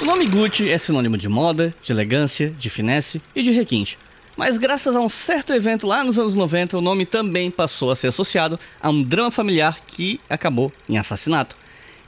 O 0.00 0.04
nome 0.04 0.26
Gucci 0.26 0.70
é 0.70 0.76
sinônimo 0.76 1.16
de 1.16 1.28
moda, 1.28 1.74
de 1.82 1.90
elegância, 1.90 2.50
de 2.50 2.68
finesse 2.68 3.20
e 3.34 3.42
de 3.42 3.50
requinte. 3.50 3.96
Mas 4.36 4.58
graças 4.58 4.94
a 4.94 5.00
um 5.00 5.08
certo 5.08 5.54
evento 5.54 5.86
lá 5.86 6.04
nos 6.04 6.18
anos 6.18 6.34
90, 6.34 6.76
o 6.76 6.82
nome 6.82 7.06
também 7.06 7.50
passou 7.50 7.90
a 7.90 7.96
ser 7.96 8.08
associado 8.08 8.60
a 8.80 8.90
um 8.90 9.02
drama 9.02 9.30
familiar 9.30 9.80
que 9.86 10.20
acabou 10.28 10.70
em 10.86 10.98
assassinato. 10.98 11.56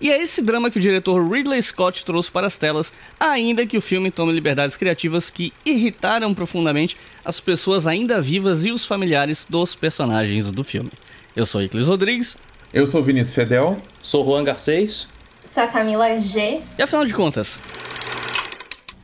E 0.01 0.13
é 0.13 0.23
esse 0.23 0.43
drama 0.43 0.71
que 0.71 0.79
o 0.79 0.81
diretor 0.81 1.27
Ridley 1.29 1.61
Scott 1.63 2.05
trouxe 2.05 2.31
para 2.31 2.47
as 2.47 2.59
telas, 2.59 2.93
ainda 3.19 3.67
que 3.67 3.79
o 3.79 3.81
filme 3.81 4.11
tome 4.11 4.33
liberdades 4.33 4.77
criativas 4.77 5.31
que 5.31 5.53
irritaram 5.65 6.35
profundamente 6.35 6.97
as 7.25 7.41
pessoas 7.41 7.87
ainda 7.87 8.21
vivas 8.21 8.65
e 8.67 8.71
os 8.71 8.85
familiares 8.85 9.47
dos 9.49 9.75
personagens 9.75 10.53
do 10.53 10.63
filme. 10.63 10.91
Eu 11.35 11.47
sou 11.47 11.63
Iclis 11.63 11.89
Rodrigues. 11.89 12.37
Eu 12.73 12.87
sou 12.87 13.03
Vinícius 13.03 13.35
Fedel. 13.35 13.79
Sou 14.01 14.25
Juan 14.25 14.45
Garcês. 14.45 15.09
Sou 15.49 15.63
a 15.63 15.67
Camila 15.67 16.21
G. 16.21 16.61
E 16.79 16.83
afinal 16.83 17.07
de 17.07 17.15
contas, 17.15 17.59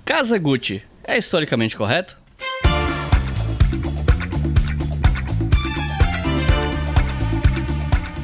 Casa 0.04 0.36
Gucci 0.36 0.82
é 1.02 1.16
historicamente 1.16 1.74
correto? 1.74 2.18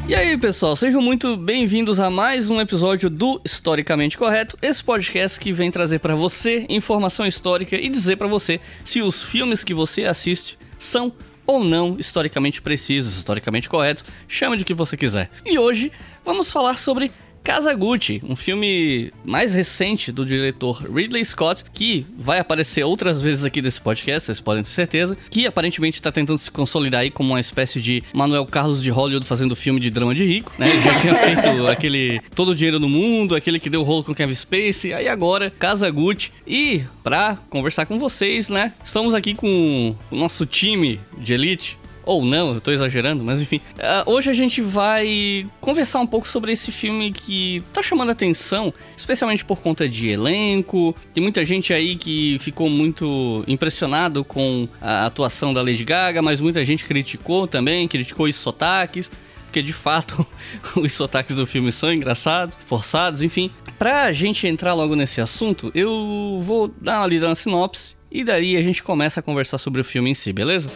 E 0.06 0.14
aí, 0.14 0.36
pessoal, 0.36 0.76
sejam 0.76 1.00
muito 1.00 1.34
bem-vindos 1.34 1.98
a 1.98 2.10
mais 2.10 2.50
um 2.50 2.60
episódio 2.60 3.08
do 3.08 3.40
Historicamente 3.42 4.18
Correto, 4.18 4.58
esse 4.60 4.84
podcast 4.84 5.40
que 5.40 5.50
vem 5.50 5.70
trazer 5.70 5.98
para 6.00 6.14
você 6.14 6.66
informação 6.68 7.26
histórica 7.26 7.74
e 7.74 7.88
dizer 7.88 8.16
para 8.16 8.26
você 8.26 8.60
se 8.84 9.00
os 9.00 9.22
filmes 9.22 9.64
que 9.64 9.72
você 9.72 10.04
assiste 10.04 10.58
são 10.78 11.10
ou 11.46 11.64
não 11.64 11.96
historicamente 11.98 12.60
precisos, 12.60 13.16
historicamente 13.16 13.68
corretos, 13.68 14.04
chame 14.28 14.58
de 14.58 14.64
que 14.64 14.74
você 14.74 14.94
quiser. 14.94 15.30
E 15.44 15.58
hoje 15.58 15.90
vamos 16.22 16.52
falar 16.52 16.76
sobre 16.76 17.10
Casa 17.42 17.74
Gucci, 17.74 18.22
um 18.28 18.36
filme 18.36 19.12
mais 19.24 19.52
recente 19.52 20.12
do 20.12 20.24
diretor 20.24 20.82
Ridley 20.82 21.24
Scott, 21.24 21.64
que 21.72 22.06
vai 22.18 22.38
aparecer 22.38 22.84
outras 22.84 23.20
vezes 23.20 23.44
aqui 23.44 23.62
nesse 23.62 23.80
podcast, 23.80 24.26
vocês 24.26 24.40
podem 24.40 24.62
ter 24.62 24.68
certeza, 24.68 25.16
que 25.30 25.46
aparentemente 25.46 25.98
está 25.98 26.12
tentando 26.12 26.38
se 26.38 26.50
consolidar 26.50 27.00
aí 27.00 27.10
como 27.10 27.30
uma 27.30 27.40
espécie 27.40 27.80
de 27.80 28.02
Manuel 28.12 28.46
Carlos 28.46 28.82
de 28.82 28.90
Hollywood 28.90 29.26
fazendo 29.26 29.56
filme 29.56 29.80
de 29.80 29.90
drama 29.90 30.14
de 30.14 30.24
rico, 30.24 30.52
né? 30.58 30.68
Ele 30.68 30.82
já 30.82 31.00
tinha 31.00 31.14
feito 31.24 31.66
aquele 31.66 32.20
Todo 32.34 32.50
o 32.50 32.54
Dinheiro 32.54 32.78
no 32.78 32.88
Mundo, 32.88 33.34
aquele 33.34 33.58
que 33.58 33.70
deu 33.70 33.82
rolo 33.82 34.04
com 34.04 34.14
Kevin 34.14 34.34
Spacey, 34.34 34.92
aí 34.92 35.08
agora 35.08 35.50
Casa 35.50 35.90
Gucci. 35.90 36.30
E 36.46 36.82
para 37.02 37.36
conversar 37.48 37.86
com 37.86 37.98
vocês, 37.98 38.48
né, 38.48 38.72
estamos 38.84 39.14
aqui 39.14 39.34
com 39.34 39.94
o 40.10 40.16
nosso 40.16 40.44
time 40.44 41.00
de 41.18 41.32
elite, 41.32 41.78
ou 42.04 42.24
não, 42.24 42.54
eu 42.54 42.60
tô 42.60 42.70
exagerando, 42.70 43.22
mas 43.22 43.40
enfim. 43.40 43.60
Uh, 43.76 44.10
hoje 44.10 44.30
a 44.30 44.32
gente 44.32 44.60
vai 44.60 45.46
conversar 45.60 46.00
um 46.00 46.06
pouco 46.06 46.26
sobre 46.26 46.52
esse 46.52 46.72
filme 46.72 47.12
que 47.12 47.62
tá 47.72 47.82
chamando 47.82 48.10
atenção, 48.10 48.72
especialmente 48.96 49.44
por 49.44 49.60
conta 49.60 49.88
de 49.88 50.08
elenco. 50.08 50.94
Tem 51.12 51.22
muita 51.22 51.44
gente 51.44 51.72
aí 51.72 51.96
que 51.96 52.38
ficou 52.40 52.68
muito 52.68 53.44
impressionado 53.46 54.24
com 54.24 54.68
a 54.80 55.06
atuação 55.06 55.52
da 55.52 55.62
Lady 55.62 55.84
Gaga, 55.84 56.22
mas 56.22 56.40
muita 56.40 56.64
gente 56.64 56.84
criticou 56.84 57.46
também, 57.46 57.86
criticou 57.86 58.26
os 58.26 58.36
sotaques 58.36 59.10
porque 59.50 59.62
de 59.62 59.72
fato 59.72 60.24
os 60.76 60.92
sotaques 60.92 61.34
do 61.34 61.44
filme 61.44 61.72
são 61.72 61.92
engraçados, 61.92 62.56
forçados, 62.66 63.20
enfim. 63.20 63.50
Pra 63.78 64.12
gente 64.12 64.46
entrar 64.46 64.74
logo 64.74 64.94
nesse 64.94 65.20
assunto, 65.20 65.72
eu 65.74 66.40
vou 66.42 66.68
dar 66.80 67.00
uma 67.00 67.06
lida 67.06 67.28
na 67.28 67.34
sinopse 67.34 67.94
e 68.10 68.24
daí 68.24 68.56
a 68.56 68.62
gente 68.62 68.82
começa 68.82 69.20
a 69.20 69.22
conversar 69.22 69.58
sobre 69.58 69.80
o 69.80 69.84
filme 69.84 70.10
em 70.10 70.14
si, 70.14 70.32
beleza? 70.32 70.70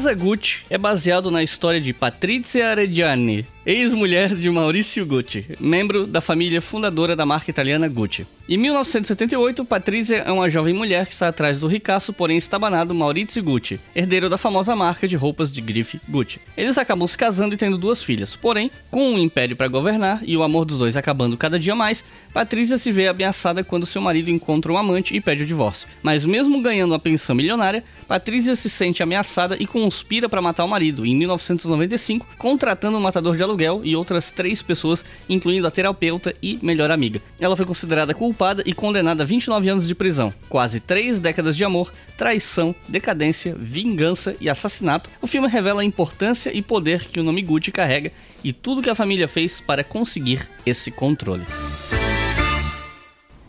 Casa 0.00 0.14
Gucci 0.14 0.62
é 0.70 0.78
baseado 0.78 1.30
na 1.30 1.42
história 1.42 1.78
de 1.78 1.92
Patrizia 1.92 2.70
Arediani, 2.70 3.44
ex-mulher 3.64 4.34
de 4.34 4.48
Maurício 4.48 5.04
Gucci, 5.04 5.44
membro 5.60 6.06
da 6.06 6.20
família 6.20 6.62
fundadora 6.62 7.14
da 7.14 7.26
marca 7.26 7.50
italiana 7.50 7.88
Gucci. 7.88 8.26
Em 8.48 8.56
1978, 8.56 9.64
Patrizia 9.64 10.18
é 10.18 10.32
uma 10.32 10.48
jovem 10.48 10.74
mulher 10.74 11.06
que 11.06 11.12
está 11.12 11.28
atrás 11.28 11.58
do 11.58 11.68
ricaço, 11.68 12.12
porém 12.12 12.36
estabanado 12.36 12.94
Maurizio 12.94 13.42
Gucci, 13.42 13.78
herdeiro 13.94 14.28
da 14.28 14.38
famosa 14.38 14.74
marca 14.74 15.06
de 15.06 15.14
roupas 15.14 15.52
de 15.52 15.60
grife 15.60 16.00
Gucci. 16.08 16.40
Eles 16.56 16.78
acabam 16.78 17.06
se 17.06 17.16
casando 17.16 17.54
e 17.54 17.58
tendo 17.58 17.78
duas 17.78 18.02
filhas, 18.02 18.34
porém, 18.34 18.70
com 18.90 19.12
um 19.12 19.18
império 19.18 19.54
para 19.54 19.68
governar 19.68 20.20
e 20.24 20.36
o 20.36 20.42
amor 20.42 20.64
dos 20.64 20.78
dois 20.78 20.96
acabando 20.96 21.36
cada 21.36 21.58
dia 21.58 21.74
mais, 21.74 22.02
Patrícia 22.32 22.78
se 22.78 22.90
vê 22.90 23.08
ameaçada 23.08 23.62
quando 23.62 23.86
seu 23.86 24.00
marido 24.00 24.30
encontra 24.30 24.72
um 24.72 24.78
amante 24.78 25.14
e 25.14 25.20
pede 25.20 25.44
o 25.44 25.46
divórcio. 25.46 25.86
Mas 26.02 26.24
mesmo 26.24 26.62
ganhando 26.62 26.92
uma 26.92 26.98
pensão 26.98 27.36
milionária, 27.36 27.84
Patrícia 28.08 28.56
se 28.56 28.70
sente 28.70 29.02
ameaçada 29.02 29.56
e 29.60 29.66
conspira 29.66 30.28
para 30.28 30.42
matar 30.42 30.64
o 30.64 30.68
marido, 30.68 31.04
em 31.04 31.14
1995, 31.14 32.26
contratando 32.38 32.96
um 32.96 33.00
matador 33.00 33.36
de 33.36 33.42
aluguel 33.50 33.80
e 33.84 33.94
outras 33.94 34.30
três 34.30 34.62
pessoas, 34.62 35.04
incluindo 35.28 35.66
a 35.66 35.70
terapeuta 35.70 36.34
e 36.42 36.58
melhor 36.62 36.90
amiga. 36.90 37.20
Ela 37.38 37.56
foi 37.56 37.66
considerada 37.66 38.14
culpada 38.14 38.62
e 38.64 38.72
condenada 38.72 39.22
a 39.22 39.26
29 39.26 39.68
anos 39.68 39.86
de 39.86 39.94
prisão, 39.94 40.32
quase 40.48 40.80
três 40.80 41.18
décadas 41.18 41.56
de 41.56 41.64
amor, 41.64 41.92
traição, 42.16 42.74
decadência, 42.88 43.54
vingança 43.58 44.36
e 44.40 44.48
assassinato. 44.48 45.10
O 45.20 45.26
filme 45.26 45.48
revela 45.48 45.82
a 45.82 45.84
importância 45.84 46.50
e 46.56 46.62
poder 46.62 47.06
que 47.06 47.20
o 47.20 47.24
nome 47.24 47.42
Gucci 47.42 47.72
carrega 47.72 48.12
e 48.42 48.52
tudo 48.52 48.82
que 48.82 48.90
a 48.90 48.94
família 48.94 49.28
fez 49.28 49.60
para 49.60 49.84
conseguir 49.84 50.48
esse 50.64 50.90
controle. 50.90 51.44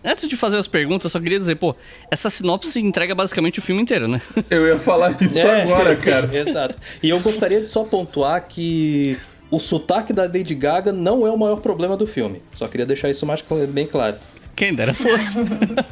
Antes 0.03 0.27
de 0.27 0.35
fazer 0.35 0.57
as 0.57 0.67
perguntas, 0.67 1.05
eu 1.05 1.09
só 1.11 1.19
queria 1.19 1.37
dizer, 1.37 1.55
pô, 1.55 1.75
essa 2.09 2.27
sinopse 2.29 2.79
entrega 2.79 3.13
basicamente 3.13 3.59
o 3.59 3.61
filme 3.61 3.83
inteiro, 3.83 4.07
né? 4.07 4.19
Eu 4.49 4.65
ia 4.65 4.79
falar 4.79 5.15
isso 5.21 5.37
é, 5.37 5.61
agora, 5.61 5.95
cara. 5.95 6.29
Exato. 6.35 6.79
E 7.03 7.09
eu 7.09 7.19
gostaria 7.19 7.61
de 7.61 7.67
só 7.67 7.83
pontuar 7.83 8.47
que 8.47 9.17
o 9.51 9.59
sotaque 9.59 10.13
da 10.13 10.23
Lady 10.23 10.55
Gaga 10.55 10.93
não 10.93 11.27
é 11.27 11.29
o 11.29 11.37
maior 11.37 11.59
problema 11.59 11.97
do 11.97 12.07
filme. 12.07 12.41
Só 12.53 12.67
queria 12.67 12.85
deixar 12.85 13.09
isso 13.09 13.25
mais 13.25 13.43
bem 13.69 13.85
claro. 13.85 14.15
Quem 14.55 14.73
dera 14.73 14.93
fosse. 14.93 15.37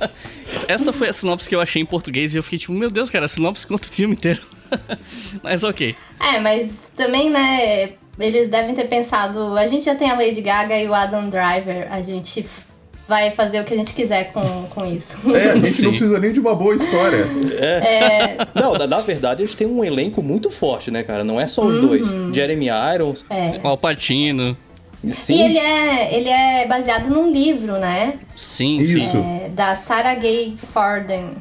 Essa 0.68 0.94
foi 0.94 1.10
a 1.10 1.14
sinopse 1.14 1.48
que 1.48 1.56
eu 1.56 1.62
achei 1.62 1.82
em 1.82 1.86
português 1.86 2.34
e 2.34 2.38
eu 2.38 2.44
fiquei 2.44 2.60
tipo, 2.60 2.74
meu 2.74 2.90
Deus, 2.90 3.10
cara, 3.10 3.26
a 3.26 3.28
sinopse 3.28 3.68
conta 3.68 3.88
o 3.88 3.92
filme 3.92 4.16
inteiro. 4.16 4.42
mas 5.44 5.64
ok. 5.64 5.96
É, 6.20 6.40
mas 6.40 6.80
também, 6.96 7.30
né, 7.30 7.94
eles 8.20 8.50
devem 8.50 8.76
ter 8.76 8.88
pensado, 8.88 9.58
a 9.58 9.66
gente 9.66 9.86
já 9.86 9.96
tem 9.96 10.10
a 10.10 10.16
Lady 10.16 10.42
Gaga 10.42 10.78
e 10.78 10.88
o 10.88 10.94
Adam 10.94 11.30
Driver, 11.30 11.92
a 11.92 12.02
gente 12.02 12.46
vai 13.10 13.32
fazer 13.32 13.60
o 13.60 13.66
que 13.66 13.74
a 13.74 13.78
gente 13.78 13.94
quiser 13.94 14.32
com, 14.32 14.68
com 14.70 14.86
isso. 14.86 15.36
É, 15.36 15.50
a 15.50 15.56
gente 15.56 15.72
Sim. 15.72 15.82
não 15.82 15.90
precisa 15.90 16.20
nem 16.20 16.32
de 16.32 16.40
uma 16.40 16.54
boa 16.54 16.76
história. 16.76 17.28
É. 17.60 17.66
é. 17.66 18.38
Não, 18.54 18.74
na, 18.74 18.86
na, 18.86 19.02
verdade, 19.02 19.42
eles 19.42 19.56
têm 19.56 19.66
um 19.66 19.84
elenco 19.84 20.22
muito 20.22 20.52
forte, 20.52 20.92
né, 20.92 21.02
cara? 21.02 21.24
Não 21.24 21.42
é 21.42 21.48
só 21.48 21.66
os 21.66 21.76
uhum. 21.76 21.88
dois. 21.88 22.08
Jeremy 22.34 22.68
Irons. 22.96 23.26
É. 23.30 23.60
O 23.64 23.68
Alpatino. 23.68 24.56
Sim. 25.08 25.34
E 25.34 25.42
ele 25.42 25.58
é, 25.58 26.16
ele 26.16 26.30
é 26.30 26.68
baseado 26.68 27.10
num 27.10 27.32
livro, 27.32 27.78
né? 27.80 28.20
Sim, 28.36 28.78
Isso. 28.78 29.18
É, 29.18 29.50
da 29.50 29.76
Sarah 29.76 30.16
Gay 30.16 30.56
Forden. 30.72 31.32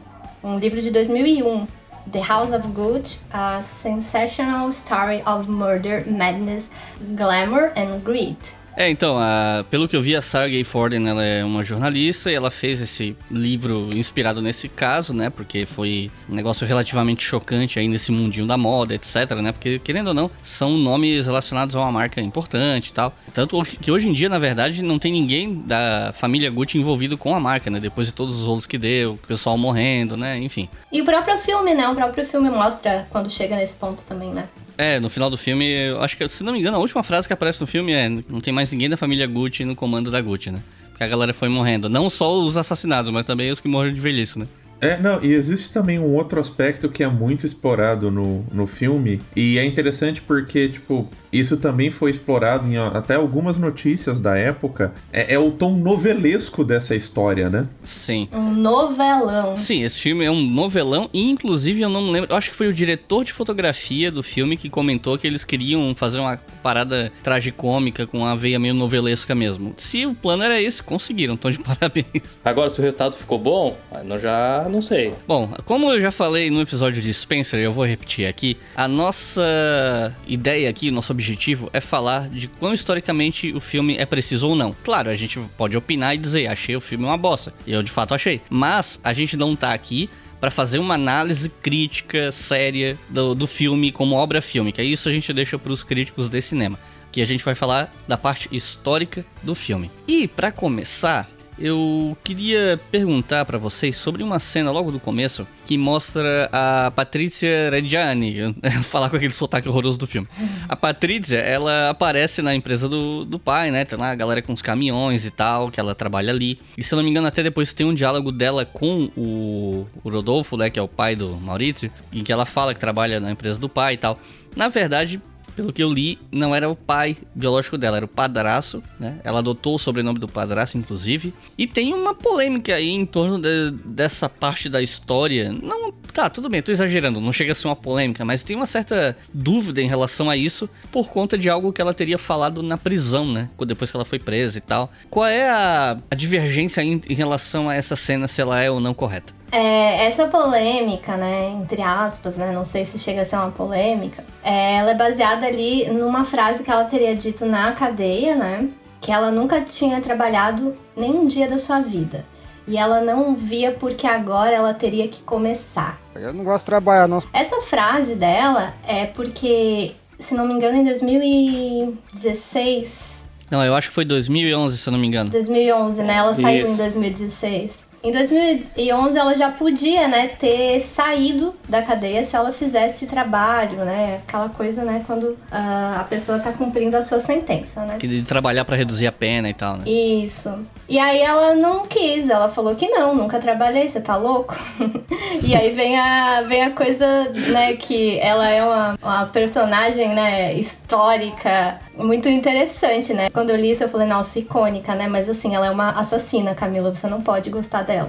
Um 0.43 0.59
livro 0.59 0.81
de 0.81 0.91
2001. 0.91 1.67
The 2.11 2.23
House 2.23 2.53
of 2.53 2.67
Good, 2.69 3.19
A 3.31 3.61
Sensational 3.63 4.71
Story 4.71 5.23
of 5.27 5.51
Murder, 5.51 6.05
Madness, 6.07 6.71
Glamour 7.15 7.73
and 7.77 8.01
Greed. 8.03 8.39
É, 8.79 8.89
então, 8.89 9.19
a, 9.19 9.65
pelo 9.69 9.89
que 9.89 9.97
eu 9.97 10.01
vi, 10.01 10.15
a 10.15 10.23
Sarah 10.23 10.47
Gay 10.47 10.63
Forden, 10.63 11.09
ela 11.09 11.25
é 11.25 11.45
uma 11.45 11.65
jornalista 11.65 12.31
e 12.31 12.35
ela 12.37 12.49
fez 12.49 12.81
esse 12.81 13.17
livro 13.29 13.91
inspirado 13.93 14.41
nesse 14.41 14.69
caso, 14.69 15.13
né? 15.13 15.31
Porque 15.31 15.67
foi 15.67 16.13
um 16.31 16.35
negócio 16.37 16.65
relativamente 16.65 17.25
chocante 17.25 17.81
aí 17.81 17.89
nesse 17.89 18.13
mundinho 18.13 18.47
da 18.47 18.57
moda, 18.57 18.95
etc, 18.95 19.33
né? 19.43 19.51
Porque, 19.51 19.81
querendo 19.81 20.07
ou 20.09 20.15
não, 20.15 20.31
são 20.45 20.79
nomes 20.79 21.27
relacionados 21.27 21.75
a 21.75 21.81
uma 21.81 21.91
marca 21.91 22.21
importante 22.21 22.91
e 22.91 22.93
tal. 22.93 23.13
Tanto 23.35 23.61
que 23.65 23.91
hoje 23.91 24.09
em 24.09 24.13
dia, 24.13 24.29
na 24.29 24.39
verdade, 24.39 24.81
não 24.81 24.97
tem 24.97 25.11
ninguém 25.11 25.57
da 25.57 26.13
família 26.15 26.49
Gucci 26.49 26.79
envolvido 26.79 27.19
com 27.19 27.35
a 27.35 27.41
marca, 27.41 27.69
né? 27.69 27.81
Depois 27.81 28.07
de 28.07 28.15
todos 28.15 28.39
os 28.39 28.45
rolos 28.45 28.65
que 28.65 28.79
deu, 28.79 29.15
o 29.15 29.27
pessoal 29.27 29.59
morrendo, 29.59 30.17
né? 30.17 30.39
Enfim. 30.39 30.69
E 30.93 31.03
o 31.03 31.05
próprio 31.05 31.37
filme, 31.39 31.75
né? 31.75 31.89
O 31.89 31.97
próprio 31.97 32.25
filme 32.25 32.49
mostra 32.49 33.09
quando 33.11 33.29
chega 33.29 33.57
nesse 33.57 33.77
ponto 33.77 34.05
também, 34.05 34.31
né? 34.31 34.45
É, 34.79 35.01
no 35.01 35.11
final 35.11 35.29
do 35.29 35.37
filme, 35.37 35.75
acho 35.99 36.17
que, 36.17 36.29
se 36.29 36.45
não 36.45 36.53
me 36.53 36.61
engano, 36.61 36.77
a 36.77 36.81
última 36.81 37.03
frase 37.03 37.27
que 37.27 37.33
aparece 37.33 37.61
no 37.61 37.67
filme 37.67 37.93
é: 37.93 38.09
não 38.09 38.41
tem 38.41 38.55
mais 38.55 38.71
ninguém 38.71 38.89
da 38.89 38.97
família 38.97 39.27
Gucci 39.27 39.65
no 39.65 39.75
comando 39.75 40.09
da 40.09 40.21
Gucci, 40.21 40.53
né? 40.53 40.63
Porque 40.91 41.03
a 41.03 41.09
galera 41.09 41.35
foi 41.35 41.49
morrendo. 41.49 41.89
Não 41.89 42.09
só 42.09 42.41
os 42.41 42.57
assassinados, 42.57 43.11
mas 43.11 43.27
também 43.27 43.51
os 43.51 43.61
que 43.61 43.67
morreram 43.67 43.95
de 43.95 44.01
velhice, 44.01 44.39
né? 44.39 44.47
É, 44.81 44.99
não, 44.99 45.23
e 45.23 45.33
existe 45.33 45.73
também 45.73 45.99
um 45.99 46.15
outro 46.15 46.41
aspecto 46.41 46.89
que 46.89 47.03
é 47.03 47.09
muito 47.09 47.45
explorado 47.45 48.11
no, 48.11 48.45
no 48.53 48.67
filme, 48.67 49.21
e 49.35 49.59
é 49.59 49.65
interessante 49.65 50.23
porque, 50.23 50.69
tipo, 50.69 51.09
isso 51.33 51.57
também 51.57 51.91
foi 51.91 52.11
explorado 52.11 52.67
em 52.67 52.77
até 52.77 53.15
algumas 53.15 53.59
notícias 53.59 54.19
da 54.19 54.37
época. 54.37 54.93
É, 55.13 55.35
é, 55.35 55.39
o 55.39 55.51
tom 55.51 55.77
novelesco 55.77 56.65
dessa 56.65 56.95
história, 56.95 57.49
né? 57.51 57.67
Sim. 57.85 58.29
Um 58.33 58.55
novelão. 58.55 59.57
Sim, 59.57 59.83
esse 59.83 60.01
filme 60.01 60.25
é 60.25 60.31
um 60.31 60.43
novelão. 60.43 61.09
E 61.13 61.31
inclusive 61.31 61.83
eu 61.83 61.89
não 61.89 62.03
me 62.03 62.11
lembro. 62.13 62.33
Eu 62.33 62.37
acho 62.37 62.51
que 62.51 62.57
foi 62.57 62.69
o 62.69 62.73
diretor 62.73 63.25
de 63.25 63.33
fotografia 63.33 64.11
do 64.11 64.23
filme 64.23 64.57
que 64.57 64.71
comentou 64.71 65.19
que 65.19 65.27
eles 65.27 65.45
queriam 65.45 65.95
fazer 65.95 66.19
uma 66.19 66.39
parada 66.63 67.13
tragicômica 67.23 68.07
com 68.07 68.19
uma 68.19 68.37
veia 68.37 68.59
meio 68.59 68.75
novelesca 68.75 69.35
mesmo. 69.35 69.75
Se 69.77 70.07
o 70.07 70.15
plano 70.15 70.43
era 70.43 70.61
esse, 70.61 70.83
conseguiram. 70.83 71.35
Então 71.35 71.51
de 71.51 71.59
parabéns. 71.61 72.23
Agora, 72.45 72.71
se 72.71 72.81
o 72.81 72.83
resultado 72.83 73.15
ficou 73.15 73.39
bom, 73.39 73.77
nós 74.05 74.23
já 74.23 74.68
Não 74.69 74.83
sei. 74.83 75.13
Bom, 75.27 75.49
como 75.65 75.91
eu 75.93 76.01
já 76.01 76.13
falei 76.13 76.51
no 76.51 76.61
episódio 76.61 77.01
de 77.01 77.13
Spencer, 77.13 77.59
eu 77.59 77.73
vou 77.73 77.87
repetir 77.87 78.27
aqui, 78.27 78.57
a 78.77 78.87
nossa 78.87 80.15
ideia 80.27 80.69
aqui, 80.69 80.91
nosso 80.91 81.13
objetivo 81.13 81.71
é 81.73 81.81
falar 81.81 82.29
de 82.29 82.49
quão 82.49 82.75
historicamente 82.75 83.53
o 83.53 83.61
filme 83.61 83.97
é 83.97 84.05
preciso 84.05 84.49
ou 84.49 84.55
não. 84.55 84.75
Claro, 84.85 85.11
a 85.11 85.17
gente 85.17 85.41
pode 85.57 85.77
opinar 85.77 86.15
e 86.15 86.19
dizer, 86.19 86.47
achei 86.47 86.77
o 86.77 86.81
filme 86.81 87.05
uma 87.05 87.17
bosta. 87.17 87.53
E 87.67 87.73
eu 87.73 87.83
de 87.83 87.91
fato 87.91 88.15
achei. 88.15 88.41
Mas 88.51 89.01
a 89.03 89.13
gente 89.13 89.37
não 89.37 89.57
tá 89.57 89.73
aqui 89.73 90.09
para 90.41 90.51
fazer 90.51 90.79
uma 90.79 90.95
análise 90.95 91.49
crítica 91.49 92.31
séria 92.31 92.97
do, 93.09 93.35
do 93.35 93.47
filme 93.47 93.91
como 93.91 94.15
obra 94.15 94.41
fílmica. 94.41 94.83
Isso 94.83 95.09
a 95.09 95.13
gente 95.13 95.33
deixa 95.33 95.59
para 95.59 95.73
os 95.73 95.83
críticos 95.83 96.29
de 96.29 96.41
cinema. 96.41 96.79
Que 97.11 97.23
a 97.23 97.27
gente 97.27 97.45
vai 97.45 97.55
falar 97.55 97.93
da 98.07 98.17
parte 98.17 98.49
histórica 98.53 99.25
do 99.43 99.55
filme. 99.55 99.91
E 100.07 100.29
para 100.29 100.53
começar, 100.53 101.29
eu 101.59 102.17
queria 102.23 102.81
perguntar 102.91 103.45
para 103.45 103.59
vocês 103.59 103.97
sobre 103.97 104.23
uma 104.23 104.39
cena 104.39 104.71
logo 104.71 104.91
do 104.91 105.01
começo 105.01 105.47
que 105.65 105.77
mostra 105.77 106.49
a 106.53 106.91
Patrícia 106.91 107.71
Reggiani, 107.71 108.55
falar 108.85 109.11
com 109.11 109.17
aquele 109.17 109.33
sotaque 109.33 109.69
horroroso 109.69 109.99
do 109.99 110.07
filme. 110.07 110.27
A 110.69 110.75
Patrícia, 110.75 111.37
ela 111.39 111.91
aparece 111.91 112.41
na 112.41 112.55
empresa 112.55 112.89
do, 112.89 113.25
do 113.25 113.39
pai, 113.39 113.71
né? 113.71 113.85
Tem 113.85 113.99
lá 113.99 114.11
a 114.11 114.15
galera 114.15 114.41
com 114.41 114.53
os 114.53 114.63
caminhões 114.63 115.27
e 115.27 115.31
tal, 115.31 115.71
que 115.71 115.79
ela 115.79 115.95
trabalha 115.95 116.33
ali. 116.33 116.59
E 116.77 116.83
se 116.83 116.95
eu 116.95 116.97
não 116.97 117.05
me 117.05 117.11
engano, 117.11 117.27
até 117.27 117.43
depois 117.43 117.75
tem 117.75 117.87
um 117.87 117.95
diálogo 117.95 118.33
dela 118.33 118.65
com 118.65 119.11
o, 119.17 119.87
o 120.03 120.09
Rodolfo, 120.09 120.57
né? 120.57 120.71
Que 120.71 120.79
é 120.79 120.83
o 120.83 120.89
pai 120.89 121.15
do 121.15 121.37
Maurício, 121.37 121.91
em 122.13 122.25
que 122.25 122.33
ela 122.33 122.47
fala 122.47 122.73
que 122.73 122.81
trabalha 122.81 123.21
na 123.21 123.31
empresa 123.31 123.59
do 123.59 123.69
pai 123.69 123.95
e 123.95 123.99
tal. 123.99 124.19
Na 124.57 124.69
verdade, 124.69 125.21
pelo 125.59 125.73
que 125.73 125.83
eu 125.83 125.93
li, 125.93 126.17
não 126.31 126.55
era 126.55 126.71
o 126.71 126.77
pai 126.77 127.17
biológico 127.35 127.77
dela, 127.77 127.97
era 127.97 128.07
o 128.07 128.09
padraço, 128.09 128.81
né? 128.97 129.19
Ela 129.25 129.41
adotou 129.41 129.75
o 129.75 129.79
sobrenome 129.79 130.17
do 130.17 130.29
padraço, 130.29 130.79
inclusive. 130.79 131.35
E 131.59 131.67
tem 131.67 131.93
uma 131.93 132.15
polêmica 132.15 132.77
aí 132.77 132.91
em 132.91 133.05
torno 133.05 133.41
de, 133.41 133.73
dessa 133.85 134.29
parte 134.29 134.69
da 134.69 134.81
história. 134.81 135.53
Não, 135.53 135.91
tá, 136.13 136.31
tudo 136.31 136.49
bem, 136.49 136.63
tô 136.63 136.71
exagerando, 136.71 137.21
não 137.21 137.33
chega 137.33 137.51
a 137.51 137.55
ser 137.57 137.67
uma 137.67 137.75
polêmica, 137.75 138.25
mas 138.25 138.45
tem 138.45 138.55
uma 138.55 138.67
certa 138.67 139.17
dúvida 139.35 139.83
em 139.83 139.89
relação 139.89 140.31
a 140.31 140.37
isso 140.37 140.71
por 140.93 141.11
conta 141.11 141.37
de 141.37 141.51
algo 141.51 141.73
que 141.73 141.81
ela 141.81 141.93
teria 141.93 142.19
falado 142.19 142.63
na 142.63 142.79
prisão, 142.79 143.27
né? 143.27 143.51
Depois 143.67 143.91
que 143.91 143.97
ela 143.97 144.05
foi 144.05 144.21
presa 144.21 144.59
e 144.59 144.61
tal. 144.61 144.93
Qual 145.11 145.27
é 145.27 145.51
a, 145.51 145.99
a 146.09 146.15
divergência 146.15 146.83
em, 146.83 147.03
em 147.09 147.15
relação 147.15 147.69
a 147.69 147.75
essa 147.75 147.97
cena, 147.97 148.29
se 148.29 148.41
ela 148.41 148.63
é 148.63 148.71
ou 148.71 148.79
não 148.79 148.95
correta? 148.95 149.38
É, 149.51 150.07
essa 150.07 150.27
polêmica, 150.27 151.17
né, 151.17 151.51
entre 151.51 151.81
aspas, 151.81 152.37
né, 152.37 152.53
não 152.53 152.65
sei 152.65 152.85
se 152.85 152.99
chega 152.99 153.23
a 153.23 153.25
ser 153.25 153.37
uma 153.37 153.51
polêmica, 153.51 154.23
é, 154.45 154.77
ela 154.77 154.91
é 154.91 154.95
baseada 154.95 155.47
ali 155.47 155.89
numa 155.91 156.25
frase 156.25 156.63
que 156.63 156.71
ela 156.71 156.85
teria 156.85 157.17
dito 157.17 157.47
na 157.47 157.73
cadeia, 157.73 158.35
né, 158.35 158.69
que 159.01 159.11
ela 159.11 159.31
nunca 159.31 159.63
tinha 159.63 160.01
trabalhado 160.01 160.75
nem 160.97 161.13
um 161.13 161.27
dia 161.27 161.49
da 161.49 161.59
sua 161.59 161.81
vida. 161.81 162.25
E 162.67 162.77
ela 162.77 163.01
não 163.01 163.35
via 163.35 163.73
porque 163.73 164.07
agora 164.07 164.55
ela 164.55 164.75
teria 164.75 165.09
que 165.09 165.23
começar. 165.23 165.99
Eu 166.15 166.35
não 166.35 166.45
gosto 166.45 166.65
de 166.65 166.67
trabalhar, 166.67 167.09
não. 167.09 167.23
Essa 167.33 167.63
frase 167.63 168.15
dela 168.15 168.75
é 168.87 169.07
porque, 169.07 169.93
se 170.21 170.35
não 170.35 170.47
me 170.47 170.53
engano, 170.53 170.77
em 170.77 170.85
2016... 170.85 173.17
Não, 173.51 173.65
eu 173.65 173.75
acho 173.75 173.89
que 173.89 173.95
foi 173.95 174.05
2011, 174.05 174.77
se 174.77 174.87
eu 174.87 174.93
não 174.93 175.01
me 175.01 175.07
engano. 175.07 175.31
2011, 175.31 176.03
né? 176.03 176.17
Ela 176.17 176.35
saiu 176.35 176.65
Isso. 176.65 176.75
em 176.75 176.77
2016. 176.77 177.88
Em 178.03 178.13
2011 178.13 179.19
ela 179.19 179.37
já 179.37 179.51
podia, 179.51 180.07
né, 180.07 180.29
ter 180.29 180.81
saído 180.83 181.55
da 181.69 181.83
cadeia 181.83 182.25
se 182.25 182.37
ela 182.37 182.53
fizesse 182.53 183.07
trabalho, 183.07 183.85
né? 183.85 184.21
Aquela 184.27 184.49
coisa, 184.49 184.85
né, 184.85 185.03
quando 185.07 185.37
ah, 185.51 185.97
a 186.01 186.05
pessoa 186.05 186.39
tá 186.39 186.53
cumprindo 186.53 186.97
a 186.97 187.03
sua 187.03 187.21
sentença, 187.21 187.85
né? 187.85 187.97
Que 187.99 188.07
de 188.07 188.23
trabalhar 188.23 188.65
para 188.65 188.77
reduzir 188.77 189.07
a 189.07 189.13
pena 189.13 189.49
e 189.51 189.55
tal, 189.55 189.77
né? 189.79 189.89
Isso. 189.89 190.65
E 190.89 190.99
aí 190.99 191.21
ela 191.21 191.55
não 191.55 191.87
quis, 191.87 192.31
ela 192.31 192.49
falou 192.49 192.75
que 192.75 192.89
não, 192.89 193.15
nunca 193.15 193.39
trabalhei, 193.39 193.87
você 193.87 194.01
tá 194.01 194.17
louco? 194.17 194.57
e 195.45 195.55
aí 195.55 195.71
vem 195.71 195.99
a, 195.99 196.41
vem 196.41 196.63
a 196.63 196.71
coisa, 196.71 197.31
né, 197.53 197.75
que 197.75 198.19
ela 198.21 198.49
é 198.49 198.63
uma, 198.65 198.99
uma 199.03 199.27
personagem, 199.27 200.15
né, 200.15 200.55
histórica, 200.55 201.79
muito 201.95 202.27
interessante, 202.27 203.13
né? 203.13 203.29
Quando 203.29 203.51
eu 203.51 203.57
li 203.57 203.73
isso 203.73 203.85
eu 203.85 203.89
falei, 203.89 204.07
nossa, 204.07 204.39
icônica, 204.39 204.95
né? 204.95 205.07
Mas 205.09 205.29
assim, 205.29 205.55
ela 205.55 205.67
é 205.67 205.71
uma 205.71 205.91
assassina, 205.91 206.55
Camila, 206.55 206.95
você 206.95 207.07
não 207.07 207.21
pode 207.21 207.51
gostar 207.51 207.83
dela. 207.83 208.09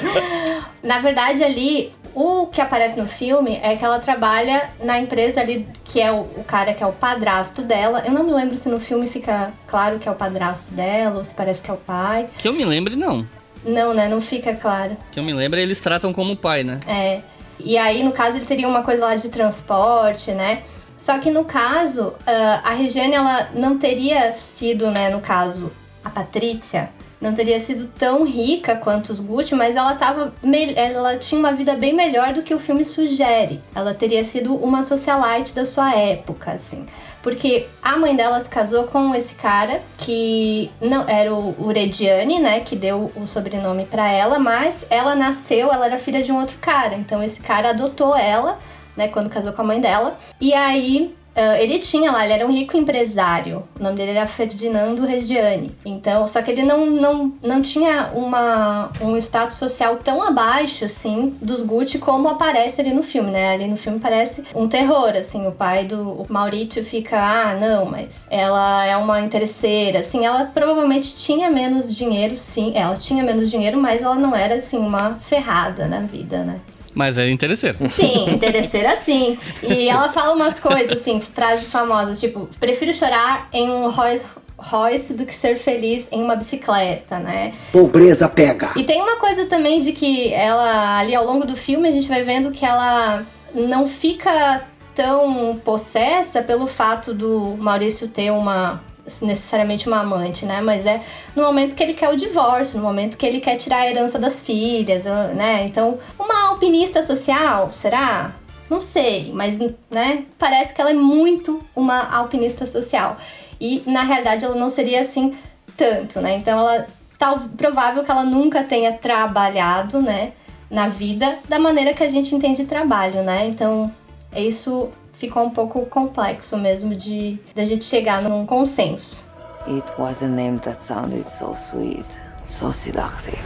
Na 0.82 1.00
verdade, 1.00 1.44
ali, 1.44 1.92
o 2.14 2.46
que 2.46 2.60
aparece 2.60 2.98
no 2.98 3.06
filme 3.06 3.58
é 3.62 3.76
que 3.76 3.84
ela 3.84 3.98
trabalha 4.00 4.70
na 4.82 4.98
empresa 4.98 5.40
ali, 5.40 5.66
que 5.84 6.00
é 6.00 6.10
o, 6.12 6.20
o 6.20 6.44
cara 6.44 6.72
que 6.74 6.82
é 6.82 6.86
o 6.86 6.92
padrasto 6.92 7.62
dela. 7.62 8.02
Eu 8.06 8.12
não 8.12 8.24
me 8.24 8.32
lembro 8.32 8.56
se 8.56 8.68
no 8.68 8.80
filme 8.80 9.08
fica 9.08 9.52
claro 9.66 9.98
que 9.98 10.08
é 10.08 10.12
o 10.12 10.14
padrasto 10.14 10.74
dela 10.74 11.18
ou 11.18 11.24
se 11.24 11.34
parece 11.34 11.62
que 11.62 11.70
é 11.70 11.74
o 11.74 11.76
pai. 11.76 12.28
Que 12.38 12.48
eu 12.48 12.52
me 12.52 12.64
lembre, 12.64 12.96
não. 12.96 13.26
Não, 13.64 13.92
né? 13.92 14.08
Não 14.08 14.20
fica 14.20 14.54
claro. 14.54 14.96
Que 15.12 15.20
eu 15.20 15.24
me 15.24 15.32
lembre, 15.32 15.60
eles 15.60 15.80
tratam 15.80 16.12
como 16.12 16.36
pai, 16.36 16.64
né? 16.64 16.80
É. 16.86 17.20
E 17.58 17.76
aí, 17.76 18.02
no 18.02 18.12
caso, 18.12 18.38
ele 18.38 18.46
teria 18.46 18.66
uma 18.66 18.82
coisa 18.82 19.04
lá 19.04 19.16
de 19.16 19.28
transporte, 19.28 20.32
né? 20.32 20.62
Só 20.96 21.18
que 21.18 21.30
no 21.30 21.44
caso, 21.44 22.14
ah, 22.26 22.60
a 22.64 22.70
Regiane, 22.72 23.14
ela 23.14 23.48
não 23.54 23.78
teria 23.78 24.34
sido, 24.34 24.90
né, 24.90 25.08
no 25.08 25.20
caso, 25.20 25.72
a 26.04 26.10
Patrícia, 26.10 26.90
não 27.20 27.34
teria 27.34 27.60
sido 27.60 27.86
tão 27.86 28.24
rica 28.24 28.76
quanto 28.76 29.10
os 29.10 29.20
Gucci, 29.20 29.54
mas 29.54 29.76
ela 29.76 29.94
tava 29.94 30.32
ela 30.76 31.16
tinha 31.18 31.38
uma 31.38 31.52
vida 31.52 31.74
bem 31.74 31.92
melhor 31.92 32.32
do 32.32 32.42
que 32.42 32.54
o 32.54 32.58
filme 32.58 32.84
sugere. 32.84 33.60
Ela 33.74 33.92
teria 33.92 34.24
sido 34.24 34.54
uma 34.54 34.82
socialite 34.82 35.54
da 35.54 35.64
sua 35.64 35.94
época, 35.94 36.52
assim. 36.52 36.86
Porque 37.22 37.66
a 37.82 37.98
mãe 37.98 38.16
dela 38.16 38.40
se 38.40 38.48
casou 38.48 38.84
com 38.84 39.14
esse 39.14 39.34
cara 39.34 39.82
que 39.98 40.70
não 40.80 41.06
era 41.06 41.32
o 41.34 41.54
Urediane, 41.62 42.40
né, 42.40 42.60
que 42.60 42.74
deu 42.74 43.12
o 43.14 43.26
sobrenome 43.26 43.84
pra 43.84 44.10
ela, 44.10 44.38
mas 44.38 44.86
ela 44.88 45.14
nasceu, 45.14 45.70
ela 45.70 45.84
era 45.84 45.98
filha 45.98 46.22
de 46.22 46.32
um 46.32 46.40
outro 46.40 46.56
cara. 46.58 46.94
Então 46.94 47.22
esse 47.22 47.40
cara 47.40 47.70
adotou 47.70 48.16
ela, 48.16 48.58
né, 48.96 49.08
quando 49.08 49.28
casou 49.28 49.52
com 49.52 49.60
a 49.60 49.64
mãe 49.64 49.80
dela. 49.80 50.16
E 50.40 50.54
aí 50.54 51.14
ele 51.60 51.78
tinha 51.78 52.10
lá, 52.10 52.24
ele 52.24 52.34
era 52.34 52.46
um 52.46 52.52
rico 52.52 52.76
empresário. 52.76 53.62
O 53.78 53.82
nome 53.82 53.96
dele 53.96 54.12
era 54.12 54.26
Ferdinando 54.26 55.06
Reggiani. 55.06 55.74
Então, 55.84 56.26
só 56.26 56.42
que 56.42 56.50
ele 56.50 56.62
não, 56.62 56.86
não, 56.86 57.32
não 57.42 57.62
tinha 57.62 58.10
uma, 58.14 58.90
um 59.00 59.16
status 59.16 59.56
social 59.56 59.96
tão 59.96 60.22
abaixo, 60.22 60.84
assim, 60.84 61.36
dos 61.40 61.62
Gucci 61.62 61.98
como 61.98 62.28
aparece 62.28 62.80
ali 62.80 62.92
no 62.92 63.02
filme, 63.02 63.30
né? 63.30 63.52
Ali 63.54 63.66
no 63.66 63.76
filme 63.76 63.98
parece 63.98 64.44
um 64.54 64.68
terror, 64.68 65.16
assim. 65.16 65.46
O 65.46 65.52
pai 65.52 65.84
do 65.84 66.00
o 66.10 66.26
Maurício 66.28 66.84
fica, 66.84 67.18
ah, 67.18 67.54
não, 67.54 67.86
mas 67.86 68.26
ela 68.30 68.84
é 68.84 68.96
uma 68.96 69.20
interesseira. 69.20 70.00
Assim, 70.00 70.24
ela 70.24 70.46
provavelmente 70.46 71.16
tinha 71.16 71.50
menos 71.50 71.94
dinheiro, 71.94 72.36
sim. 72.36 72.72
Ela 72.74 72.96
tinha 72.96 73.22
menos 73.22 73.50
dinheiro, 73.50 73.78
mas 73.78 74.02
ela 74.02 74.16
não 74.16 74.34
era, 74.34 74.56
assim, 74.56 74.78
uma 74.78 75.14
ferrada 75.20 75.86
na 75.86 76.00
vida, 76.00 76.42
né? 76.44 76.60
Mas 76.94 77.18
é 77.18 77.30
interesseiro. 77.30 77.78
Sim, 77.88 78.30
interesseira 78.30 78.96
sim. 78.96 79.38
E 79.62 79.88
ela 79.88 80.08
fala 80.08 80.34
umas 80.34 80.58
coisas, 80.58 81.00
assim, 81.00 81.20
frases 81.20 81.68
famosas, 81.68 82.18
tipo, 82.18 82.48
prefiro 82.58 82.92
chorar 82.92 83.48
em 83.52 83.68
um 83.70 83.90
Rolls 83.90 84.26
Royce 84.60 85.14
do 85.14 85.24
que 85.24 85.34
ser 85.34 85.56
feliz 85.56 86.06
em 86.12 86.22
uma 86.22 86.36
bicicleta, 86.36 87.18
né? 87.18 87.54
Pobreza 87.72 88.28
pega. 88.28 88.72
E 88.76 88.84
tem 88.84 89.00
uma 89.00 89.16
coisa 89.16 89.46
também 89.46 89.80
de 89.80 89.92
que 89.92 90.32
ela, 90.34 90.98
ali 90.98 91.14
ao 91.14 91.24
longo 91.24 91.46
do 91.46 91.56
filme, 91.56 91.88
a 91.88 91.92
gente 91.92 92.08
vai 92.08 92.22
vendo 92.22 92.50
que 92.50 92.64
ela 92.64 93.24
não 93.54 93.86
fica 93.86 94.62
tão 94.94 95.58
possessa 95.64 96.42
pelo 96.42 96.66
fato 96.66 97.14
do 97.14 97.56
Maurício 97.58 98.06
ter 98.06 98.30
uma 98.30 98.82
necessariamente 99.22 99.86
uma 99.88 100.00
amante, 100.00 100.44
né? 100.44 100.60
Mas 100.60 100.86
é 100.86 101.00
no 101.34 101.42
momento 101.42 101.74
que 101.74 101.82
ele 101.82 101.94
quer 101.94 102.08
o 102.10 102.16
divórcio, 102.16 102.78
no 102.78 102.84
momento 102.84 103.16
que 103.16 103.26
ele 103.26 103.40
quer 103.40 103.56
tirar 103.56 103.78
a 103.78 103.90
herança 103.90 104.18
das 104.18 104.42
filhas, 104.42 105.04
né? 105.34 105.64
Então, 105.64 105.98
uma 106.18 106.48
alpinista 106.48 107.02
social, 107.02 107.70
será? 107.72 108.32
Não 108.68 108.80
sei, 108.80 109.32
mas 109.34 109.58
né, 109.90 110.24
parece 110.38 110.72
que 110.72 110.80
ela 110.80 110.90
é 110.90 110.94
muito 110.94 111.60
uma 111.74 112.08
alpinista 112.14 112.66
social. 112.66 113.16
E 113.60 113.82
na 113.84 114.02
realidade 114.02 114.44
ela 114.44 114.54
não 114.54 114.70
seria 114.70 115.00
assim 115.00 115.36
tanto, 115.76 116.20
né? 116.20 116.36
Então 116.36 116.58
ela 116.58 116.86
tal 117.18 117.40
provável 117.56 118.02
que 118.02 118.10
ela 118.10 118.24
nunca 118.24 118.62
tenha 118.64 118.92
trabalhado, 118.92 120.00
né, 120.00 120.32
na 120.70 120.88
vida 120.88 121.38
da 121.48 121.58
maneira 121.58 121.92
que 121.92 122.02
a 122.02 122.08
gente 122.08 122.34
entende 122.34 122.64
trabalho, 122.64 123.22
né? 123.22 123.46
Então, 123.48 123.90
isso 124.34 124.88
ficou 125.20 125.44
um 125.44 125.50
pouco 125.50 125.84
complexo 125.84 126.56
mesmo 126.56 126.94
de 126.94 127.38
da 127.54 127.64
gente 127.64 127.84
chegar 127.84 128.22
num 128.22 128.46
consenso. 128.46 129.22
It 129.66 129.84
was 129.98 130.22
a 130.22 130.26
name 130.26 130.58
that 130.60 130.82
sounded 130.82 131.28
so 131.28 131.54
sweet, 131.54 132.06
so 132.48 132.72
seductive. 132.72 133.38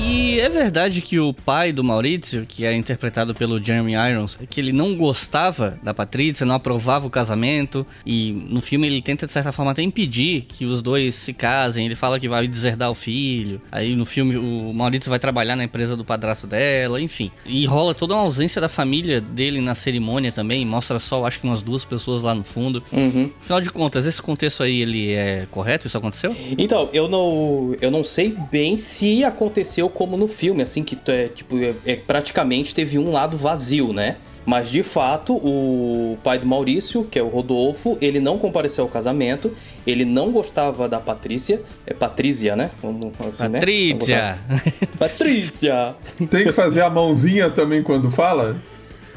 E 0.00 0.38
é 0.38 0.48
verdade 0.50 1.00
que 1.00 1.18
o 1.18 1.32
pai 1.32 1.72
do 1.72 1.82
Maurício, 1.82 2.44
que 2.46 2.64
é 2.66 2.74
interpretado 2.74 3.34
pelo 3.34 3.62
Jeremy 3.62 3.94
Irons, 3.94 4.36
que 4.50 4.60
ele 4.60 4.72
não 4.72 4.94
gostava 4.94 5.78
da 5.82 5.94
Patrícia, 5.94 6.44
não 6.44 6.54
aprovava 6.54 7.06
o 7.06 7.10
casamento, 7.10 7.86
e 8.04 8.32
no 8.50 8.60
filme 8.60 8.86
ele 8.86 9.00
tenta 9.00 9.26
de 9.26 9.32
certa 9.32 9.50
forma 9.50 9.70
até 9.70 9.82
impedir 9.82 10.42
que 10.42 10.66
os 10.66 10.82
dois 10.82 11.14
se 11.14 11.32
casem, 11.32 11.86
ele 11.86 11.96
fala 11.96 12.20
que 12.20 12.28
vai 12.28 12.46
deserdar 12.46 12.90
o 12.90 12.94
filho, 12.94 13.62
aí 13.72 13.96
no 13.96 14.04
filme 14.04 14.36
o 14.36 14.74
Maurício 14.74 15.08
vai 15.08 15.18
trabalhar 15.18 15.56
na 15.56 15.64
empresa 15.64 15.96
do 15.96 16.04
padrasto 16.04 16.46
dela, 16.46 17.00
enfim. 17.00 17.30
E 17.46 17.64
rola 17.64 17.94
toda 17.94 18.14
uma 18.14 18.22
ausência 18.22 18.60
da 18.60 18.68
família 18.68 19.22
dele 19.22 19.60
na 19.60 19.74
cerimônia 19.74 20.30
também, 20.30 20.66
mostra 20.66 20.98
só 20.98 21.24
acho 21.24 21.40
que 21.40 21.46
umas 21.46 21.62
duas 21.62 21.84
pessoas 21.84 22.22
lá 22.22 22.34
no 22.34 22.44
fundo. 22.44 22.82
Uhum. 22.92 23.30
Afinal 23.40 23.60
de 23.60 23.70
contas, 23.70 24.04
esse 24.04 24.20
contexto 24.20 24.62
aí, 24.62 24.82
ele 24.82 25.12
é 25.12 25.46
correto? 25.50 25.86
Isso 25.86 25.96
aconteceu? 25.96 26.36
Então, 26.58 26.90
eu 26.92 27.08
não, 27.08 27.74
eu 27.80 27.90
não 27.90 28.04
sei 28.04 28.36
bem 28.50 28.76
se 28.76 29.24
aconteceu 29.24 29.63
aconteceu 29.64 29.88
como 29.88 30.16
no 30.16 30.28
filme, 30.28 30.62
assim, 30.62 30.84
que 30.84 30.98
é, 31.10 31.28
tipo, 31.28 31.56
é, 31.58 31.74
é, 31.86 31.96
praticamente 31.96 32.74
teve 32.74 32.98
um 32.98 33.10
lado 33.10 33.36
vazio, 33.36 33.92
né? 33.92 34.16
Mas 34.46 34.70
de 34.70 34.82
fato, 34.82 35.34
o 35.36 36.18
pai 36.22 36.38
do 36.38 36.46
Maurício, 36.46 37.02
que 37.04 37.18
é 37.18 37.22
o 37.22 37.28
Rodolfo, 37.28 37.96
ele 37.98 38.20
não 38.20 38.38
compareceu 38.38 38.84
ao 38.84 38.90
casamento, 38.90 39.50
ele 39.86 40.04
não 40.04 40.30
gostava 40.30 40.86
da 40.86 41.00
Patrícia, 41.00 41.62
é 41.86 41.94
Patrícia, 41.94 42.54
né? 42.54 42.70
Vamos, 42.82 43.06
assim, 43.26 43.48
né? 43.48 43.58
Patrícia! 43.58 44.38
Né? 44.46 44.60
Patrícia! 44.98 45.94
Tem 46.30 46.44
que 46.44 46.52
fazer 46.52 46.82
a 46.82 46.90
mãozinha 46.90 47.48
também 47.48 47.82
quando 47.82 48.10
fala? 48.10 48.60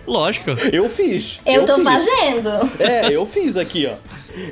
Lógico. 0.08 0.52
Eu 0.72 0.90
fiz. 0.90 1.42
Eu, 1.46 1.62
eu 1.62 1.66
tô 1.66 1.76
fiz. 1.76 1.84
fazendo. 1.84 2.50
É, 2.80 3.14
eu 3.14 3.26
fiz 3.26 3.58
aqui, 3.58 3.86
ó. 3.86 3.96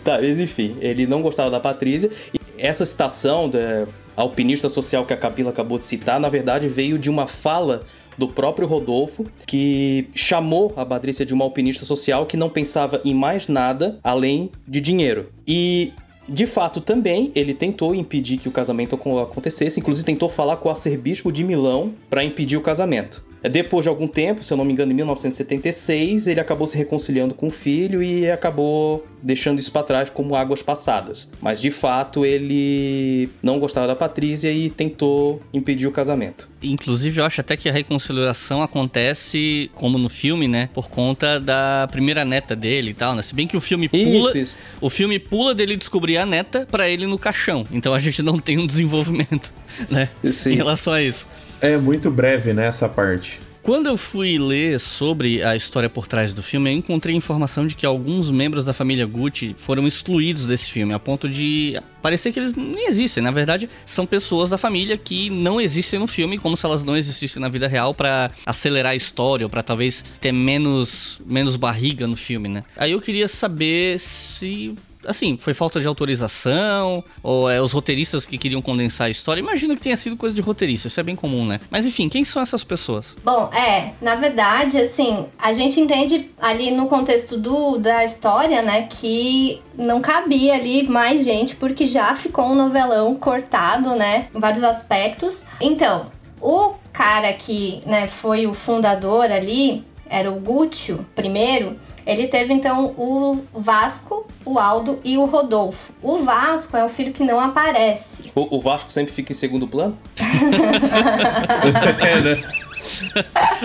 Tá, 0.04 0.20
mas 0.20 0.38
enfim, 0.42 0.76
ele 0.82 1.08
não 1.08 1.22
gostava 1.22 1.50
da 1.50 1.60
Patrícia. 1.62 2.10
E 2.34 2.40
essa 2.58 2.84
citação 2.84 3.48
da 3.48 3.88
alpinista 4.16 4.70
social 4.70 5.06
que 5.06 5.14
a 5.14 5.18
Camila 5.18 5.50
acabou 5.50 5.78
de 5.78 5.86
citar, 5.86 6.20
na 6.20 6.30
verdade, 6.30 6.68
veio 6.68 6.98
de 6.98 7.10
uma 7.10 7.28
fala 7.28 7.84
do 8.18 8.28
próprio 8.28 8.68
Rodolfo, 8.68 9.26
que 9.46 10.08
chamou 10.16 10.74
a 10.78 10.86
Patrícia 10.86 11.26
de 11.26 11.34
uma 11.34 11.44
alpinista 11.44 11.84
social 11.86 12.26
que 12.26 12.38
não 12.38 12.50
pensava 12.50 13.02
em 13.04 13.14
mais 13.14 13.48
nada 13.48 14.00
além 14.04 14.50
de 14.68 14.80
dinheiro. 14.80 15.30
E 15.46 15.92
de 16.28 16.48
fato, 16.48 16.82
também 16.82 17.32
ele 17.36 17.54
tentou 17.54 17.94
impedir 17.94 18.38
que 18.38 18.50
o 18.50 18.52
casamento 18.52 18.96
acontecesse, 18.96 19.80
inclusive 19.80 20.06
tentou 20.06 20.28
falar 20.28 20.58
com 20.58 20.70
o 20.70 20.72
arcebispo 20.72 21.32
de 21.32 21.44
Milão 21.44 21.94
para 22.10 22.24
impedir 22.24 22.58
o 22.58 22.62
casamento. 22.62 23.24
Depois 23.50 23.84
de 23.84 23.90
algum 23.90 24.08
tempo, 24.08 24.44
se 24.44 24.52
eu 24.52 24.58
não 24.58 24.66
me 24.66 24.74
engano, 24.74 24.92
em 24.92 24.96
1976, 24.96 26.28
ele 26.28 26.40
acabou 26.40 26.68
se 26.68 26.78
reconciliando 26.78 27.34
com 27.34 27.48
o 27.48 27.52
filho 27.52 28.02
e 28.02 28.30
acabou 28.30 29.06
deixando 29.22 29.60
isso 29.60 29.72
para 29.72 29.84
trás 29.84 30.10
como 30.10 30.36
águas 30.36 30.62
passadas. 30.62 31.28
Mas 31.42 31.60
de 31.60 31.72
fato, 31.72 32.26
ele 32.26 33.30
não 33.42 33.60
gostava 33.60 33.88
da 33.88 33.96
Patrícia 33.96 34.52
e 34.52 34.70
tentou 34.70 35.42
impedir 35.54 35.88
o 35.88 35.92
casamento. 35.92 36.50
Inclusive, 36.62 37.20
eu 37.20 37.26
acho 37.26 37.42
até 37.42 37.58
que 37.58 37.68
a 37.68 37.72
reconciliação 37.72 38.62
acontece, 38.62 39.70
como 39.74 39.98
no 39.98 40.10
filme, 40.10 40.48
né? 40.48 40.70
Por 40.74 40.90
conta 40.90 41.40
da 41.40 41.88
primeira 41.92 42.24
neta 42.24 42.56
dele 42.56 42.92
e 42.92 42.94
tal, 42.94 43.16
né? 43.16 43.22
Se 43.22 43.34
bem 43.34 43.48
que 43.48 43.58
o 43.58 43.62
filme 43.62 43.90
pula. 43.90 44.30
Isso, 44.30 44.38
isso. 44.38 44.58
O 44.80 44.90
filme 44.90 45.18
pula 45.18 45.56
dele 45.56 45.76
descobrir 45.76 46.18
a 46.18 46.26
neta 46.26 46.68
para 46.70 46.88
ele 46.88 47.08
no 47.08 47.18
caixão. 47.18 47.66
Então 47.72 47.94
a 47.94 48.00
gente 48.00 48.22
não 48.22 48.40
tem 48.40 48.58
um 48.58 48.68
desenvolvimento, 48.68 49.52
né? 49.90 50.10
Sim. 50.32 50.54
Em 50.54 50.56
relação 50.56 50.94
a 50.94 51.02
isso. 51.02 51.28
É 51.62 51.78
muito 51.78 52.12
breve 52.12 52.54
né, 52.54 52.72
parte. 52.94 53.40
Quando 53.66 53.88
eu 53.88 53.98
fui 53.98 54.38
ler 54.38 54.80
sobre 54.80 55.42
a 55.42 55.56
história 55.56 55.90
por 55.90 56.06
trás 56.06 56.36
do 56.36 56.44
filme, 56.44 56.70
eu 56.70 56.78
encontrei 56.78 57.16
informação 57.16 57.66
de 57.66 57.74
que 57.74 57.84
alguns 57.84 58.30
membros 58.30 58.64
da 58.64 58.74
família 58.74 59.08
Gucci 59.08 59.56
foram 59.58 59.88
excluídos 59.88 60.46
desse 60.46 60.70
filme, 60.70 60.94
a 60.94 61.00
ponto 61.00 61.28
de 61.28 61.82
parecer 62.00 62.32
que 62.32 62.40
eles 62.40 62.54
nem 62.54 62.88
existem. 62.88 63.24
Na 63.24 63.32
verdade, 63.32 63.68
são 63.84 64.06
pessoas 64.06 64.52
da 64.52 64.58
família 64.60 64.96
que 65.00 65.32
não 65.32 65.60
existem 65.60 66.00
no 66.00 66.06
filme, 66.06 66.38
como 66.38 66.56
se 66.56 66.64
elas 66.64 66.84
não 66.84 66.96
existissem 66.96 67.42
na 67.42 67.50
vida 67.50 67.68
real 67.68 67.96
para 67.96 68.30
acelerar 68.46 68.92
a 68.92 68.96
história 68.96 69.48
ou 69.48 69.50
para 69.50 69.64
talvez 69.64 70.06
ter 70.22 70.32
menos, 70.32 71.20
menos 71.26 71.56
barriga 71.56 72.06
no 72.06 72.16
filme, 72.16 72.48
né? 72.48 72.64
Aí 72.78 72.92
eu 72.92 73.02
queria 73.02 73.28
saber 73.28 73.98
se 73.98 74.76
assim, 75.06 75.38
foi 75.38 75.54
falta 75.54 75.80
de 75.80 75.88
autorização, 75.88 77.04
ou 77.22 77.50
é 77.50 77.62
os 77.62 77.72
roteiristas 77.72 78.26
que 78.26 78.38
queriam 78.38 78.62
condensar 78.62 79.08
a 79.08 79.10
história. 79.10 79.40
Imagino 79.40 79.76
que 79.76 79.82
tenha 79.82 79.98
sido 79.98 80.16
coisa 80.16 80.36
de 80.36 80.42
roteirista, 80.42 80.88
isso 80.88 81.00
é 81.00 81.04
bem 81.04 81.16
comum, 81.16 81.46
né? 81.46 81.60
Mas 81.70 81.86
enfim, 81.86 82.10
quem 82.10 82.24
são 82.26 82.42
essas 82.42 82.64
pessoas? 82.64 83.16
Bom, 83.24 83.50
é, 83.54 83.94
na 84.02 84.16
verdade, 84.16 84.78
assim, 84.78 85.26
a 85.38 85.54
gente 85.54 85.80
entende 85.80 86.32
ali 86.40 86.72
no 86.72 86.88
contexto 86.88 87.38
do, 87.38 87.78
da 87.78 88.04
história, 88.04 88.62
né, 88.62 88.88
que 88.90 89.62
não 89.78 90.02
cabia 90.02 90.56
ali 90.56 90.88
mais 90.88 91.24
gente, 91.24 91.56
porque 91.56 91.88
já 91.88 92.16
ficou 92.16 92.46
um 92.46 92.56
novelão 92.56 93.16
cortado, 93.16 93.96
né, 93.96 94.28
em 94.34 94.40
vários 94.40 94.64
aspectos. 94.64 95.46
Então, 95.60 96.12
o 96.42 96.74
cara 96.94 97.34
que, 97.34 97.82
né, 97.86 98.08
foi 98.08 98.48
o 98.48 98.54
fundador 98.54 99.32
ali, 99.32 99.84
era 100.10 100.32
o 100.32 100.40
Gúcio 100.40 101.06
primeiro, 101.16 101.78
ele 102.06 102.28
teve 102.28 102.54
então 102.54 102.94
o 102.98 103.44
Vasco, 103.54 104.28
o 104.46 104.60
Aldo 104.60 105.00
e 105.04 105.18
o 105.18 105.26
Rodolfo. 105.26 105.92
O 106.02 106.20
Vasco 106.20 106.78
é 106.78 106.86
o 106.86 106.90
filho 106.90 107.12
que 107.12 107.24
não 107.24 107.40
aparece. 107.40 108.32
O, 108.36 108.58
o 108.58 108.62
Vasco 108.62 108.92
sempre 108.92 109.14
fica 109.14 109.32
em 109.32 109.36
segundo 109.36 109.68
plano? 109.68 109.98
é, 112.00 112.20
né? 112.22 112.44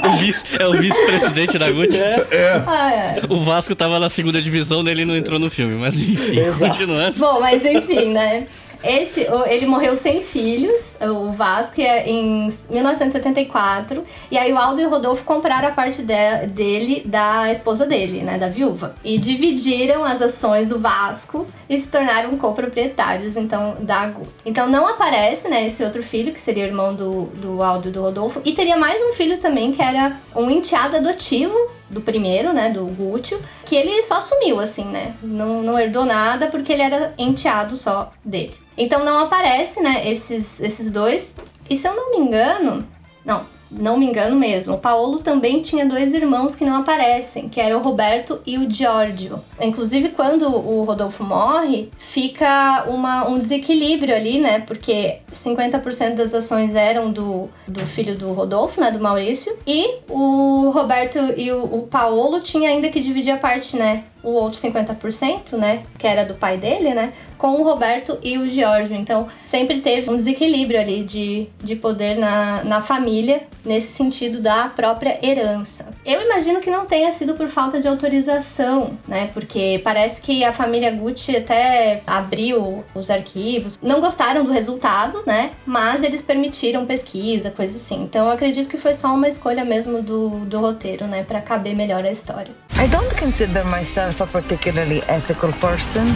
o 0.02 0.12
vice, 0.12 0.42
é 0.59 0.66
o 0.66 0.73
vice-presidente 0.73 1.59
da 1.59 1.70
Gucci. 1.70 1.99
É. 1.99 2.26
é. 2.30 2.64
Ah, 2.66 2.92
é. 2.92 3.23
O 3.28 3.40
Vasco 3.44 3.75
tava 3.75 3.99
na 3.99 4.09
segunda 4.09 4.40
divisão, 4.40 4.87
ele 4.88 5.04
não 5.04 5.14
entrou 5.16 5.38
no 5.38 5.50
filme, 5.50 5.75
mas 5.75 6.00
enfim, 6.00 6.38
Exato. 6.40 6.73
continuando. 6.73 7.18
Bom, 7.18 7.40
mas 7.40 7.64
enfim, 7.64 8.12
né? 8.12 8.47
Esse, 8.82 9.26
ele 9.46 9.66
morreu 9.66 9.96
sem 9.96 10.22
filhos, 10.22 10.94
o 11.00 11.30
Vasco, 11.30 11.80
é 11.80 12.08
em 12.08 12.52
1974. 12.70 14.04
E 14.30 14.38
aí 14.38 14.52
o 14.52 14.58
Aldo 14.58 14.80
e 14.80 14.87
o 14.87 14.90
Rodolfo 14.90 15.25
compraram 15.25 15.68
a 15.68 15.72
parte 15.72 16.02
de, 16.02 16.46
dele 16.49 17.02
da 17.04 17.50
esposa 17.50 17.87
dele, 17.87 18.22
né, 18.22 18.38
da 18.38 18.49
viúva. 18.49 18.94
E 19.04 19.18
dividiram 19.18 20.04
as 20.04 20.22
ações 20.22 20.66
do 20.66 20.78
Vasco 20.78 21.46
e 21.68 21.78
se 21.78 21.88
tornaram 21.88 22.37
coproprietários, 22.37 23.37
então, 23.37 23.76
da 23.80 24.06
Gu. 24.06 24.26
Então 24.44 24.68
não 24.68 24.87
aparece, 24.87 25.49
né, 25.49 25.66
esse 25.66 25.82
outro 25.84 26.02
filho, 26.02 26.32
que 26.32 26.40
seria 26.40 26.64
irmão 26.64 26.94
do, 26.94 27.26
do 27.26 27.62
Aldo 27.62 27.88
e 27.88 27.92
do 27.92 28.00
Rodolfo. 28.00 28.40
E 28.44 28.52
teria 28.52 28.76
mais 28.76 29.00
um 29.02 29.12
filho 29.12 29.38
também, 29.38 29.72
que 29.72 29.82
era 29.82 30.16
um 30.34 30.50
enteado 30.50 30.96
adotivo 30.96 31.79
do 31.90 32.00
primeiro, 32.00 32.52
né, 32.52 32.70
do 32.70 32.87
Gúcio, 32.87 33.40
que 33.66 33.75
ele 33.75 34.02
só 34.04 34.20
sumiu, 34.20 34.61
assim, 34.61 34.85
né? 34.85 35.14
Não, 35.23 35.62
não 35.62 35.78
herdou 35.78 36.04
nada 36.04 36.47
porque 36.47 36.73
ele 36.73 36.82
era 36.82 37.12
enteado 37.18 37.76
só 37.76 38.12
dele. 38.25 38.54
Então 38.78 39.04
não 39.04 39.18
aparece, 39.18 39.80
né, 39.80 40.09
esses, 40.09 40.61
esses 40.61 40.90
dois. 40.90 41.35
E 41.68 41.76
se 41.76 41.87
eu 41.87 41.94
não 41.94 42.12
me 42.12 42.18
engano, 42.18 42.87
não, 43.25 43.44
não 43.71 43.97
me 43.97 44.07
engano 44.07 44.37
mesmo, 44.37 44.75
o 44.75 44.79
Paulo 44.79 45.19
também 45.19 45.62
tinha 45.62 45.87
dois 45.87 46.12
irmãos 46.12 46.55
que 46.55 46.65
não 46.65 46.77
aparecem, 46.77 47.49
que 47.49 47.61
eram 47.61 47.79
o 47.79 47.83
Roberto 47.83 48.41
e 48.45 48.59
o 48.59 48.71
Giorgio. 48.71 49.41
Inclusive, 49.61 50.11
quando 50.11 50.49
o 50.49 50.83
Rodolfo 50.85 51.23
morre, 51.23 51.91
fica 51.99 52.85
uma, 52.89 53.29
um 53.29 53.39
desequilíbrio 53.39 54.15
ali, 54.15 54.39
né? 54.41 54.61
Porque 54.61 55.19
50% 55.33 56.15
das 56.15 56.35
ações 56.35 56.75
eram 56.75 57.12
do, 57.12 57.49
do 57.67 57.87
filho 57.87 58.17
do 58.17 58.33
Rodolfo, 58.33 58.81
né? 58.81 58.91
Do 58.91 59.00
Maurício. 59.00 59.57
E 59.67 59.99
o 60.09 60.71
Roberto 60.71 61.19
e 61.37 61.50
o, 61.53 61.65
o 61.65 61.83
Paulo 61.83 62.41
tinha 62.41 62.71
ainda 62.71 62.89
que 62.89 63.00
dividir 63.00 63.33
a 63.33 63.39
parte, 63.39 63.77
né? 63.77 64.05
O 64.23 64.31
outro 64.31 64.61
50%, 64.61 65.57
né, 65.57 65.83
que 65.99 66.07
era 66.07 66.25
do 66.25 66.35
pai 66.35 66.57
dele, 66.57 66.95
né, 66.95 67.12
com 67.39 67.53
o 67.61 67.65
Roberto 67.65 68.19
e 68.23 68.37
o 68.37 68.49
Giorgio. 68.49 68.95
Então, 68.95 69.27
sempre 69.47 69.81
teve 69.81 70.11
um 70.11 70.17
desequilíbrio 70.17 70.79
ali 70.79 71.03
de, 71.03 71.49
de 71.62 71.75
poder 71.75 72.19
na, 72.19 72.62
na 72.65 72.81
família, 72.81 73.43
nesse 73.65 73.89
sentido 73.89 74.41
da 74.41 74.69
própria 74.69 75.19
herança. 75.23 75.87
Eu 76.05 76.21
imagino 76.23 76.61
que 76.61 76.71
não 76.71 76.85
tenha 76.85 77.11
sido 77.12 77.35
por 77.35 77.49
falta 77.49 77.81
de 77.81 77.89
autorização, 77.89 78.99
né, 79.09 79.31
porque 79.33 79.81
parece 79.83 80.21
que 80.21 80.45
a 80.45 80.53
família 80.53 80.91
Gucci 80.91 81.37
até 81.37 82.03
abriu 82.07 82.85
os 82.95 83.11
arquivos, 83.11 83.79
não 83.83 84.00
gostaram 84.00 84.45
do 84.45 84.53
resultado, 84.53 85.23
né, 85.27 85.53
mas 85.65 86.03
eles 86.03 86.23
permitiram 86.23 86.85
pesquisa, 86.85 87.50
coisa 87.50 87.77
assim. 87.77 88.03
Então, 88.03 88.27
eu 88.27 88.33
acredito 88.33 88.69
que 88.69 88.77
foi 88.77 88.95
só 88.95 89.09
uma 89.15 89.29
escolha 89.29 89.65
mesmo 89.65 90.03
do, 90.03 90.31
do 90.41 90.61
roteiro, 90.61 91.07
né, 91.07 91.23
para 91.23 91.41
caber 91.41 91.75
melhor 91.75 92.05
a 92.05 92.11
história. 92.11 92.53
I 92.83 92.89
don't 92.89 93.15
consider 93.19 93.65
myself 93.65 94.10
a 94.19 94.26
particularly 94.26 95.02
ethical 95.09 95.52
person, 95.61 96.07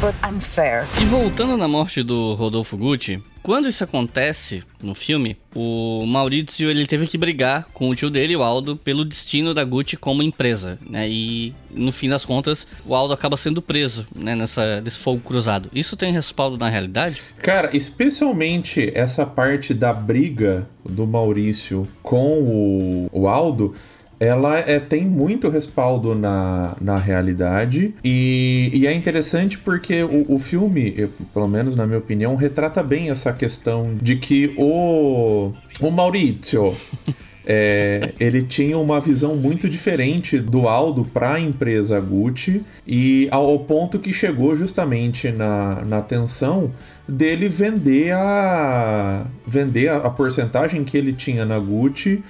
but 0.00 0.14
I'm 0.24 0.40
fair. 0.40 0.86
E 1.00 1.04
voltando 1.04 1.56
na 1.56 1.68
morte 1.68 2.02
do 2.02 2.34
Rodolfo 2.34 2.76
Gucci, 2.76 3.22
quando 3.42 3.68
isso 3.68 3.82
acontece 3.82 4.62
no 4.82 4.94
filme, 4.94 5.36
o 5.54 6.04
Maurício 6.06 6.68
ele 6.68 6.86
teve 6.86 7.06
que 7.06 7.16
brigar 7.16 7.68
com 7.72 7.88
o 7.88 7.94
tio 7.94 8.10
dele, 8.10 8.36
o 8.36 8.42
Aldo, 8.42 8.76
pelo 8.76 9.04
destino 9.04 9.54
da 9.54 9.64
Gucci 9.64 9.96
como 9.96 10.22
empresa, 10.22 10.78
né? 10.88 11.08
E 11.08 11.54
no 11.70 11.90
fim 11.90 12.08
das 12.08 12.24
contas, 12.24 12.66
o 12.84 12.94
Aldo 12.94 13.14
acaba 13.14 13.36
sendo 13.36 13.62
preso, 13.62 14.06
né, 14.14 14.34
nessa 14.34 14.80
desse 14.80 14.98
fogo 14.98 15.20
cruzado. 15.20 15.70
Isso 15.72 15.96
tem 15.96 16.12
respaldo 16.12 16.58
na 16.58 16.68
realidade? 16.68 17.20
Cara, 17.42 17.74
especialmente 17.74 18.90
essa 18.94 19.24
parte 19.24 19.72
da 19.72 19.92
briga 19.92 20.66
do 20.84 21.06
Maurício 21.06 21.88
com 22.02 22.42
o, 22.42 23.08
o 23.12 23.28
Aldo, 23.28 23.74
ela 24.20 24.58
é, 24.58 24.78
tem 24.78 25.06
muito 25.06 25.48
respaldo 25.48 26.14
na, 26.14 26.76
na 26.78 26.98
realidade 26.98 27.94
e, 28.04 28.70
e 28.74 28.86
é 28.86 28.92
interessante 28.92 29.56
porque 29.56 30.02
o, 30.02 30.34
o 30.34 30.38
filme, 30.38 30.92
eu, 30.94 31.08
pelo 31.32 31.48
menos 31.48 31.74
na 31.74 31.86
minha 31.86 31.98
opinião, 31.98 32.36
retrata 32.36 32.82
bem 32.82 33.08
essa 33.08 33.32
questão 33.32 33.94
de 34.00 34.16
que 34.16 34.54
o, 34.58 35.52
o 35.80 35.90
Maurício. 35.90 36.76
É, 37.52 38.12
ele 38.20 38.42
tinha 38.42 38.78
uma 38.78 39.00
visão 39.00 39.34
muito 39.34 39.68
diferente 39.68 40.38
do 40.38 40.68
Aldo 40.68 41.06
para 41.06 41.32
a 41.32 41.40
empresa 41.40 41.98
Gucci 41.98 42.62
e 42.86 43.28
ao 43.30 43.58
ponto 43.60 43.98
que 43.98 44.12
chegou 44.12 44.54
justamente 44.54 45.32
na, 45.32 45.82
na 45.84 46.02
tensão 46.02 46.70
dele 47.08 47.48
vender 47.48 48.12
a 48.12 49.24
vender 49.44 49.88
a, 49.88 49.96
a 49.96 50.10
porcentagem 50.10 50.84
que 50.84 50.98
ele 50.98 51.14
tinha 51.14 51.46
na 51.46 51.58
Gucci 51.58 52.22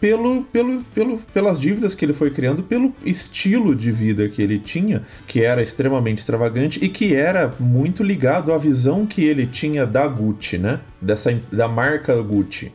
pelo, 0.00 0.42
pelo, 0.44 0.82
pelo, 0.94 1.18
pelas 1.32 1.58
dívidas 1.60 1.94
que 1.94 2.04
ele 2.04 2.12
foi 2.12 2.30
criando, 2.30 2.62
pelo 2.62 2.92
estilo 3.04 3.74
de 3.74 3.90
vida 3.90 4.28
que 4.28 4.42
ele 4.42 4.58
tinha, 4.58 5.02
que 5.26 5.42
era 5.42 5.62
extremamente 5.62 6.18
extravagante 6.18 6.84
e 6.84 6.88
que 6.88 7.14
era 7.14 7.54
muito 7.58 8.02
ligado 8.02 8.52
à 8.52 8.58
visão 8.58 9.06
que 9.06 9.24
ele 9.24 9.46
tinha 9.46 9.86
da 9.86 10.06
Gucci, 10.06 10.58
né? 10.58 10.80
Dessa, 11.00 11.38
da 11.52 11.68
marca 11.68 12.14
Gucci. 12.22 12.72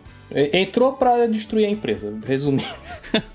Entrou 0.52 0.94
pra 0.94 1.28
destruir 1.28 1.66
a 1.66 1.70
empresa, 1.70 2.14
resumindo. 2.26 2.64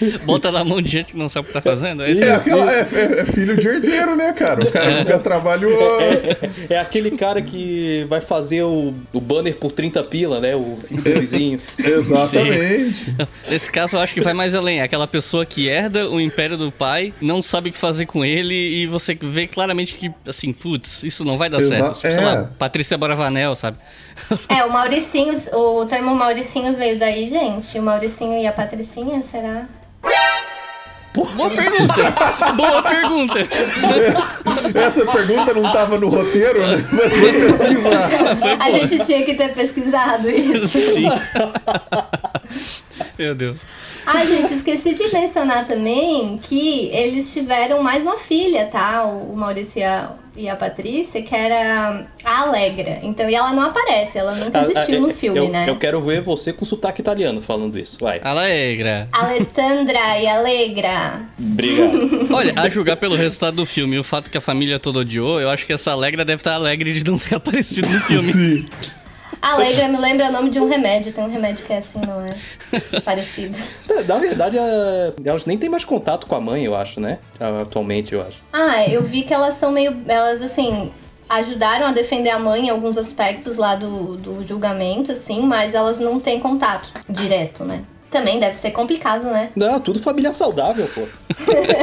Bota 0.24 0.50
na 0.50 0.64
mão 0.64 0.80
de 0.80 0.90
gente 0.90 1.12
que 1.12 1.18
não 1.18 1.28
sabe 1.28 1.44
o 1.44 1.48
que 1.48 1.52
tá 1.54 1.62
fazendo. 1.62 2.02
É? 2.04 2.10
É, 2.12 2.30
aquela- 2.34 2.72
é- 2.72 2.80
é- 2.92 3.20
é 3.20 3.24
filho 3.24 3.56
de 3.56 3.66
herdeiro, 3.68 4.16
né, 4.16 4.32
cara? 4.32 4.62
O 4.62 4.70
cara 4.70 4.90
nunca 4.98 5.18
trabalhou. 5.18 5.98
É 6.68 6.78
aquele 6.78 7.10
cara 7.12 7.40
que 7.42 8.06
vai 8.08 8.20
fazer 8.20 8.62
o, 8.62 8.94
o 9.12 9.20
banner 9.20 9.54
por 9.56 9.72
30 9.72 10.02
pila, 10.04 10.40
né? 10.40 10.54
O 10.56 10.76
filho 10.86 11.02
do 11.02 11.10
vizinho. 11.20 11.60
Exatamente. 11.78 13.14
Nesse 13.48 13.70
caso, 13.70 13.96
eu 13.96 14.00
acho 14.00 14.14
que 14.14 14.20
vai 14.20 14.32
mais 14.32 14.54
além. 14.54 14.80
É 14.80 14.82
Aquela 14.90 15.06
pessoa 15.06 15.46
que 15.46 15.68
herda 15.68 16.08
o 16.10 16.20
império 16.20 16.56
do 16.56 16.70
pai, 16.72 17.12
não 17.22 17.40
sabe 17.40 17.70
o 17.70 17.72
que 17.72 17.78
fazer 17.78 18.06
com 18.06 18.24
ele 18.24 18.54
e 18.54 18.86
você 18.86 19.14
vê 19.20 19.46
claramente 19.46 19.94
que, 19.94 20.10
assim, 20.26 20.52
putz, 20.52 21.02
isso 21.02 21.24
não 21.24 21.38
vai 21.38 21.48
dar 21.48 21.58
Exa- 21.58 21.68
certo. 21.68 21.94
Tipo, 21.94 22.06
é. 22.08 22.10
sei 22.10 22.24
lá, 22.24 22.50
Patrícia 22.58 22.98
Boravanel, 22.98 23.54
sabe? 23.54 23.76
É, 24.48 24.64
o 24.64 24.72
Mauricinho, 24.72 25.32
o 25.54 25.86
termo 25.86 26.14
Mauricinho 26.14 26.76
veio 26.76 26.98
daí, 26.98 27.28
gente. 27.28 27.78
O 27.78 27.82
Mauricinho 27.82 28.40
e 28.40 28.46
a 28.46 28.52
Patricinha, 28.52 29.22
será? 29.30 29.66
Boa 31.12 31.50
pergunta! 31.50 32.14
Boa 32.56 32.82
pergunta! 32.82 33.38
Essa 34.78 35.06
pergunta 35.06 35.54
não 35.54 35.72
tava 35.72 35.98
no 35.98 36.08
roteiro, 36.08 36.66
né? 36.66 36.76
Mas 36.92 37.18
vou 37.18 37.32
pesquisar. 37.58 38.36
Foi 38.36 38.50
A 38.52 38.70
gente 38.70 39.04
tinha 39.04 39.24
que 39.24 39.34
ter 39.34 39.52
pesquisado 39.52 40.30
isso. 40.30 40.68
Sim. 40.68 41.08
Meu 43.20 43.34
Deus. 43.34 43.60
Ah, 44.06 44.24
gente, 44.24 44.54
esqueci 44.54 44.94
de 44.94 45.12
mencionar 45.12 45.66
também 45.66 46.40
que 46.42 46.88
eles 46.90 47.30
tiveram 47.30 47.82
mais 47.82 48.02
uma 48.02 48.16
filha, 48.16 48.64
tá? 48.64 49.04
O 49.04 49.36
Maurício 49.36 49.80
e 49.80 49.82
a, 49.82 50.12
e 50.34 50.48
a 50.48 50.56
Patrícia, 50.56 51.20
que 51.20 51.36
era 51.36 52.06
a 52.24 52.40
Alegra. 52.40 53.00
Então, 53.02 53.28
e 53.28 53.34
ela 53.34 53.52
não 53.52 53.64
aparece, 53.64 54.16
ela 54.16 54.34
nunca 54.34 54.62
existiu 54.62 54.96
Ah, 54.96 55.00
no 55.00 55.10
ah, 55.10 55.12
filme, 55.12 55.38
eu, 55.38 55.48
né? 55.50 55.66
Eu 55.68 55.76
quero 55.76 56.00
ver 56.00 56.22
você 56.22 56.50
com 56.50 56.64
sotaque 56.64 57.02
italiano 57.02 57.42
falando 57.42 57.78
isso. 57.78 57.98
Vai. 58.00 58.22
Alegra. 58.24 59.06
Alessandra 59.12 60.18
e 60.18 60.26
Alegra. 60.26 61.20
Obrigado. 61.38 62.32
Olha, 62.32 62.54
a 62.56 62.70
julgar 62.70 62.96
pelo 62.96 63.16
resultado 63.16 63.56
do 63.56 63.66
filme 63.66 63.96
e 63.96 63.98
o 63.98 64.04
fato 64.04 64.30
que 64.30 64.38
a 64.38 64.40
família 64.40 64.78
toda 64.78 65.00
odiou, 65.00 65.38
eu 65.38 65.50
acho 65.50 65.66
que 65.66 65.74
essa 65.74 65.90
Alegra 65.90 66.24
deve 66.24 66.40
estar 66.40 66.54
alegre 66.54 66.94
de 66.94 67.04
não 67.04 67.18
ter 67.18 67.34
aparecido 67.36 67.86
no 67.86 68.00
filme. 68.00 68.32
Sim. 68.32 68.66
Alegra 69.42 69.88
me 69.88 69.96
lembra 69.98 70.28
o 70.28 70.32
nome 70.32 70.50
de 70.50 70.60
um 70.60 70.68
remédio. 70.68 71.12
Tem 71.12 71.24
um 71.24 71.30
remédio 71.30 71.64
que 71.64 71.72
é 71.72 71.78
assim, 71.78 72.00
não 72.00 72.20
é? 72.24 72.34
Parecido. 73.04 73.56
Na 74.06 74.18
verdade, 74.18 74.58
a- 74.58 75.12
elas 75.24 75.46
nem 75.46 75.56
têm 75.56 75.68
mais 75.70 75.84
contato 75.84 76.26
com 76.26 76.34
a 76.34 76.40
mãe, 76.40 76.64
eu 76.64 76.74
acho, 76.74 77.00
né? 77.00 77.18
Atualmente, 77.62 78.12
eu 78.14 78.20
acho. 78.22 78.38
Ah, 78.52 78.86
eu 78.86 79.02
vi 79.02 79.22
que 79.22 79.32
elas 79.32 79.54
são 79.54 79.70
meio. 79.70 79.96
Elas, 80.06 80.42
assim. 80.42 80.90
Ajudaram 81.28 81.86
a 81.86 81.92
defender 81.92 82.30
a 82.30 82.40
mãe 82.40 82.66
em 82.66 82.70
alguns 82.70 82.98
aspectos 82.98 83.56
lá 83.56 83.76
do, 83.76 84.16
do 84.16 84.44
julgamento, 84.48 85.12
assim, 85.12 85.42
mas 85.42 85.74
elas 85.74 86.00
não 86.00 86.18
têm 86.18 86.40
contato 86.40 86.88
direto, 87.08 87.64
né? 87.64 87.82
Também 88.10 88.40
deve 88.40 88.56
ser 88.56 88.72
complicado, 88.72 89.26
né? 89.26 89.50
Não, 89.54 89.78
tudo 89.78 90.00
família 90.00 90.32
saudável, 90.32 90.90
pô. 90.92 91.02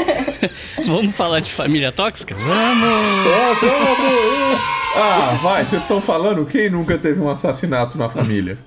Vamos 0.84 1.16
falar 1.16 1.40
de 1.40 1.50
família 1.50 1.94
tóxica? 1.94 2.36
Vamos! 2.36 3.26
É, 3.26 3.54
vamos! 3.66 4.77
Ah, 5.00 5.38
vai, 5.44 5.64
vocês 5.64 5.84
estão 5.84 6.02
falando 6.02 6.44
quem 6.44 6.72
nunca 6.72 6.98
teve 6.98 7.22
um 7.22 7.30
assassinato 7.30 8.00
na 8.00 8.10
família? 8.10 8.58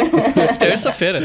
Terça-feira. 0.58 1.20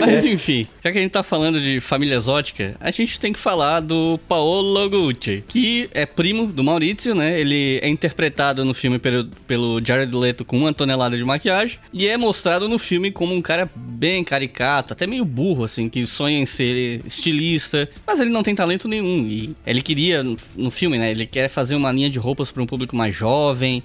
Mas 0.00 0.24
enfim, 0.24 0.66
já 0.82 0.90
que 0.90 0.98
a 0.98 1.00
gente 1.00 1.12
tá 1.12 1.22
falando 1.22 1.60
de 1.60 1.80
família 1.80 2.16
exótica, 2.16 2.74
a 2.80 2.90
gente 2.90 3.20
tem 3.20 3.32
que 3.32 3.38
falar 3.38 3.80
do 3.80 4.18
Paolo 4.28 4.88
Gucci, 4.88 5.44
que 5.46 5.88
é 5.92 6.06
primo 6.06 6.46
do 6.46 6.64
Maurizio, 6.64 7.14
né? 7.14 7.38
Ele 7.38 7.78
é 7.82 7.88
interpretado 7.88 8.64
no 8.64 8.74
filme 8.74 8.98
pelo, 8.98 9.26
pelo 9.46 9.84
Jared 9.84 10.14
Leto 10.16 10.44
com 10.44 10.58
uma 10.58 10.72
tonelada 10.72 11.16
de 11.16 11.24
maquiagem 11.24 11.78
e 11.92 12.08
é 12.08 12.16
mostrado 12.16 12.68
no 12.68 12.78
filme 12.78 13.10
como 13.10 13.34
um 13.34 13.42
cara 13.42 13.70
bem 13.74 14.24
caricato, 14.24 14.92
até 14.92 15.06
meio 15.06 15.24
burro, 15.24 15.64
assim, 15.64 15.88
que 15.88 16.06
sonha 16.06 16.38
em 16.38 16.46
ser 16.46 17.02
estilista, 17.06 17.88
mas 18.06 18.20
ele 18.20 18.30
não 18.30 18.42
tem 18.42 18.54
talento 18.54 18.88
nenhum. 18.88 19.26
E 19.26 19.54
ele 19.66 19.82
queria, 19.82 20.22
no, 20.22 20.70
filme, 20.70 20.98
né? 20.98 21.10
Ele 21.10 21.26
quer 21.26 21.48
fazer 21.48 21.74
uma 21.74 21.92
linha 21.92 22.10
de 22.10 22.18
roupas 22.18 22.50
para 22.50 22.62
um 22.62 22.66
público 22.66 22.96
mais 22.96 23.14
jovem. 23.14 23.75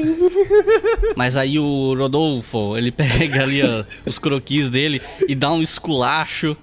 Mas 1.16 1.36
aí 1.36 1.58
o 1.58 1.94
Rodolfo, 1.94 2.76
ele 2.76 2.90
pega 2.90 3.42
ali 3.42 3.62
ó, 3.62 3.84
os 4.06 4.18
croquis 4.18 4.68
dele 4.68 5.00
e 5.28 5.34
dá 5.34 5.52
um 5.52 5.62
esculacho 5.62 6.56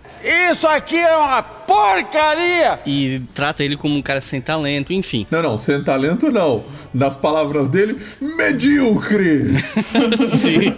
Isso 0.51 0.67
aqui 0.67 0.97
é 0.97 1.15
uma 1.17 1.41
porcaria! 1.43 2.79
e 2.85 3.21
trata 3.33 3.61
ele 3.63 3.75
como 3.75 3.95
um 3.95 4.01
cara 4.01 4.21
sem 4.21 4.39
talento, 4.39 4.93
enfim. 4.93 5.27
Não, 5.29 5.43
não, 5.43 5.57
sem 5.59 5.83
talento 5.83 6.31
não. 6.31 6.63
Nas 6.93 7.15
palavras 7.17 7.67
dele, 7.67 7.99
medíocre. 8.21 9.47
Sim. 10.31 10.73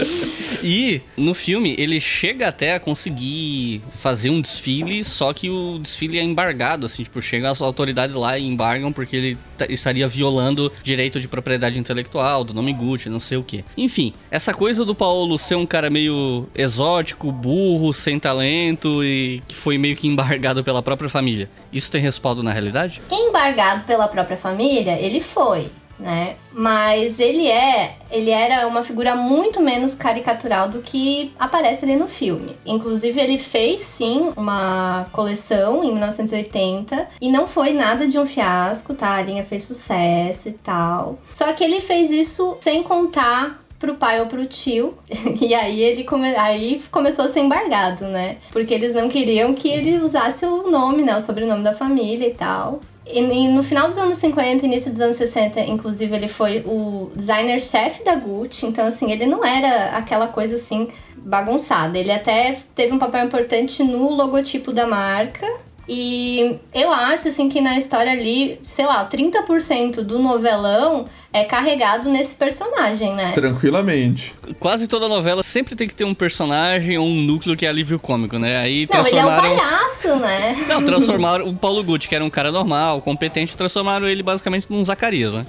e 0.64 1.00
no 1.16 1.34
filme 1.34 1.74
ele 1.78 2.00
chega 2.00 2.48
até 2.48 2.74
a 2.74 2.80
conseguir 2.80 3.82
fazer 3.90 4.30
um 4.30 4.40
desfile, 4.40 5.04
só 5.04 5.32
que 5.32 5.50
o 5.50 5.78
desfile 5.78 6.18
é 6.18 6.22
embargado, 6.22 6.86
assim, 6.86 7.02
tipo, 7.04 7.20
chega 7.20 7.50
as 7.50 7.60
autoridades 7.60 8.16
lá 8.16 8.38
e 8.38 8.44
embargam 8.46 8.90
porque 8.90 9.14
ele 9.14 9.38
ta- 9.58 9.66
estaria 9.68 10.08
violando 10.08 10.72
direito 10.82 11.20
de 11.20 11.28
propriedade 11.28 11.78
intelectual, 11.78 12.44
do 12.44 12.54
nome 12.54 12.72
Gucci, 12.72 13.10
não 13.10 13.20
sei 13.20 13.36
o 13.36 13.42
que. 13.42 13.62
Enfim, 13.76 14.14
essa 14.30 14.54
coisa 14.54 14.84
do 14.86 14.94
Paulo 14.94 15.36
ser 15.36 15.54
um 15.56 15.66
cara 15.66 15.90
meio 15.90 16.48
exótico, 16.54 17.30
burro, 17.30 17.92
sem 17.92 18.18
talento 18.18 18.47
e 18.48 19.42
que 19.46 19.54
foi 19.54 19.78
meio 19.78 19.96
que 19.96 20.08
embargado 20.08 20.64
pela 20.64 20.82
própria 20.82 21.08
família. 21.08 21.50
Isso 21.72 21.90
tem 21.90 22.00
respaldo 22.00 22.42
na 22.42 22.52
realidade? 22.52 23.00
Embargado 23.10 23.84
pela 23.84 24.08
própria 24.08 24.36
família, 24.36 24.98
ele 24.98 25.20
foi, 25.20 25.68
né? 25.98 26.36
Mas 26.52 27.18
ele 27.18 27.46
é, 27.46 27.96
ele 28.10 28.30
era 28.30 28.66
uma 28.66 28.82
figura 28.82 29.14
muito 29.16 29.60
menos 29.60 29.94
caricatural 29.94 30.68
do 30.68 30.80
que 30.80 31.32
aparece 31.38 31.84
ali 31.84 31.96
no 31.96 32.08
filme. 32.08 32.56
Inclusive 32.64 33.20
ele 33.20 33.38
fez 33.38 33.80
sim 33.80 34.30
uma 34.36 35.06
coleção 35.12 35.82
em 35.82 35.90
1980 35.90 37.08
e 37.20 37.30
não 37.30 37.46
foi 37.46 37.72
nada 37.72 38.06
de 38.06 38.18
um 38.18 38.26
fiasco, 38.26 38.94
tá? 38.94 39.14
A 39.14 39.22
linha 39.22 39.44
fez 39.44 39.64
sucesso 39.64 40.48
e 40.48 40.52
tal. 40.52 41.18
Só 41.32 41.52
que 41.52 41.64
ele 41.64 41.80
fez 41.80 42.10
isso 42.10 42.56
sem 42.60 42.82
contar 42.82 43.60
pro 43.78 43.94
pai 43.94 44.20
ou 44.20 44.26
pro 44.26 44.46
tio. 44.46 44.98
E 45.40 45.54
aí 45.54 45.80
ele 45.80 46.04
come... 46.04 46.34
aí 46.34 46.82
começou 46.90 47.26
a 47.26 47.28
ser 47.28 47.40
embargado, 47.40 48.04
né? 48.06 48.38
Porque 48.50 48.74
eles 48.74 48.92
não 48.92 49.08
queriam 49.08 49.54
que 49.54 49.68
ele 49.68 49.98
usasse 49.98 50.44
o 50.44 50.70
nome, 50.70 51.02
né? 51.02 51.16
O 51.16 51.20
sobrenome 51.20 51.62
da 51.62 51.72
família 51.72 52.26
e 52.26 52.34
tal. 52.34 52.80
E, 53.10 53.48
no 53.48 53.62
final 53.62 53.88
dos 53.88 53.96
anos 53.96 54.18
50, 54.18 54.66
início 54.66 54.90
dos 54.90 55.00
anos 55.00 55.16
60, 55.16 55.60
inclusive, 55.60 56.14
ele 56.14 56.28
foi 56.28 56.62
o 56.66 57.10
designer-chefe 57.16 58.04
da 58.04 58.14
Gucci. 58.14 58.66
Então, 58.66 58.86
assim, 58.86 59.10
ele 59.10 59.24
não 59.24 59.42
era 59.42 59.96
aquela 59.96 60.28
coisa 60.28 60.56
assim 60.56 60.88
bagunçada. 61.16 61.96
Ele 61.98 62.12
até 62.12 62.58
teve 62.74 62.92
um 62.92 62.98
papel 62.98 63.24
importante 63.24 63.82
no 63.82 64.10
logotipo 64.10 64.72
da 64.72 64.86
marca. 64.86 65.46
E 65.88 66.56
eu 66.74 66.92
acho, 66.92 67.28
assim, 67.28 67.48
que 67.48 67.60
na 67.60 67.78
história 67.78 68.12
ali, 68.12 68.60
sei 68.64 68.84
lá, 68.84 69.08
30% 69.08 70.02
do 70.02 70.18
novelão 70.18 71.06
é 71.32 71.44
carregado 71.44 72.08
nesse 72.08 72.34
personagem, 72.34 73.14
né? 73.14 73.32
Tranquilamente. 73.32 74.34
Quase 74.58 74.86
toda 74.88 75.08
novela 75.08 75.42
sempre 75.42 75.74
tem 75.76 75.86
que 75.88 75.94
ter 75.94 76.04
um 76.04 76.14
personagem 76.14 76.96
ou 76.98 77.06
um 77.06 77.22
núcleo 77.22 77.56
que 77.56 77.64
é 77.66 77.68
alívio 77.68 77.98
cômico, 77.98 78.38
né? 78.38 78.58
Aí 78.58 78.88
Não, 78.92 79.00
ele 79.06 79.18
é 79.18 79.24
um 79.24 79.26
transformaram. 79.26 79.56
palhaço, 79.56 80.16
né? 80.16 80.64
Não, 80.68 80.82
transformaram 80.84 81.48
o 81.48 81.54
Paulo 81.54 81.82
Gucci, 81.84 82.08
que 82.08 82.14
era 82.14 82.24
um 82.24 82.30
cara 82.30 82.50
normal, 82.50 83.00
competente, 83.02 83.56
transformaram 83.56 84.06
ele 84.08 84.22
basicamente 84.22 84.66
num 84.70 84.84
Zacarias, 84.84 85.32
né? 85.34 85.46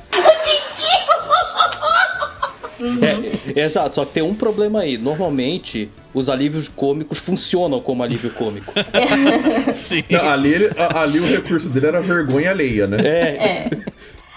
É, 3.56 3.60
exato, 3.62 3.96
só 3.96 4.06
que 4.06 4.14
tem 4.14 4.24
um 4.24 4.34
problema 4.34 4.82
aí. 4.82 4.98
Normalmente, 4.98 5.90
os 6.14 6.30
alívios 6.30 6.68
cômicos 6.68 7.20
funcionam 7.20 7.80
como 7.80 8.04
alívio 8.04 8.32
cômico. 8.32 8.74
Sim. 9.74 10.04
Não, 10.10 10.30
ali, 10.30 10.56
ali 10.96 11.20
o 11.20 11.26
recurso 11.26 11.70
dele 11.70 11.88
era 11.88 12.02
vergonha 12.02 12.52
alheia, 12.52 12.88
né? 12.88 12.98
É. 13.02 13.70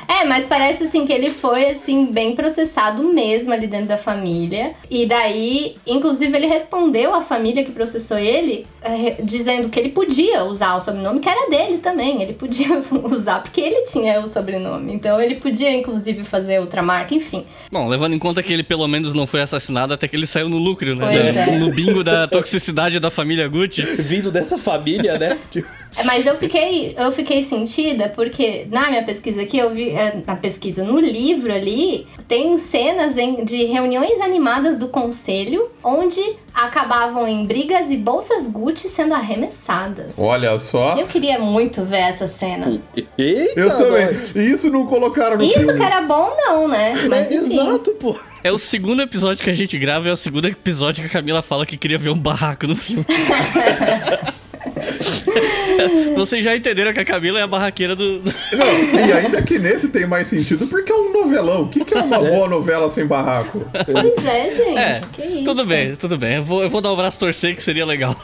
É, 0.09 0.25
mas 0.25 0.45
parece 0.47 0.85
assim 0.85 1.07
que 1.07 1.13
ele 1.13 1.31
foi 1.31 1.71
assim 1.71 2.07
bem 2.07 2.37
processado 2.37 3.03
mesmo 3.03 3.53
ali 3.53 3.67
dentro 3.67 3.87
da 3.87 3.97
família. 3.97 4.73
E 4.91 5.07
daí, 5.07 5.77
inclusive, 5.87 6.37
ele 6.37 6.47
respondeu 6.47 7.15
à 7.15 7.23
família 7.23 7.65
que 7.65 7.73
processou 7.73 8.19
ele, 8.19 8.67
eh, 8.85 9.17
dizendo 9.23 9.69
que 9.69 9.79
ele 9.79 9.91
podia 9.91 10.45
usar 10.45 10.77
o 10.77 10.81
sobrenome 10.81 11.21
que 11.21 11.29
era 11.29 11.49
dele 11.49 11.79
também. 11.79 12.23
Ele 12.23 12.33
podia 12.33 12.83
usar 13.11 13.43
porque 13.43 13.61
ele 13.61 13.83
tinha 13.83 14.21
o 14.21 14.29
sobrenome. 14.29 14.93
Então 14.95 15.21
ele 15.21 15.37
podia, 15.37 15.73
inclusive, 15.73 16.25
fazer 16.25 16.61
outra 16.61 16.83
marca, 16.83 17.15
enfim. 17.15 17.45
Bom, 17.71 17.89
levando 17.89 18.15
em 18.15 18.19
conta 18.19 18.43
que 18.43 18.53
ele 18.53 18.63
pelo 18.63 18.87
menos 18.87 19.15
não 19.15 19.27
foi 19.27 19.41
assassinado 19.41 19.95
até 19.95 20.07
que 20.07 20.17
ele 20.17 20.27
saiu 20.27 20.49
no 20.49 20.59
lucro, 20.59 20.95
né? 20.95 21.31
É. 21.31 21.59
No 21.59 21.71
bingo 21.71 22.03
da 22.05 22.27
toxicidade 22.27 22.99
da 23.01 23.11
família 23.11 23.49
Gucci. 23.49 23.83
Vindo 24.01 24.31
dessa 24.31 24.59
família, 24.59 25.19
né? 25.19 25.39
É, 25.95 26.05
Mas 26.05 26.25
eu 26.25 26.35
fiquei, 26.35 26.95
eu 26.97 27.13
fiquei 27.13 27.43
sentida 27.43 28.09
porque 28.09 28.67
na 28.71 28.89
minha 28.89 29.05
pesquisa 29.05 29.43
aqui, 29.43 29.59
eu 29.59 29.75
vi, 29.75 29.91
é, 29.91 30.23
na 30.27 30.37
pesquisa, 30.37 30.83
no 30.83 30.99
livro 30.99 31.53
ali, 31.53 32.07
tem 32.27 32.59
cenas 32.59 33.15
de 33.45 33.65
reuniões 33.65 34.19
animadas 34.21 34.79
do 34.79 34.89
conselho, 34.89 35.69
onde 35.85 36.19
acabavam 36.55 37.27
em 37.27 37.47
brigas 37.47 37.91
e 37.91 37.97
bolsas 37.97 38.47
Gucci 38.47 38.89
sendo 38.89 39.15
arremessadas. 39.15 40.15
Olha 40.19 40.59
só. 40.59 40.97
Eu 40.97 41.07
queria 41.07 41.39
muito 41.39 41.85
ver 41.85 41.99
essa 42.01 42.27
cena. 42.27 42.81
Eita, 43.17 43.61
Eu 43.61 43.77
também. 43.77 44.09
E 44.35 44.51
isso 44.51 44.71
não 44.71 44.87
colocaram 44.87 45.37
no 45.37 45.43
Isso 45.43 45.61
filme. 45.61 45.75
que 45.75 45.83
era 45.83 46.01
bom, 46.03 46.35
não, 46.37 46.69
né? 46.69 46.93
Mas 47.09 47.31
É, 47.31 47.35
exato, 47.35 47.93
pô. 47.93 48.17
É 48.45 48.51
o 48.51 48.59
segundo 48.59 49.03
episódio 49.03 49.43
que 49.43 49.51
a 49.51 49.55
gente 49.55 49.79
grava, 49.79 50.09
é 50.09 50.13
o 50.13 50.17
segundo 50.17 50.47
episódio 50.47 51.03
que 51.03 51.09
a 51.09 51.13
Camila 51.13 51.43
fala 51.43 51.65
que 51.65 51.77
queria 51.77 51.99
ver 51.99 52.11
um 52.11 52.19
barraco 52.19 52.67
no 52.67 52.75
filme. 52.75 53.07
Vocês 56.17 56.45
já 56.45 56.57
entenderam 56.57 56.93
que 56.93 57.01
a 57.01 57.05
Camila 57.05 57.39
é 57.39 57.43
a 57.43 57.47
barraqueira 57.47 57.95
do. 57.97 58.21
Não, 58.53 59.07
e 59.07 59.13
ainda 59.13 59.43
que 59.43 59.59
nesse 59.59 59.89
tem 59.89 60.07
mais 60.07 60.29
sentido, 60.29 60.67
porque 60.67 60.82
é 60.82 60.82
novelão. 61.33 61.63
O 61.63 61.69
que, 61.69 61.85
que 61.85 61.95
é 61.95 62.03
uma 62.03 62.19
boa 62.19 62.49
novela 62.49 62.91
sem 62.91 63.07
barraco? 63.07 63.65
Pois 63.73 64.27
é, 64.27 64.51
gente. 64.51 64.79
É, 64.79 65.01
que 65.13 65.23
isso. 65.23 65.45
tudo 65.45 65.65
bem, 65.65 65.97
tudo 65.97 66.19
bem. 66.19 66.37
Eu 66.37 66.45
vou, 66.45 66.63
eu 66.63 66.69
vou 66.69 66.81
dar 66.81 66.93
o 66.93 66.97
braço 66.97 67.19
torcer 67.19 67.57
que 67.57 67.63
seria 67.63 67.87
legal. 67.87 68.15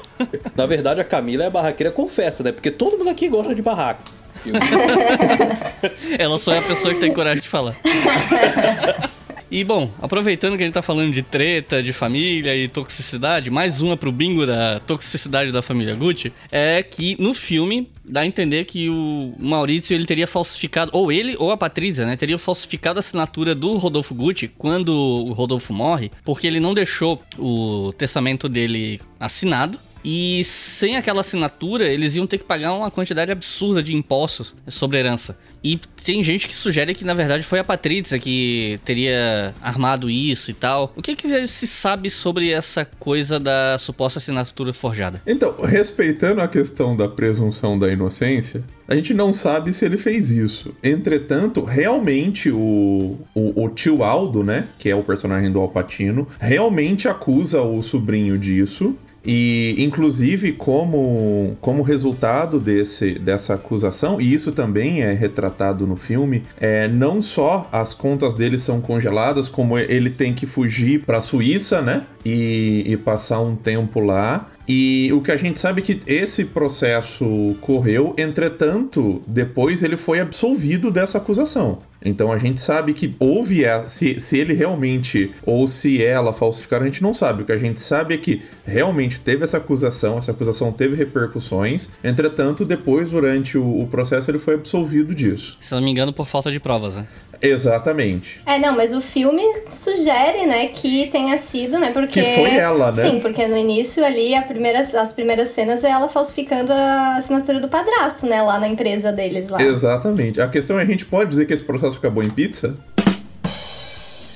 Na 0.54 0.66
verdade, 0.66 1.00
a 1.00 1.04
Camila 1.04 1.44
é 1.44 1.46
a 1.46 1.50
barraqueira 1.50 1.90
confessa, 1.90 2.42
né? 2.42 2.52
Porque 2.52 2.70
todo 2.70 2.98
mundo 2.98 3.10
aqui 3.10 3.28
gosta 3.28 3.54
de 3.54 3.62
barraco. 3.62 4.02
Ela 6.18 6.38
só 6.38 6.52
é 6.52 6.58
a 6.58 6.62
pessoa 6.62 6.94
que 6.94 7.00
tem 7.00 7.12
coragem 7.12 7.42
de 7.42 7.48
falar. 7.48 7.76
E 9.50 9.64
bom, 9.64 9.90
aproveitando 10.02 10.58
que 10.58 10.62
a 10.62 10.66
gente 10.66 10.74
tá 10.74 10.82
falando 10.82 11.10
de 11.10 11.22
treta, 11.22 11.82
de 11.82 11.90
família 11.90 12.54
e 12.54 12.68
toxicidade, 12.68 13.50
mais 13.50 13.80
uma 13.80 13.96
pro 13.96 14.12
bingo 14.12 14.44
da 14.44 14.78
toxicidade 14.80 15.50
da 15.50 15.62
família 15.62 15.94
Gucci, 15.94 16.30
é 16.52 16.82
que 16.82 17.16
no 17.18 17.32
filme 17.32 17.88
dá 18.04 18.20
a 18.20 18.26
entender 18.26 18.66
que 18.66 18.90
o 18.90 19.34
Maurício 19.38 19.94
ele 19.94 20.04
teria 20.04 20.26
falsificado, 20.26 20.90
ou 20.92 21.10
ele 21.10 21.34
ou 21.38 21.50
a 21.50 21.56
Patrícia, 21.56 22.04
né, 22.04 22.14
teria 22.14 22.36
falsificado 22.36 22.98
a 22.98 23.00
assinatura 23.00 23.54
do 23.54 23.78
Rodolfo 23.78 24.14
Gucci 24.14 24.48
quando 24.48 24.90
o 24.90 25.32
Rodolfo 25.32 25.72
morre, 25.72 26.10
porque 26.24 26.46
ele 26.46 26.60
não 26.60 26.74
deixou 26.74 27.22
o 27.38 27.90
testamento 27.96 28.50
dele 28.50 29.00
assinado. 29.18 29.78
E 30.04 30.42
sem 30.44 30.96
aquela 30.96 31.20
assinatura, 31.20 31.88
eles 31.88 32.14
iam 32.16 32.26
ter 32.26 32.38
que 32.38 32.44
pagar 32.44 32.72
uma 32.72 32.90
quantidade 32.90 33.30
absurda 33.30 33.82
de 33.82 33.94
impostos 33.94 34.54
sobre 34.68 34.98
herança. 34.98 35.38
E 35.62 35.78
tem 36.04 36.22
gente 36.22 36.46
que 36.46 36.54
sugere 36.54 36.94
que 36.94 37.04
na 37.04 37.14
verdade 37.14 37.42
foi 37.42 37.58
a 37.58 37.64
Patrícia 37.64 38.18
que 38.18 38.78
teria 38.84 39.54
armado 39.60 40.08
isso 40.08 40.50
e 40.50 40.54
tal. 40.54 40.92
O 40.96 41.02
que, 41.02 41.16
que 41.16 41.46
se 41.46 41.66
sabe 41.66 42.10
sobre 42.10 42.50
essa 42.50 42.84
coisa 42.84 43.40
da 43.40 43.76
suposta 43.78 44.18
assinatura 44.18 44.72
forjada? 44.72 45.20
Então, 45.26 45.56
respeitando 45.60 46.40
a 46.40 46.48
questão 46.48 46.96
da 46.96 47.08
presunção 47.08 47.78
da 47.78 47.90
inocência, 47.90 48.62
a 48.86 48.94
gente 48.94 49.12
não 49.12 49.34
sabe 49.34 49.74
se 49.74 49.84
ele 49.84 49.98
fez 49.98 50.30
isso. 50.30 50.74
Entretanto, 50.82 51.62
realmente 51.62 52.50
o, 52.50 53.18
o, 53.34 53.64
o 53.64 53.68
tio 53.68 54.02
Aldo, 54.02 54.42
né, 54.42 54.66
que 54.78 54.88
é 54.88 54.94
o 54.94 55.02
personagem 55.02 55.52
do 55.52 55.60
Alpatino, 55.60 56.26
realmente 56.40 57.08
acusa 57.08 57.60
o 57.60 57.82
sobrinho 57.82 58.38
disso. 58.38 58.96
E, 59.30 59.74
inclusive, 59.76 60.52
como, 60.52 61.54
como 61.60 61.82
resultado 61.82 62.58
desse, 62.58 63.18
dessa 63.18 63.52
acusação, 63.56 64.18
e 64.18 64.32
isso 64.32 64.52
também 64.52 65.02
é 65.02 65.12
retratado 65.12 65.86
no 65.86 65.96
filme, 65.96 66.44
é, 66.58 66.88
não 66.88 67.20
só 67.20 67.68
as 67.70 67.92
contas 67.92 68.32
dele 68.32 68.58
são 68.58 68.80
congeladas, 68.80 69.46
como 69.46 69.78
ele 69.78 70.08
tem 70.08 70.32
que 70.32 70.46
fugir 70.46 71.04
para 71.04 71.18
a 71.18 71.20
Suíça, 71.20 71.82
né? 71.82 72.06
E, 72.24 72.84
e 72.86 72.96
passar 72.96 73.40
um 73.40 73.54
tempo 73.54 74.00
lá. 74.00 74.48
E 74.68 75.10
o 75.14 75.22
que 75.22 75.32
a 75.32 75.36
gente 75.36 75.58
sabe 75.58 75.80
é 75.80 75.84
que 75.84 76.00
esse 76.06 76.44
processo 76.44 77.56
correu, 77.60 78.14
entretanto, 78.18 79.22
depois 79.26 79.82
ele 79.82 79.96
foi 79.96 80.20
absolvido 80.20 80.90
dessa 80.90 81.16
acusação. 81.16 81.78
Então 82.04 82.30
a 82.30 82.38
gente 82.38 82.60
sabe 82.60 82.94
que 82.94 83.14
houve 83.18 83.66
a, 83.66 83.88
se, 83.88 84.20
se 84.20 84.38
ele 84.38 84.54
realmente 84.54 85.32
ou 85.44 85.66
se 85.66 86.02
ela 86.02 86.32
falsificaram, 86.32 86.84
a 86.84 86.86
gente 86.86 87.02
não 87.02 87.12
sabe. 87.12 87.42
O 87.42 87.46
que 87.46 87.52
a 87.52 87.58
gente 87.58 87.80
sabe 87.80 88.14
é 88.14 88.18
que 88.18 88.42
realmente 88.64 89.18
teve 89.18 89.44
essa 89.44 89.56
acusação, 89.56 90.18
essa 90.18 90.30
acusação 90.30 90.70
teve 90.72 90.94
repercussões. 90.94 91.88
Entretanto, 92.02 92.64
depois, 92.64 93.10
durante 93.10 93.58
o, 93.58 93.82
o 93.82 93.86
processo, 93.88 94.30
ele 94.30 94.38
foi 94.38 94.54
absolvido 94.54 95.14
disso. 95.14 95.56
Se 95.60 95.74
não 95.74 95.82
me 95.82 95.90
engano, 95.90 96.12
por 96.12 96.26
falta 96.26 96.52
de 96.52 96.60
provas, 96.60 96.96
né? 96.96 97.06
Exatamente. 97.40 98.40
É, 98.44 98.58
não, 98.58 98.76
mas 98.76 98.92
o 98.92 99.00
filme 99.00 99.42
sugere, 99.70 100.46
né, 100.46 100.66
que 100.68 101.08
tenha 101.08 101.38
sido, 101.38 101.78
né, 101.78 101.90
porque... 101.92 102.20
Que 102.20 102.34
foi 102.34 102.56
ela, 102.56 102.92
né? 102.92 103.08
Sim, 103.08 103.20
porque 103.20 103.46
no 103.46 103.56
início 103.56 104.04
ali, 104.04 104.34
a 104.34 104.42
primeira, 104.42 104.80
as 104.80 105.12
primeiras 105.12 105.50
cenas 105.50 105.84
é 105.84 105.90
ela 105.90 106.08
falsificando 106.08 106.72
a 106.72 107.16
assinatura 107.16 107.60
do 107.60 107.68
padrasto, 107.68 108.26
né, 108.26 108.42
lá 108.42 108.58
na 108.58 108.68
empresa 108.68 109.12
deles 109.12 109.48
lá. 109.48 109.62
Exatamente. 109.62 110.40
A 110.40 110.48
questão 110.48 110.78
é: 110.78 110.82
a 110.82 110.86
gente 110.86 111.04
pode 111.04 111.30
dizer 111.30 111.46
que 111.46 111.52
esse 111.52 111.64
processo 111.64 111.96
acabou 111.96 112.22
em 112.22 112.30
pizza? 112.30 112.76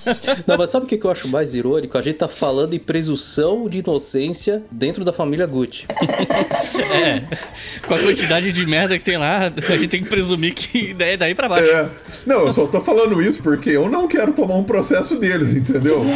Não, 0.47 0.57
mas 0.57 0.71
sabe 0.71 0.85
o 0.85 0.89
que 0.89 1.05
eu 1.05 1.11
acho 1.11 1.29
mais 1.29 1.55
irônico? 1.55 1.97
A 1.97 2.03
gente 2.03 2.17
tá 2.17 2.29
falando 2.29 2.75
em 2.75 2.79
presunção 2.79 3.69
de 3.69 3.79
inocência 3.79 4.63
dentro 4.71 5.05
da 5.05 5.13
família 5.13 5.47
Gucci. 5.47 5.87
É. 6.93 7.23
Com 7.87 7.95
a 7.95 7.99
quantidade 7.99 8.53
de 8.53 8.67
merda 8.67 8.99
que 8.99 9.05
tem 9.05 9.17
lá, 9.17 9.47
a 9.47 9.77
gente 9.77 9.89
tem 9.89 10.03
que 10.03 10.09
presumir 10.09 10.55
que 10.55 10.95
é 10.99 11.17
daí 11.17 11.35
pra 11.35 11.49
baixo. 11.49 11.71
É. 11.71 11.89
Não, 12.27 12.47
eu 12.47 12.53
só 12.53 12.67
tô 12.67 12.81
falando 12.81 13.21
isso 13.23 13.43
porque 13.43 13.71
eu 13.71 13.89
não 13.89 14.07
quero 14.07 14.33
tomar 14.33 14.55
um 14.57 14.65
processo 14.65 15.17
deles, 15.19 15.55
entendeu? 15.55 16.03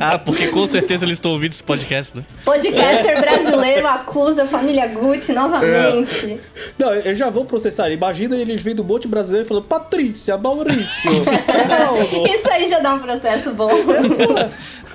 Ah, 0.00 0.18
porque 0.18 0.48
com 0.48 0.66
certeza 0.66 1.04
eles 1.04 1.18
estão 1.18 1.32
ouvindo 1.32 1.52
esse 1.52 1.62
podcast, 1.62 2.16
né? 2.16 2.24
Podcaster 2.44 3.20
brasileiro 3.20 3.86
acusa 3.86 4.44
a 4.44 4.46
família 4.46 4.86
Gucci 4.88 5.32
novamente. 5.32 6.40
Não, 6.78 6.92
eu 6.94 7.14
já 7.14 7.30
vou 7.30 7.44
processar. 7.44 7.90
Imagina 7.90 8.36
eles 8.36 8.62
vindo 8.62 8.82
um 8.82 8.84
monte 8.84 9.02
de 9.02 9.08
brasileiro 9.08 9.46
falando 9.46 9.64
Patrícia, 9.64 10.36
Maurício, 10.36 11.10
Isso 12.04 12.48
aí 12.50 12.68
já 12.68 12.78
dá 12.80 12.94
um 12.94 12.98
processo 12.98 13.52
bom. 13.52 13.68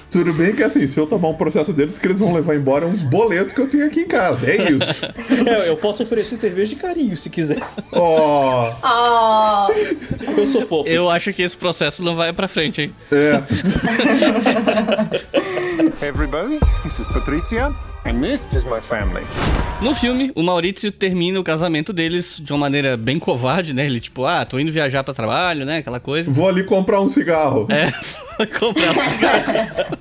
Tudo 0.09 0.31
bem 0.33 0.55
que 0.55 0.63
assim, 0.63 0.87
se 0.87 0.97
eu 0.97 1.05
tomar 1.05 1.27
um 1.27 1.33
processo 1.33 1.73
deles, 1.73 1.99
que 1.99 2.07
eles 2.07 2.19
vão 2.19 2.33
levar 2.33 2.55
embora 2.55 2.85
uns 2.85 3.03
boletos 3.03 3.51
que 3.53 3.59
eu 3.59 3.67
tenho 3.69 3.85
aqui 3.87 3.99
em 4.01 4.07
casa. 4.07 4.49
É 4.49 4.55
isso. 4.55 5.05
É, 5.45 5.67
eu 5.67 5.75
posso 5.75 6.01
oferecer 6.01 6.37
cerveja 6.37 6.73
de 6.75 6.81
carinho 6.81 7.17
se 7.17 7.29
quiser. 7.29 7.59
Ó, 7.91 8.71
Oh, 8.81 9.67
Eu 10.39 10.47
sou 10.47 10.65
fofo. 10.65 10.87
Eu 10.89 11.09
acho 11.09 11.33
que 11.33 11.41
esse 11.41 11.57
processo 11.57 12.01
não 12.03 12.15
vai 12.15 12.31
pra 12.31 12.47
frente, 12.47 12.83
hein? 12.83 12.91
é. 13.11 13.43
Everybody, 16.07 16.57
this 16.83 16.99
is 16.99 17.09
Patricia, 17.09 17.75
and 18.05 18.21
this 18.21 18.53
is 18.53 18.63
my 18.63 18.79
family. 18.79 19.25
No 19.81 19.93
filme, 19.93 20.31
o 20.35 20.41
Maurício 20.41 20.89
termina 20.89 21.37
o 21.37 21.43
casamento 21.43 21.91
deles 21.91 22.39
de 22.41 22.53
uma 22.53 22.59
maneira 22.59 22.95
bem 22.95 23.19
covarde, 23.19 23.73
né? 23.73 23.85
Ele, 23.85 23.99
tipo, 23.99 24.23
ah, 24.23 24.45
tô 24.45 24.57
indo 24.57 24.71
viajar 24.71 25.03
pra 25.03 25.13
trabalho, 25.13 25.65
né? 25.65 25.79
Aquela 25.79 25.99
coisa. 25.99 26.31
Vou 26.31 26.47
ali 26.47 26.63
comprar 26.63 27.01
um 27.01 27.09
cigarro. 27.09 27.67
É, 27.69 27.91
foi 28.37 28.47
comprar 28.47 28.91
um 28.91 29.09
cigarro. 29.09 29.97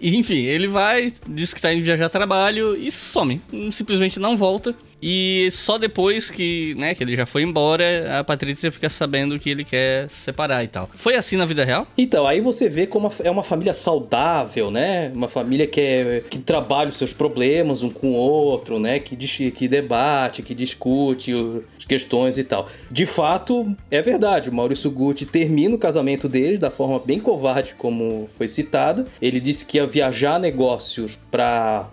E, 0.00 0.16
enfim, 0.16 0.46
ele 0.46 0.66
vai, 0.66 1.12
diz 1.28 1.54
que 1.54 1.60
tá 1.60 1.72
indo 1.72 1.84
viajar 1.84 2.06
a 2.06 2.10
trabalho 2.10 2.76
e 2.76 2.90
some. 2.90 3.40
Simplesmente 3.70 4.18
não 4.18 4.36
volta. 4.36 4.74
E 5.06 5.50
só 5.50 5.76
depois 5.76 6.30
que, 6.30 6.74
né, 6.78 6.94
que 6.94 7.04
ele 7.04 7.14
já 7.14 7.26
foi 7.26 7.42
embora, 7.42 8.18
a 8.18 8.24
Patrícia 8.24 8.72
fica 8.72 8.88
sabendo 8.88 9.38
que 9.38 9.50
ele 9.50 9.62
quer 9.62 10.08
se 10.08 10.16
separar 10.16 10.64
e 10.64 10.68
tal. 10.68 10.88
Foi 10.94 11.14
assim 11.14 11.36
na 11.36 11.44
vida 11.44 11.62
real? 11.62 11.86
Então, 11.98 12.26
aí 12.26 12.40
você 12.40 12.70
vê 12.70 12.86
como 12.86 13.12
é 13.22 13.30
uma 13.30 13.44
família 13.44 13.74
saudável, 13.74 14.70
né? 14.70 15.12
Uma 15.14 15.28
família 15.28 15.66
que, 15.66 15.78
é, 15.78 16.22
que 16.30 16.38
trabalha 16.38 16.88
os 16.88 16.96
seus 16.96 17.12
problemas 17.12 17.82
um 17.82 17.90
com 17.90 18.12
o 18.12 18.14
outro, 18.14 18.80
né? 18.80 18.98
Que, 18.98 19.14
que 19.50 19.68
debate, 19.68 20.40
que 20.40 20.54
discute 20.54 21.34
as 21.76 21.84
questões 21.84 22.38
e 22.38 22.44
tal. 22.44 22.66
De 22.90 23.04
fato, 23.04 23.76
é 23.90 24.00
verdade. 24.00 24.48
O 24.48 24.54
Maurício 24.54 24.90
Gucci 24.90 25.26
termina 25.26 25.74
o 25.74 25.78
casamento 25.78 26.30
dele 26.30 26.56
da 26.56 26.70
forma 26.70 26.98
bem 26.98 27.20
covarde, 27.20 27.74
como 27.76 28.26
foi 28.38 28.48
citado. 28.48 29.04
Ele 29.20 29.38
disse 29.38 29.66
que 29.66 29.76
ia 29.76 29.86
viajar 29.86 30.40
negócios 30.40 31.18
pra 31.30 31.90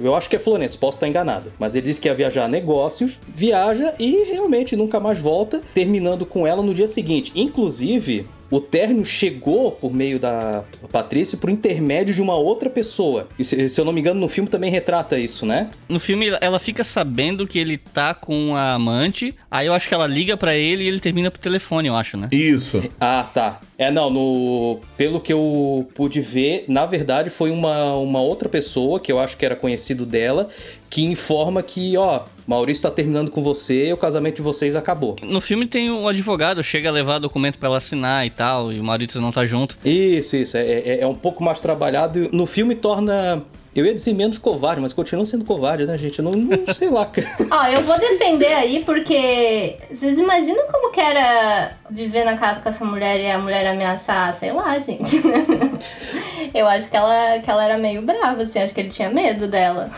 eu 0.00 0.14
acho 0.14 0.28
que 0.28 0.36
é 0.36 0.38
Florença, 0.38 0.78
posso 0.78 0.96
estar 0.96 1.08
enganado. 1.08 1.52
Mas 1.58 1.74
ele 1.74 1.86
disse 1.86 2.00
que 2.00 2.08
ia 2.08 2.14
viajar 2.14 2.44
a 2.44 2.48
negócios, 2.48 3.18
viaja 3.28 3.94
e 3.98 4.24
realmente 4.24 4.76
nunca 4.76 4.98
mais 5.00 5.20
volta, 5.20 5.60
terminando 5.74 6.24
com 6.24 6.46
ela 6.46 6.62
no 6.62 6.74
dia 6.74 6.88
seguinte. 6.88 7.32
Inclusive, 7.34 8.26
o 8.50 8.60
término 8.60 9.04
chegou 9.04 9.70
por 9.70 9.92
meio 9.92 10.18
da 10.18 10.64
Patrícia 10.90 11.36
por 11.36 11.50
intermédio 11.50 12.14
de 12.14 12.22
uma 12.22 12.34
outra 12.34 12.70
pessoa. 12.70 13.28
E 13.38 13.44
se, 13.44 13.68
se 13.68 13.80
eu 13.80 13.84
não 13.84 13.92
me 13.92 14.00
engano, 14.00 14.18
no 14.18 14.28
filme 14.28 14.48
também 14.48 14.70
retrata 14.70 15.18
isso, 15.18 15.44
né? 15.44 15.68
No 15.88 16.00
filme, 16.00 16.28
ela 16.40 16.58
fica 16.58 16.82
sabendo 16.82 17.46
que 17.46 17.58
ele 17.58 17.76
tá 17.76 18.14
com 18.14 18.56
a 18.56 18.72
amante. 18.72 19.34
Aí 19.50 19.66
eu 19.66 19.74
acho 19.74 19.86
que 19.86 19.94
ela 19.94 20.06
liga 20.06 20.36
pra 20.36 20.54
ele 20.56 20.84
e 20.84 20.88
ele 20.88 21.00
termina 21.00 21.30
pro 21.30 21.40
telefone, 21.40 21.88
eu 21.88 21.96
acho, 21.96 22.16
né? 22.16 22.28
Isso. 22.32 22.82
Ah, 22.98 23.28
tá. 23.32 23.60
É, 23.78 23.92
não, 23.92 24.10
no... 24.10 24.80
pelo 24.96 25.20
que 25.20 25.32
eu 25.32 25.88
pude 25.94 26.20
ver, 26.20 26.64
na 26.66 26.84
verdade 26.84 27.30
foi 27.30 27.52
uma, 27.52 27.94
uma 27.94 28.20
outra 28.20 28.48
pessoa, 28.48 28.98
que 28.98 29.12
eu 29.12 29.20
acho 29.20 29.36
que 29.36 29.46
era 29.46 29.54
conhecido 29.54 30.04
dela, 30.04 30.48
que 30.90 31.04
informa 31.04 31.62
que, 31.62 31.96
ó, 31.96 32.22
Maurício 32.44 32.82
tá 32.82 32.90
terminando 32.90 33.30
com 33.30 33.40
você, 33.40 33.92
o 33.92 33.96
casamento 33.96 34.36
de 34.36 34.42
vocês 34.42 34.74
acabou. 34.74 35.14
No 35.22 35.40
filme 35.40 35.64
tem 35.64 35.90
um 35.90 36.08
advogado, 36.08 36.62
chega 36.64 36.88
a 36.88 36.92
levar 36.92 37.20
documento 37.20 37.56
pra 37.58 37.68
ela 37.68 37.76
assinar 37.76 38.26
e 38.26 38.30
tal, 38.30 38.72
e 38.72 38.80
o 38.80 38.84
Maurício 38.84 39.20
não 39.20 39.30
tá 39.30 39.46
junto. 39.46 39.78
Isso, 39.84 40.34
isso. 40.34 40.56
É, 40.56 40.62
é, 40.62 40.98
é 41.02 41.06
um 41.06 41.14
pouco 41.14 41.44
mais 41.44 41.60
trabalhado. 41.60 42.24
e 42.24 42.36
No 42.36 42.46
filme 42.46 42.74
torna. 42.74 43.44
Eu 43.78 43.86
ia 43.86 43.94
dizer 43.94 44.12
menos 44.12 44.38
covarde, 44.38 44.80
mas 44.80 44.92
continua 44.92 45.24
sendo 45.24 45.44
covarde, 45.44 45.86
né, 45.86 45.96
gente? 45.96 46.18
Eu 46.18 46.24
não, 46.24 46.32
não 46.32 46.66
sei 46.74 46.90
lá. 46.90 47.08
Ó, 47.48 47.66
eu 47.68 47.82
vou 47.82 47.96
defender 47.96 48.52
aí 48.54 48.84
porque 48.84 49.76
vocês 49.88 50.18
imaginam 50.18 50.66
como 50.66 50.90
que 50.90 51.00
era 51.00 51.76
viver 51.88 52.24
na 52.24 52.36
casa 52.36 52.60
com 52.60 52.68
essa 52.68 52.84
mulher 52.84 53.20
e 53.20 53.30
a 53.30 53.38
mulher 53.38 53.64
ameaçar, 53.68 54.34
sei 54.34 54.50
lá, 54.52 54.76
gente. 54.80 55.22
Eu 56.52 56.66
acho 56.66 56.88
que 56.88 56.96
ela, 56.96 57.38
que 57.40 57.50
ela 57.50 57.64
era 57.64 57.78
meio 57.78 58.02
brava, 58.02 58.42
assim, 58.42 58.58
acho 58.58 58.74
que 58.74 58.80
ele 58.80 58.88
tinha 58.88 59.10
medo 59.10 59.46
dela. 59.46 59.90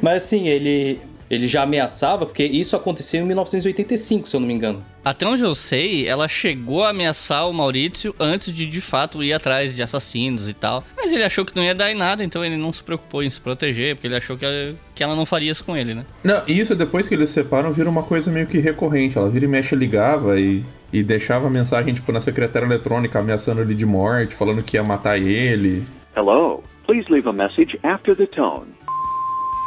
Mas 0.00 0.24
assim, 0.24 0.46
ele, 0.46 1.00
ele 1.30 1.46
já 1.46 1.62
ameaçava, 1.62 2.26
porque 2.26 2.42
isso 2.42 2.74
aconteceu 2.74 3.22
em 3.22 3.26
1985, 3.26 4.28
se 4.28 4.34
eu 4.34 4.40
não 4.40 4.48
me 4.48 4.52
engano. 4.52 4.84
Até 5.04 5.24
onde 5.26 5.42
eu 5.42 5.54
sei, 5.54 6.06
ela 6.06 6.26
chegou 6.26 6.82
a 6.82 6.90
ameaçar 6.90 7.48
o 7.48 7.52
Maurício 7.54 8.12
antes 8.18 8.52
de 8.52 8.66
de 8.66 8.80
fato 8.80 9.22
ir 9.22 9.32
atrás 9.32 9.74
de 9.74 9.82
assassinos 9.82 10.48
e 10.48 10.52
tal. 10.52 10.84
Mas 10.96 11.12
ele 11.12 11.22
achou 11.22 11.44
que 11.44 11.54
não 11.54 11.62
ia 11.62 11.74
dar 11.74 11.90
em 11.90 11.94
nada, 11.94 12.24
então 12.24 12.44
ele 12.44 12.56
não 12.56 12.72
se 12.72 12.82
preocupou 12.82 13.22
em 13.22 13.30
se 13.30 13.40
proteger, 13.40 13.94
porque 13.94 14.08
ele 14.08 14.16
achou 14.16 14.36
que 14.36 14.44
ela, 14.44 14.74
que 14.94 15.02
ela 15.02 15.14
não 15.14 15.24
faria 15.24 15.52
isso 15.52 15.64
com 15.64 15.76
ele, 15.76 15.94
né? 15.94 16.04
Não, 16.24 16.42
e 16.48 16.58
isso 16.58 16.74
depois 16.74 17.08
que 17.08 17.14
eles 17.14 17.30
se 17.30 17.36
separam 17.36 17.72
vira 17.72 17.88
uma 17.88 18.02
coisa 18.02 18.30
meio 18.30 18.46
que 18.46 18.58
recorrente. 18.58 19.16
Ela 19.16 19.30
vira 19.30 19.44
e 19.44 19.48
mexe, 19.48 19.76
ligava 19.76 20.38
e, 20.38 20.64
e 20.92 21.02
deixava 21.02 21.48
mensagem, 21.48 21.94
tipo, 21.94 22.10
na 22.10 22.20
secretária 22.20 22.66
eletrônica 22.66 23.18
ameaçando 23.18 23.60
ele 23.60 23.74
de 23.74 23.86
morte, 23.86 24.34
falando 24.34 24.62
que 24.62 24.76
ia 24.76 24.82
matar 24.82 25.16
ele. 25.16 25.84
Hello. 26.16 26.62
Please 26.86 27.06
leave 27.08 27.28
a 27.28 27.32
message 27.32 27.78
after 27.84 28.16
the 28.16 28.26
tone. 28.26 28.66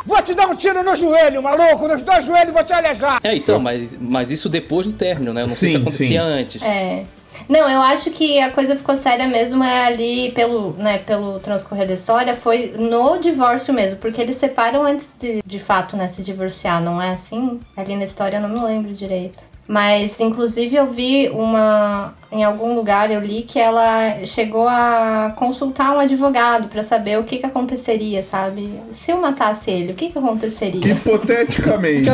Vou 0.06 0.22
te 0.22 0.34
dar 0.34 0.48
um 0.48 0.56
tiro 0.56 0.84
no 0.84 0.96
joelho, 0.96 1.42
maluco! 1.42 1.88
Nos 1.88 2.04
dois 2.04 2.26
joelhos 2.26 2.54
vou 2.54 2.64
te 2.64 2.74
alejar! 2.74 3.20
É, 3.24 3.36
então, 3.36 3.60
mas, 3.60 3.96
mas 4.00 4.30
isso 4.32 4.50
depois 4.50 4.86
do 4.86 4.94
término, 4.94 5.34
né? 5.34 5.44
Eu 5.44 5.48
não 5.48 5.56
sei 5.56 5.70
se 5.70 5.76
Sim, 5.76 5.82
acontecia 5.82 6.08
sim. 6.08 6.16
antes. 6.18 6.62
É. 6.62 7.04
Não, 7.48 7.70
eu 7.70 7.82
acho 7.82 8.12
que 8.12 8.40
a 8.40 8.52
coisa 8.52 8.76
ficou 8.76 8.96
séria 8.96 9.28
mesmo 9.28 9.64
é 9.64 9.86
ali 9.86 10.32
pelo, 10.32 10.72
né, 10.74 11.00
pelo 11.00 11.40
transcorrer 11.40 11.88
da 11.88 11.94
história, 11.94 12.34
foi 12.34 12.74
no 12.78 13.18
divórcio 13.18 13.74
mesmo, 13.74 13.98
porque 14.00 14.22
eles 14.22 14.38
separam 14.38 14.84
antes 14.86 15.10
de, 15.20 15.42
de 15.46 15.60
fato, 15.60 15.98
né, 15.98 16.08
se 16.08 16.22
divorciar, 16.22 16.82
não 16.82 17.02
é 17.02 17.12
assim? 17.12 17.60
Ali 17.76 17.96
na 17.96 18.04
história 18.04 18.38
eu 18.38 18.42
não 18.42 18.50
me 18.50 18.64
lembro 18.64 18.94
direito. 18.94 19.46
Mas, 19.68 20.20
inclusive, 20.20 20.76
eu 20.76 20.88
vi 20.88 21.30
uma. 21.30 22.14
Em 22.32 22.44
algum 22.44 22.76
lugar 22.76 23.12
eu 23.12 23.22
li 23.22 23.44
que 23.44 23.60
ela 23.60 24.26
chegou 24.26 24.68
a 24.68 25.34
consultar 25.36 25.96
um 25.96 26.00
advogado 26.00 26.68
pra 26.68 26.84
saber 26.84 27.18
o 27.20 27.24
que, 27.24 27.38
que 27.38 27.46
aconteceria, 27.46 28.24
sabe? 28.24 28.70
Se 28.92 29.12
eu 29.12 29.22
matasse 29.22 29.72
ele, 29.72 29.94
o 29.94 29.96
que, 29.96 30.10
que 30.10 30.18
aconteceria? 30.18 30.94
Hipoteticamente. 30.94 32.10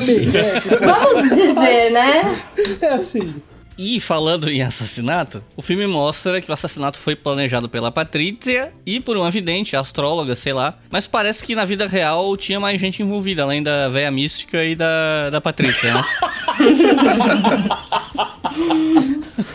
Vamos 0.79 1.29
dizer, 1.29 1.91
né? 1.91 2.35
é 2.81 2.87
assim. 2.87 3.33
E 3.81 3.97
falando 4.01 4.49
em 4.49 4.61
assassinato, 4.61 5.41
o 5.55 5.61
filme 5.61 5.87
mostra 5.87 6.41
que 6.41 6.49
o 6.51 6.53
assassinato 6.53 6.99
foi 6.99 7.15
planejado 7.15 7.69
pela 7.69 7.89
Patrícia 7.89 8.73
e 8.85 8.99
por 8.99 9.15
uma 9.15 9.31
vidente, 9.31 9.73
astróloga, 9.73 10.35
sei 10.35 10.51
lá. 10.51 10.77
Mas 10.91 11.07
parece 11.07 11.45
que 11.45 11.55
na 11.55 11.63
vida 11.63 11.87
real 11.87 12.35
tinha 12.35 12.59
mais 12.59 12.77
gente 12.81 13.01
envolvida, 13.01 13.41
além 13.43 13.63
da 13.63 13.87
véia 13.87 14.11
mística 14.11 14.65
e 14.65 14.75
da, 14.75 15.29
da 15.29 15.39
Patrícia, 15.39 15.93
né? 15.93 16.03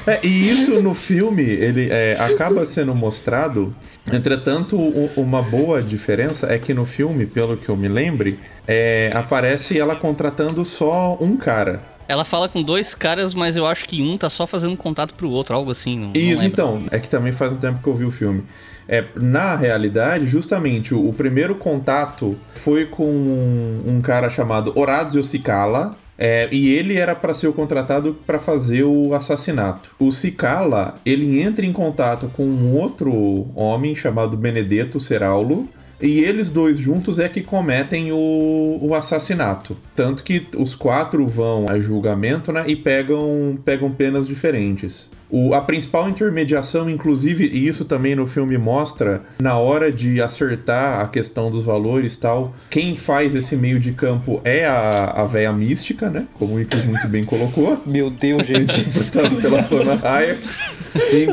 É, 0.07 0.21
e 0.25 0.51
isso 0.51 0.83
no 0.83 0.95
filme, 0.95 1.43
ele 1.43 1.89
é, 1.91 2.17
acaba 2.19 2.65
sendo 2.65 2.95
mostrado. 2.95 3.75
Entretanto, 4.13 4.77
u- 4.79 5.11
uma 5.17 5.43
boa 5.43 5.83
diferença 5.83 6.53
é 6.53 6.59
que 6.59 6.73
no 6.73 6.85
filme, 6.87 7.27
pelo 7.27 7.57
que 7.57 7.69
eu 7.69 7.77
me 7.77 7.89
lembre, 7.89 8.39
é, 8.67 9.11
aparece 9.15 9.79
ela 9.79 9.95
contratando 9.97 10.65
só 10.65 11.17
um 11.21 11.37
cara. 11.37 11.83
Ela 12.09 12.25
fala 12.25 12.49
com 12.49 12.63
dois 12.63 12.95
caras, 12.95 13.33
mas 13.35 13.57
eu 13.57 13.67
acho 13.67 13.87
que 13.87 14.03
um 14.03 14.17
tá 14.19 14.29
só 14.29 14.47
fazendo 14.47 14.77
contato 14.77 15.15
pro 15.15 15.31
outro, 15.31 15.55
algo 15.55 15.71
assim. 15.71 15.99
Não, 15.99 16.07
não 16.09 16.17
Isso, 16.17 16.29
lembro. 16.41 16.47
então, 16.47 16.83
é 16.91 16.99
que 16.99 17.09
também 17.09 17.33
faz 17.33 17.53
um 17.53 17.57
tempo 17.57 17.83
que 17.83 17.89
eu 17.89 17.95
vi 17.95 18.05
o 18.05 18.11
filme. 18.11 18.45
É, 18.87 19.05
na 19.17 19.57
realidade, 19.57 20.27
justamente, 20.27 20.95
o, 20.95 21.09
o 21.09 21.13
primeiro 21.15 21.55
contato 21.55 22.37
foi 22.55 22.85
com 22.85 23.07
um, 23.07 23.83
um 23.87 24.01
cara 24.03 24.29
chamado 24.29 24.73
Horácio 24.79 25.25
Cicala. 25.25 25.97
é, 26.19 26.49
e 26.53 26.69
ele 26.71 26.97
era 26.97 27.15
para 27.15 27.35
ser 27.35 27.49
o 27.49 27.53
contratado 27.53 28.17
para 28.27 28.39
fazer 28.39 28.85
o 28.85 29.15
assassinato. 29.15 29.91
O 29.99 30.13
Cicala, 30.13 30.95
ele 31.05 31.41
entra 31.41 31.65
em 31.65 31.73
contato 31.73 32.31
com 32.37 32.45
um 32.45 32.77
outro 32.79 33.49
homem 33.57 33.97
chamado 33.97 34.37
Benedetto 34.37 35.01
Seraulo. 35.01 35.69
E 36.01 36.21
eles 36.21 36.51
dois 36.51 36.79
juntos 36.79 37.19
é 37.19 37.29
que 37.29 37.43
cometem 37.43 38.13
o, 38.13 38.79
o 38.81 38.95
assassinato. 38.95 39.77
Tanto 39.95 40.23
que 40.23 40.47
os 40.57 40.75
quatro 40.75 41.27
vão 41.27 41.67
a 41.69 41.79
julgamento, 41.79 42.53
né? 42.53 42.65
E 42.67 42.77
pegam, 42.77 43.59
pegam 43.65 43.91
penas 43.91 44.27
diferentes. 44.27 45.11
O, 45.31 45.53
a 45.53 45.61
principal 45.61 46.09
intermediação, 46.09 46.89
inclusive, 46.89 47.47
e 47.47 47.67
isso 47.67 47.85
também 47.85 48.15
no 48.15 48.25
filme 48.25 48.57
mostra, 48.57 49.23
na 49.41 49.59
hora 49.59 49.91
de 49.91 50.21
acertar 50.21 51.01
a 51.01 51.09
questão 51.09 51.51
dos 51.51 51.65
valores 51.65 52.15
e 52.15 52.21
tal, 52.21 52.55
quem 52.71 52.95
faz 52.95 53.35
esse 53.35 53.57
meio 53.57 53.81
de 53.81 53.93
campo 53.93 54.41
é 54.45 54.65
a, 54.65 55.07
a 55.07 55.25
véia 55.25 55.53
mística, 55.53 56.09
né? 56.09 56.27
Como 56.35 56.55
o 56.55 56.61
Icos 56.61 56.85
muito 56.85 57.09
bem 57.09 57.25
colocou. 57.25 57.83
Meu 57.85 58.11
Deus, 58.11 58.47
gente. 58.47 58.85
Portanto, 58.95 59.41
pela 59.43 59.65
Sona 59.65 59.97
Raia. 59.97 60.39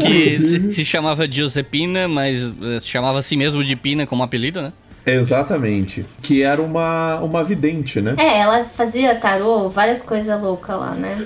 Que 0.01 0.37
se, 0.37 0.73
se 0.73 0.85
chamava 0.85 1.27
Giuseppina, 1.27 2.07
mas 2.07 2.53
eh, 2.61 2.79
se 2.79 2.87
chamava 2.87 3.19
a 3.19 3.21
si 3.21 3.37
mesmo 3.37 3.63
de 3.63 3.75
Pina 3.75 4.07
como 4.07 4.23
apelido, 4.23 4.61
né? 4.61 4.73
Exatamente. 5.05 6.05
Que 6.21 6.43
era 6.43 6.61
uma, 6.61 7.19
uma 7.19 7.43
vidente, 7.43 8.01
né? 8.01 8.15
É, 8.17 8.39
ela 8.39 8.65
fazia 8.65 9.15
tarô, 9.15 9.69
várias 9.69 10.01
coisas 10.01 10.41
loucas 10.41 10.75
lá, 10.75 10.91
né? 10.91 11.17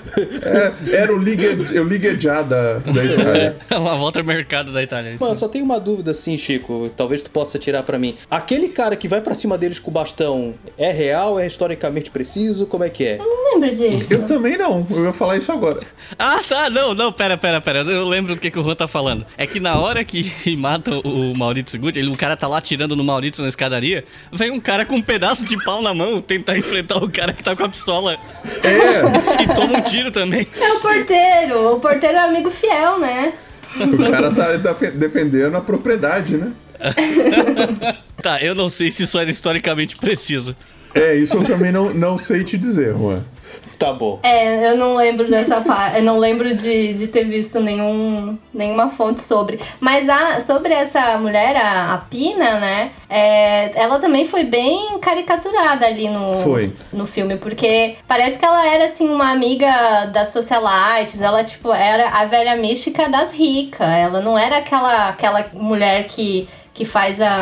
É, 0.43 0.95
era 0.95 1.13
o 1.13 1.17
ligue, 1.17 1.47
o 1.79 1.83
liguejá 1.83 2.41
da, 2.41 2.79
da 2.79 3.03
Itália. 3.03 3.57
Uma 3.75 3.95
volta 3.95 4.19
ao 4.19 4.25
mercado 4.25 4.71
da 4.71 4.81
Itália. 4.81 5.17
Mano, 5.19 5.35
só 5.35 5.47
tenho 5.47 5.65
uma 5.65 5.79
dúvida 5.79 6.11
assim, 6.11 6.37
Chico. 6.37 6.89
Talvez 6.95 7.21
tu 7.21 7.29
possa 7.29 7.59
tirar 7.59 7.83
pra 7.83 7.99
mim. 7.99 8.15
Aquele 8.29 8.69
cara 8.69 8.95
que 8.95 9.07
vai 9.07 9.21
pra 9.21 9.35
cima 9.35 9.57
deles 9.57 9.79
com 9.79 9.91
o 9.91 9.93
bastão 9.93 10.53
é 10.77 10.91
real? 10.91 11.39
É 11.39 11.45
historicamente 11.45 12.09
preciso? 12.09 12.65
Como 12.65 12.83
é 12.83 12.89
que 12.89 13.05
é? 13.05 13.17
Não 13.17 13.53
lembro 13.53 13.75
disso. 13.75 14.07
Eu 14.09 14.25
também 14.25 14.57
não, 14.57 14.85
eu 14.89 15.05
ia 15.05 15.13
falar 15.13 15.37
isso 15.37 15.51
agora. 15.51 15.81
Ah, 16.17 16.39
tá, 16.47 16.69
não, 16.69 16.93
não, 16.93 17.11
pera, 17.11 17.37
pera, 17.37 17.59
pera. 17.59 17.79
Eu 17.79 18.07
lembro 18.07 18.35
do 18.35 18.41
que, 18.41 18.49
que 18.49 18.59
o 18.59 18.63
Juan 18.63 18.75
tá 18.75 18.87
falando. 18.87 19.25
É 19.37 19.45
que 19.45 19.59
na 19.59 19.79
hora 19.79 20.03
que 20.03 20.31
mata 20.55 20.91
o 20.99 21.35
Maurício 21.35 21.79
Gucci, 21.79 21.99
ele, 21.99 22.09
o 22.09 22.17
cara 22.17 22.37
tá 22.37 22.47
lá 22.47 22.57
atirando 22.57 22.95
no 22.95 23.03
Maurício 23.03 23.43
na 23.43 23.49
escadaria, 23.65 24.03
vem 24.31 24.51
um 24.51 24.59
cara 24.59 24.85
com 24.85 24.95
um 24.95 25.01
pedaço 25.01 25.43
de 25.43 25.61
pau 25.63 25.81
na 25.81 25.93
mão 25.93 26.21
tentar 26.21 26.57
enfrentar 26.57 26.97
o 26.97 27.09
cara 27.09 27.33
que 27.33 27.43
tá 27.43 27.55
com 27.55 27.63
a 27.63 27.69
pistola 27.69 28.17
É, 28.63 29.43
e 29.43 29.53
toma 29.55 29.79
um 29.79 29.81
tiro 29.81 30.11
também. 30.11 30.47
É 30.59 30.73
o 30.73 30.79
porteiro. 30.79 31.73
O 31.75 31.79
porteiro 31.79 32.17
é 32.17 32.21
amigo 32.21 32.49
fiel, 32.51 32.99
né? 32.99 33.33
o 33.77 34.11
cara 34.11 34.31
tá 34.31 34.55
defe- 34.55 34.91
defendendo 34.91 35.55
a 35.57 35.61
propriedade, 35.61 36.37
né? 36.37 36.51
Tá, 38.21 38.41
eu 38.41 38.55
não 38.55 38.69
sei 38.69 38.91
se 38.91 39.03
isso 39.03 39.19
era 39.19 39.29
historicamente 39.29 39.97
preciso. 39.97 40.55
É, 40.95 41.13
isso 41.15 41.35
eu 41.35 41.43
também 41.43 41.71
não, 41.71 41.93
não 41.93 42.17
sei 42.17 42.43
te 42.43 42.57
dizer, 42.57 42.91
Juan. 42.93 43.23
Tá 43.77 43.93
bom. 43.93 44.19
É, 44.23 44.71
eu 44.71 44.77
não 44.77 44.95
lembro 44.95 45.29
dessa 45.29 45.61
parte. 45.61 45.97
Eu 45.97 46.03
não 46.03 46.17
lembro 46.17 46.53
de, 46.55 46.93
de 46.93 47.07
ter 47.07 47.25
visto 47.25 47.59
nenhum, 47.59 48.37
nenhuma 48.53 48.89
fonte 48.89 49.21
sobre. 49.21 49.59
Mas 49.79 50.07
a, 50.09 50.39
sobre 50.39 50.73
essa 50.73 51.17
mulher, 51.17 51.55
a, 51.55 51.93
a 51.93 51.97
Pina, 51.97 52.59
né? 52.59 52.91
é, 53.09 53.71
ela 53.79 53.99
também 53.99 54.25
foi 54.25 54.43
bem 54.43 54.97
caricaturada 54.99 55.85
ali 55.85 56.09
no, 56.09 56.41
Foi. 56.43 56.73
no 56.91 57.05
filme, 57.05 57.37
porque 57.37 57.95
parece 58.07 58.37
que 58.37 58.45
ela 58.45 58.67
era 58.67 58.85
assim 58.85 59.07
uma 59.07 59.31
amiga 59.31 60.05
das 60.07 60.29
socialites, 60.29 61.21
ela 61.21 61.43
tipo 61.43 61.71
era 61.71 62.09
a 62.09 62.25
velha 62.25 62.55
mística 62.55 63.07
das 63.07 63.33
ricas. 63.33 63.87
Ela 63.87 64.21
não 64.21 64.37
era 64.37 64.57
aquela 64.57 65.09
aquela 65.09 65.45
mulher 65.53 66.05
que 66.07 66.47
que 66.75 66.83
faz 66.85 67.19
a, 67.21 67.41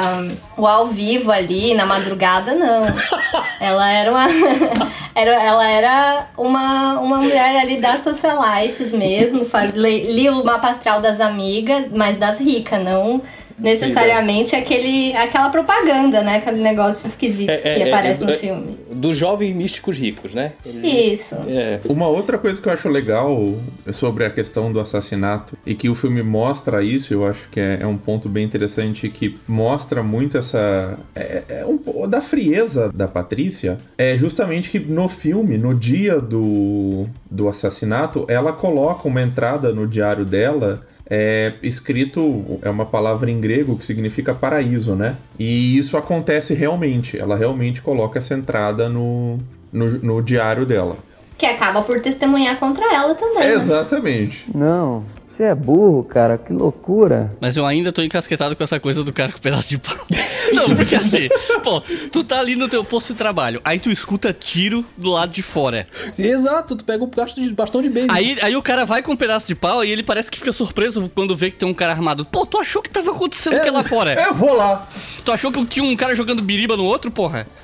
o 0.56 0.66
ao 0.68 0.86
vivo 0.88 1.32
ali 1.32 1.74
na 1.74 1.86
madrugada, 1.86 2.54
não. 2.54 2.84
Ela 3.60 3.92
era 3.92 4.12
uma. 4.12 4.28
era, 5.16 5.32
ela 5.44 5.72
era 5.72 6.28
uma, 6.38 7.00
uma 7.00 7.18
mulher 7.18 7.60
ali 7.60 7.82
das 7.82 8.04
socialites 8.04 8.92
mesmo. 8.92 9.46
le- 9.74 10.12
Lia 10.14 10.32
o 10.32 10.46
mapa 10.46 10.70
astral 10.70 11.02
das 11.02 11.20
amigas, 11.20 11.86
mas 11.92 12.18
das 12.18 12.38
ricas, 12.40 12.82
não 12.84 13.22
necessariamente 13.58 14.56
aquele, 14.56 15.14
aquela 15.16 15.50
propaganda, 15.50 16.22
né? 16.22 16.38
Aquele 16.38 16.62
negócio 16.62 17.08
esquisito 17.08 17.50
É, 17.50 17.58
que 17.58 17.68
é, 17.68 17.80
é, 17.80 17.88
aparece 17.88 18.24
é, 18.24 18.26
no 18.26 18.32
é, 18.32 18.38
filme. 18.38 18.78
Dos 18.92 19.18
jovens 19.18 19.56
místicos 19.56 19.98
ricos, 19.98 20.34
né? 20.34 20.54
Ele- 20.66 20.88
Isso. 20.88 21.36
É. 21.48 21.80
Uma 21.86 22.08
outra 22.08 22.38
coisa 22.38 22.60
que 22.62 22.68
eu 22.68 22.74
acho 22.74 22.90
legal 22.90 23.56
sobre 23.92 24.26
a 24.26 24.30
questão 24.30 24.72
do 24.72 24.80
assassinato 24.80 25.58
e 25.66 25.76
que 25.76 25.90
o 25.90 25.96
filme 25.96 26.22
mostra 26.24 26.84
isso, 26.84 27.14
eu 27.14 27.26
acho 27.28 27.50
que 27.50 27.60
é, 27.60 27.80
é 27.82 27.88
um 27.88 27.98
ponto 27.98 28.30
bem 28.30 28.44
interessante 28.44 29.10
que 29.10 29.38
mostra 29.48 30.04
muito 30.04 30.38
essa. 30.38 30.98
É, 31.16 31.44
é 31.50 31.66
um 31.66 32.08
da 32.08 32.22
frieza 32.22 32.92
da 32.94 33.08
Patrícia. 33.08 33.80
É 33.98 34.18
justamente 34.18 34.70
que 34.70 34.80
no 34.80 35.08
filme, 35.08 35.58
no 35.58 35.74
dia 35.74 36.20
do, 36.20 37.08
do 37.30 37.48
assassinato, 37.50 38.26
ela 38.28 38.54
coloca 38.54 39.08
uma 39.08 39.22
entrada 39.22 39.74
no 39.74 39.88
diário 39.88 40.26
dela. 40.26 40.86
É 41.10 41.54
escrito, 41.62 42.60
é 42.62 42.70
uma 42.70 42.86
palavra 42.86 43.30
em 43.30 43.40
grego 43.40 43.78
que 43.78 43.86
significa 43.86 44.34
paraíso, 44.34 44.96
né? 44.96 45.18
E 45.38 45.78
isso 45.78 45.98
acontece 45.98 46.54
realmente. 46.54 47.20
Ela 47.20 47.36
realmente 47.36 47.82
coloca 47.82 48.20
essa 48.20 48.34
entrada 48.34 48.88
no, 48.88 49.38
no, 49.72 49.90
no 50.00 50.22
diário 50.22 50.66
dela. 50.66 50.98
Que 51.38 51.46
acaba 51.46 51.82
por 51.82 52.00
testemunhar 52.00 52.58
contra 52.58 52.86
ela 52.94 53.16
também. 53.16 53.48
né? 53.48 53.54
Exatamente. 53.54 54.46
Não, 54.56 55.04
você 55.30 55.44
é 55.44 55.56
burro, 55.56 56.04
cara, 56.04 56.38
que 56.38 56.54
loucura. 56.54 57.32
Mas 57.42 57.58
eu 57.58 57.66
ainda 57.66 57.92
tô 57.92 58.02
encasquetado 58.02 58.56
com 58.56 58.64
essa 58.64 58.80
coisa 58.80 59.04
do 59.04 59.12
cara 59.12 59.32
com 59.32 59.40
pedaço 59.40 59.68
de 59.68 59.78
pau. 59.80 59.98
Não, 60.68 60.76
porque 60.76 60.96
assim, 60.96 61.28
pô, 61.64 61.82
tu 62.12 62.24
tá 62.24 62.40
ali 62.40 62.56
no 62.56 62.70
teu 62.70 62.84
posto 62.84 63.14
de 63.14 63.18
trabalho, 63.18 63.62
aí 63.64 63.80
tu 63.80 63.90
escuta 63.90 64.34
tiro 64.34 64.86
do 64.98 65.12
lado 65.12 65.32
de 65.32 65.42
fora. 65.42 65.88
Exato, 66.18 66.76
tu 66.76 66.86
pega 66.86 67.04
um 67.04 67.08
bastão 67.08 67.44
de, 67.44 67.54
bastão 67.54 67.82
de 67.82 67.90
beijo. 67.90 68.12
Aí, 68.12 68.38
aí 68.42 68.56
o 68.56 68.62
cara 68.62 68.86
vai 68.86 69.02
com 69.02 69.14
um 69.14 69.18
pedaço 69.18 69.48
de 69.48 69.56
pau 69.56 69.84
e 69.84 69.92
ele 69.92 70.04
parece 70.04 70.30
que 70.30 70.38
fica 70.38 70.52
surpreso 70.52 71.12
quando 71.14 71.36
vê 71.36 71.52
que 71.52 71.58
tem 71.58 71.68
um 71.68 71.74
cara 71.74 71.92
armado. 71.92 72.26
Pô, 72.26 72.46
tu 72.46 72.60
achou 72.60 72.82
que 72.82 72.90
tava 72.90 73.12
acontecendo 73.12 73.58
o 73.58 73.62
que 73.62 73.70
lá 73.70 73.84
fora? 73.84 74.14
É, 74.14 74.28
eu 74.28 74.34
vou 74.34 74.54
lá. 74.54 74.88
Tu 75.24 75.32
achou 75.32 75.52
que 75.52 75.66
tinha 75.66 75.86
um 75.86 75.96
cara 75.96 76.16
jogando 76.16 76.42
biriba 76.42 76.78
no 76.78 76.86
outro, 76.86 77.12
porra? 77.12 77.48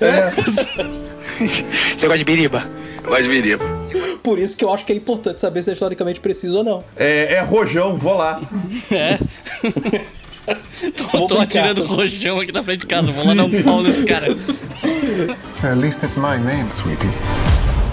Você 1.38 2.06
gosta 2.06 2.18
de 2.18 2.24
biriba? 2.24 2.66
Eu 3.02 3.10
gosto 3.10 3.22
de 3.22 3.28
biriba. 3.28 3.64
Por 4.22 4.38
isso 4.38 4.56
que 4.56 4.64
eu 4.64 4.72
acho 4.72 4.84
que 4.84 4.92
é 4.92 4.96
importante 4.96 5.40
saber 5.40 5.62
se 5.62 5.70
é 5.70 5.72
historicamente 5.72 6.20
preciso 6.20 6.58
ou 6.58 6.64
não. 6.64 6.84
É, 6.96 7.34
é 7.34 7.40
rojão, 7.40 7.96
vou 7.96 8.14
lá. 8.14 8.40
É. 8.90 9.18
tô 10.96 11.18
Vou 11.18 11.26
tô 11.26 11.38
atirando 11.38 11.84
rojão 11.84 12.40
aqui 12.40 12.52
na 12.52 12.62
frente 12.62 12.80
de 12.80 12.86
casa, 12.86 13.10
vou 13.12 13.26
lá 13.26 13.34
dar 13.34 13.44
um 13.44 13.62
pau 13.62 13.82
nesse 13.82 14.04
cara. 14.04 14.26
At 15.62 15.76
least 15.78 16.02
it's 16.02 16.16
my 16.16 16.38
name, 16.38 16.70
sweetie. 16.70 17.08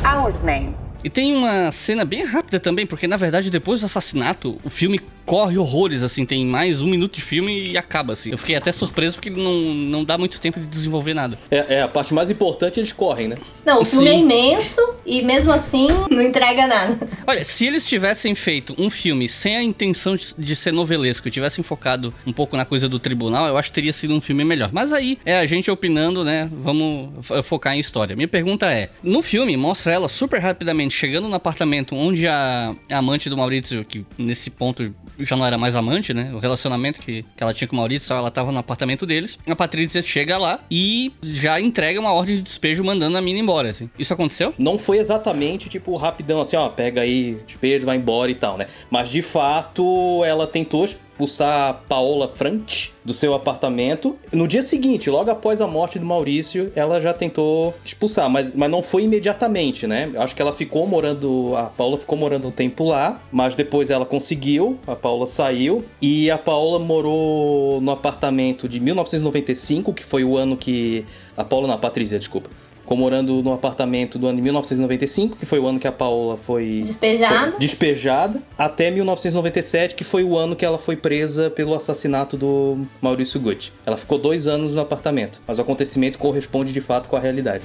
Our 0.06 0.34
name. 0.44 0.87
E 1.04 1.10
tem 1.10 1.36
uma 1.36 1.72
cena 1.72 2.04
bem 2.04 2.24
rápida 2.24 2.60
também, 2.60 2.86
porque 2.86 3.08
na 3.08 3.18
verdade 3.18 3.50
depois 3.50 3.82
do 3.82 3.86
assassinato, 3.86 4.58
o 4.64 4.70
filme 4.70 5.00
corre 5.26 5.58
horrores, 5.58 6.04
assim, 6.04 6.26
tem 6.26 6.46
mais 6.46 6.82
um 6.82 6.88
minuto 6.88 7.16
de 7.16 7.22
filme 7.22 7.72
e 7.72 7.78
acaba, 7.78 8.14
assim. 8.14 8.32
Eu 8.32 8.38
fiquei 8.38 8.56
até 8.56 8.72
surpreso 8.72 9.16
porque 9.16 9.30
não, 9.30 9.54
não 9.60 10.04
dá 10.06 10.18
muito 10.18 10.40
tempo 10.40 10.58
de 10.58 10.66
desenvolver 10.66 11.14
nada. 11.14 11.38
É, 11.52 11.76
é, 11.76 11.82
a 11.82 11.88
parte 11.90 12.14
mais 12.14 12.32
importante 12.32 12.80
eles 12.80 12.94
correm, 12.94 13.28
né? 13.28 13.36
Não, 13.66 13.82
o 13.82 13.86
filme 13.86 14.08
é 14.08 14.18
imenso 14.18 14.80
e 15.06 15.22
mesmo 15.22 15.52
assim 15.52 15.88
não 16.10 16.22
entrega 16.22 16.66
nada. 16.66 16.98
Olha, 17.28 17.44
se 17.44 17.66
eles 17.66 17.86
tivessem 17.86 18.34
feito 18.36 18.74
um 18.78 18.90
filme 18.90 19.28
sem 19.28 19.58
a 19.58 19.62
intenção 19.62 20.16
de, 20.16 20.34
de 20.38 20.56
ser 20.56 20.72
novelesco, 20.72 21.28
e 21.28 21.32
tivessem 21.32 21.62
focado 21.62 22.14
um 22.26 22.32
pouco 22.32 22.56
na 22.56 22.64
coisa 22.64 22.88
do 22.88 22.98
tribunal, 22.98 23.48
eu 23.48 23.58
acho 23.58 23.68
que 23.68 23.76
teria 23.76 23.92
sido 23.92 24.14
um 24.14 24.22
filme 24.22 24.46
melhor. 24.46 24.70
Mas 24.72 24.94
aí 24.94 25.20
é 25.26 25.38
a 25.38 25.46
gente 25.46 25.70
opinando, 25.70 26.24
né? 26.24 26.50
Vamos 26.64 27.10
fo- 27.26 27.44
focar 27.44 27.76
em 27.76 27.80
história. 27.80 28.16
Minha 28.16 28.30
pergunta 28.30 28.72
é: 28.72 28.90
no 29.04 29.22
filme, 29.22 29.58
mostra 29.58 29.92
ela 29.92 30.08
super 30.08 30.40
rapidamente 30.40 30.96
chegando 30.98 31.30
no 31.30 31.36
apartamento 31.36 31.96
onde 31.96 32.28
a, 32.28 32.76
amante 32.92 33.30
do 33.30 33.38
Maurício, 33.38 33.86
que 33.86 34.06
nesse 34.18 34.50
ponto 34.50 34.94
já 35.20 35.36
não 35.36 35.46
era 35.46 35.58
mais 35.58 35.76
amante, 35.76 36.14
né? 36.14 36.32
O 36.34 36.40
relacionamento 36.40 37.00
que, 37.00 37.24
que 37.24 37.44
ela 37.44 37.54
tinha 37.54 37.68
com 37.68 37.76
o 37.76 37.78
Maurício, 37.78 38.14
ela 38.14 38.32
tava 38.32 38.52
no 38.52 38.60
apartamento 38.60 39.06
deles. 39.06 39.38
A 39.48 39.56
Patrícia 39.56 40.02
chega 40.02 40.38
lá 40.38 40.60
e 40.70 41.12
já 41.22 41.60
entrega 41.62 42.00
uma 42.00 42.12
ordem 42.12 42.38
de 42.38 42.42
despejo 42.42 42.84
mandando 42.84 43.18
a 43.18 43.22
mina 43.22 43.40
embora, 43.40 43.70
assim. 43.70 43.90
Isso 43.98 44.14
aconteceu? 44.14 44.54
Não 44.58 44.78
foi 44.78 44.98
exatamente, 44.98 45.70
tipo, 45.70 45.96
rapidão, 45.96 46.42
assim, 46.42 46.56
ó, 46.56 46.68
pega 46.70 47.02
aí, 47.02 47.38
despejo, 47.46 47.86
vai 47.86 47.98
embora 47.98 48.32
e 48.32 48.36
tal, 48.36 48.58
né? 48.58 48.66
Mas, 48.90 49.10
de 49.10 49.22
fato, 49.22 50.24
ela 50.26 50.48
tentou 50.48 50.88
expulsar 51.18 51.70
a 51.70 51.74
Paola 51.74 52.28
Frant 52.28 52.90
do 53.04 53.12
seu 53.12 53.34
apartamento. 53.34 54.16
No 54.32 54.48
dia 54.48 54.62
seguinte, 54.62 55.10
logo 55.10 55.32
após 55.32 55.60
a 55.62 55.68
morte 55.68 55.98
do 55.98 56.06
Maurício, 56.06 56.72
ela 56.76 57.02
já 57.02 57.12
tentou 57.14 57.74
expulsar, 57.84 58.30
mas, 58.30 58.54
mas 58.54 58.70
não 58.70 58.84
foi 58.84 59.04
imediatamente, 59.04 59.88
né? 59.88 60.12
Acho 60.18 60.36
que 60.36 60.42
ela 60.42 60.54
ficou 60.54 60.86
morando, 60.86 61.54
a 61.56 61.64
Paola 61.64 61.98
ficou 61.98 62.18
morando 62.18 62.48
um 62.48 62.52
tempo 62.52 62.84
lá, 62.84 63.20
mas 63.32 63.56
depois 63.56 63.90
ela 63.90 64.06
conseguiu, 64.06 64.78
a 64.86 64.96
Paola 64.96 65.26
saiu, 65.26 65.84
e 66.02 66.30
a 66.30 66.38
Paola 66.38 66.78
morou 66.78 67.82
no 67.82 67.92
apartamento 67.92 68.70
de 68.70 68.80
1995, 68.80 69.94
que 69.94 70.04
foi 70.04 70.24
o 70.24 70.38
ano 70.38 70.56
que... 70.56 71.04
A 71.36 71.44
Paola 71.44 71.68
não, 71.68 71.76
a 71.76 71.78
Patrícia, 71.78 72.20
desculpa 72.20 72.50
ficou 72.88 72.98
morando 72.98 73.44
no 73.44 73.52
apartamento 73.52 74.18
do 74.18 74.28
ano 74.28 74.38
de 74.38 74.42
1995, 74.44 75.38
que 75.38 75.46
foi 75.46 75.60
o 75.60 75.68
ano 75.68 75.78
que 75.78 75.88
a 75.88 75.92
Paola 75.92 76.38
foi 76.38 76.84
Despejada. 76.86 77.52
foi 77.52 77.60
despejada, 77.60 78.42
até 78.58 78.90
1997, 78.90 79.94
que 79.94 80.06
foi 80.06 80.24
o 80.24 80.38
ano 80.38 80.56
que 80.56 80.64
ela 80.64 80.80
foi 80.80 80.96
presa 80.96 81.50
pelo 81.50 81.76
assassinato 81.76 82.38
do 82.38 82.88
Maurício 83.02 83.42
Gucci. 83.42 83.74
Ela 83.86 83.98
ficou 83.98 84.18
dois 84.18 84.48
anos 84.48 84.72
no 84.72 84.80
apartamento, 84.80 85.42
mas 85.46 85.58
o 85.58 85.62
acontecimento 85.62 86.18
corresponde 86.18 86.72
de 86.72 86.80
fato 86.80 87.10
com 87.10 87.18
a 87.18 87.20
realidade. 87.20 87.62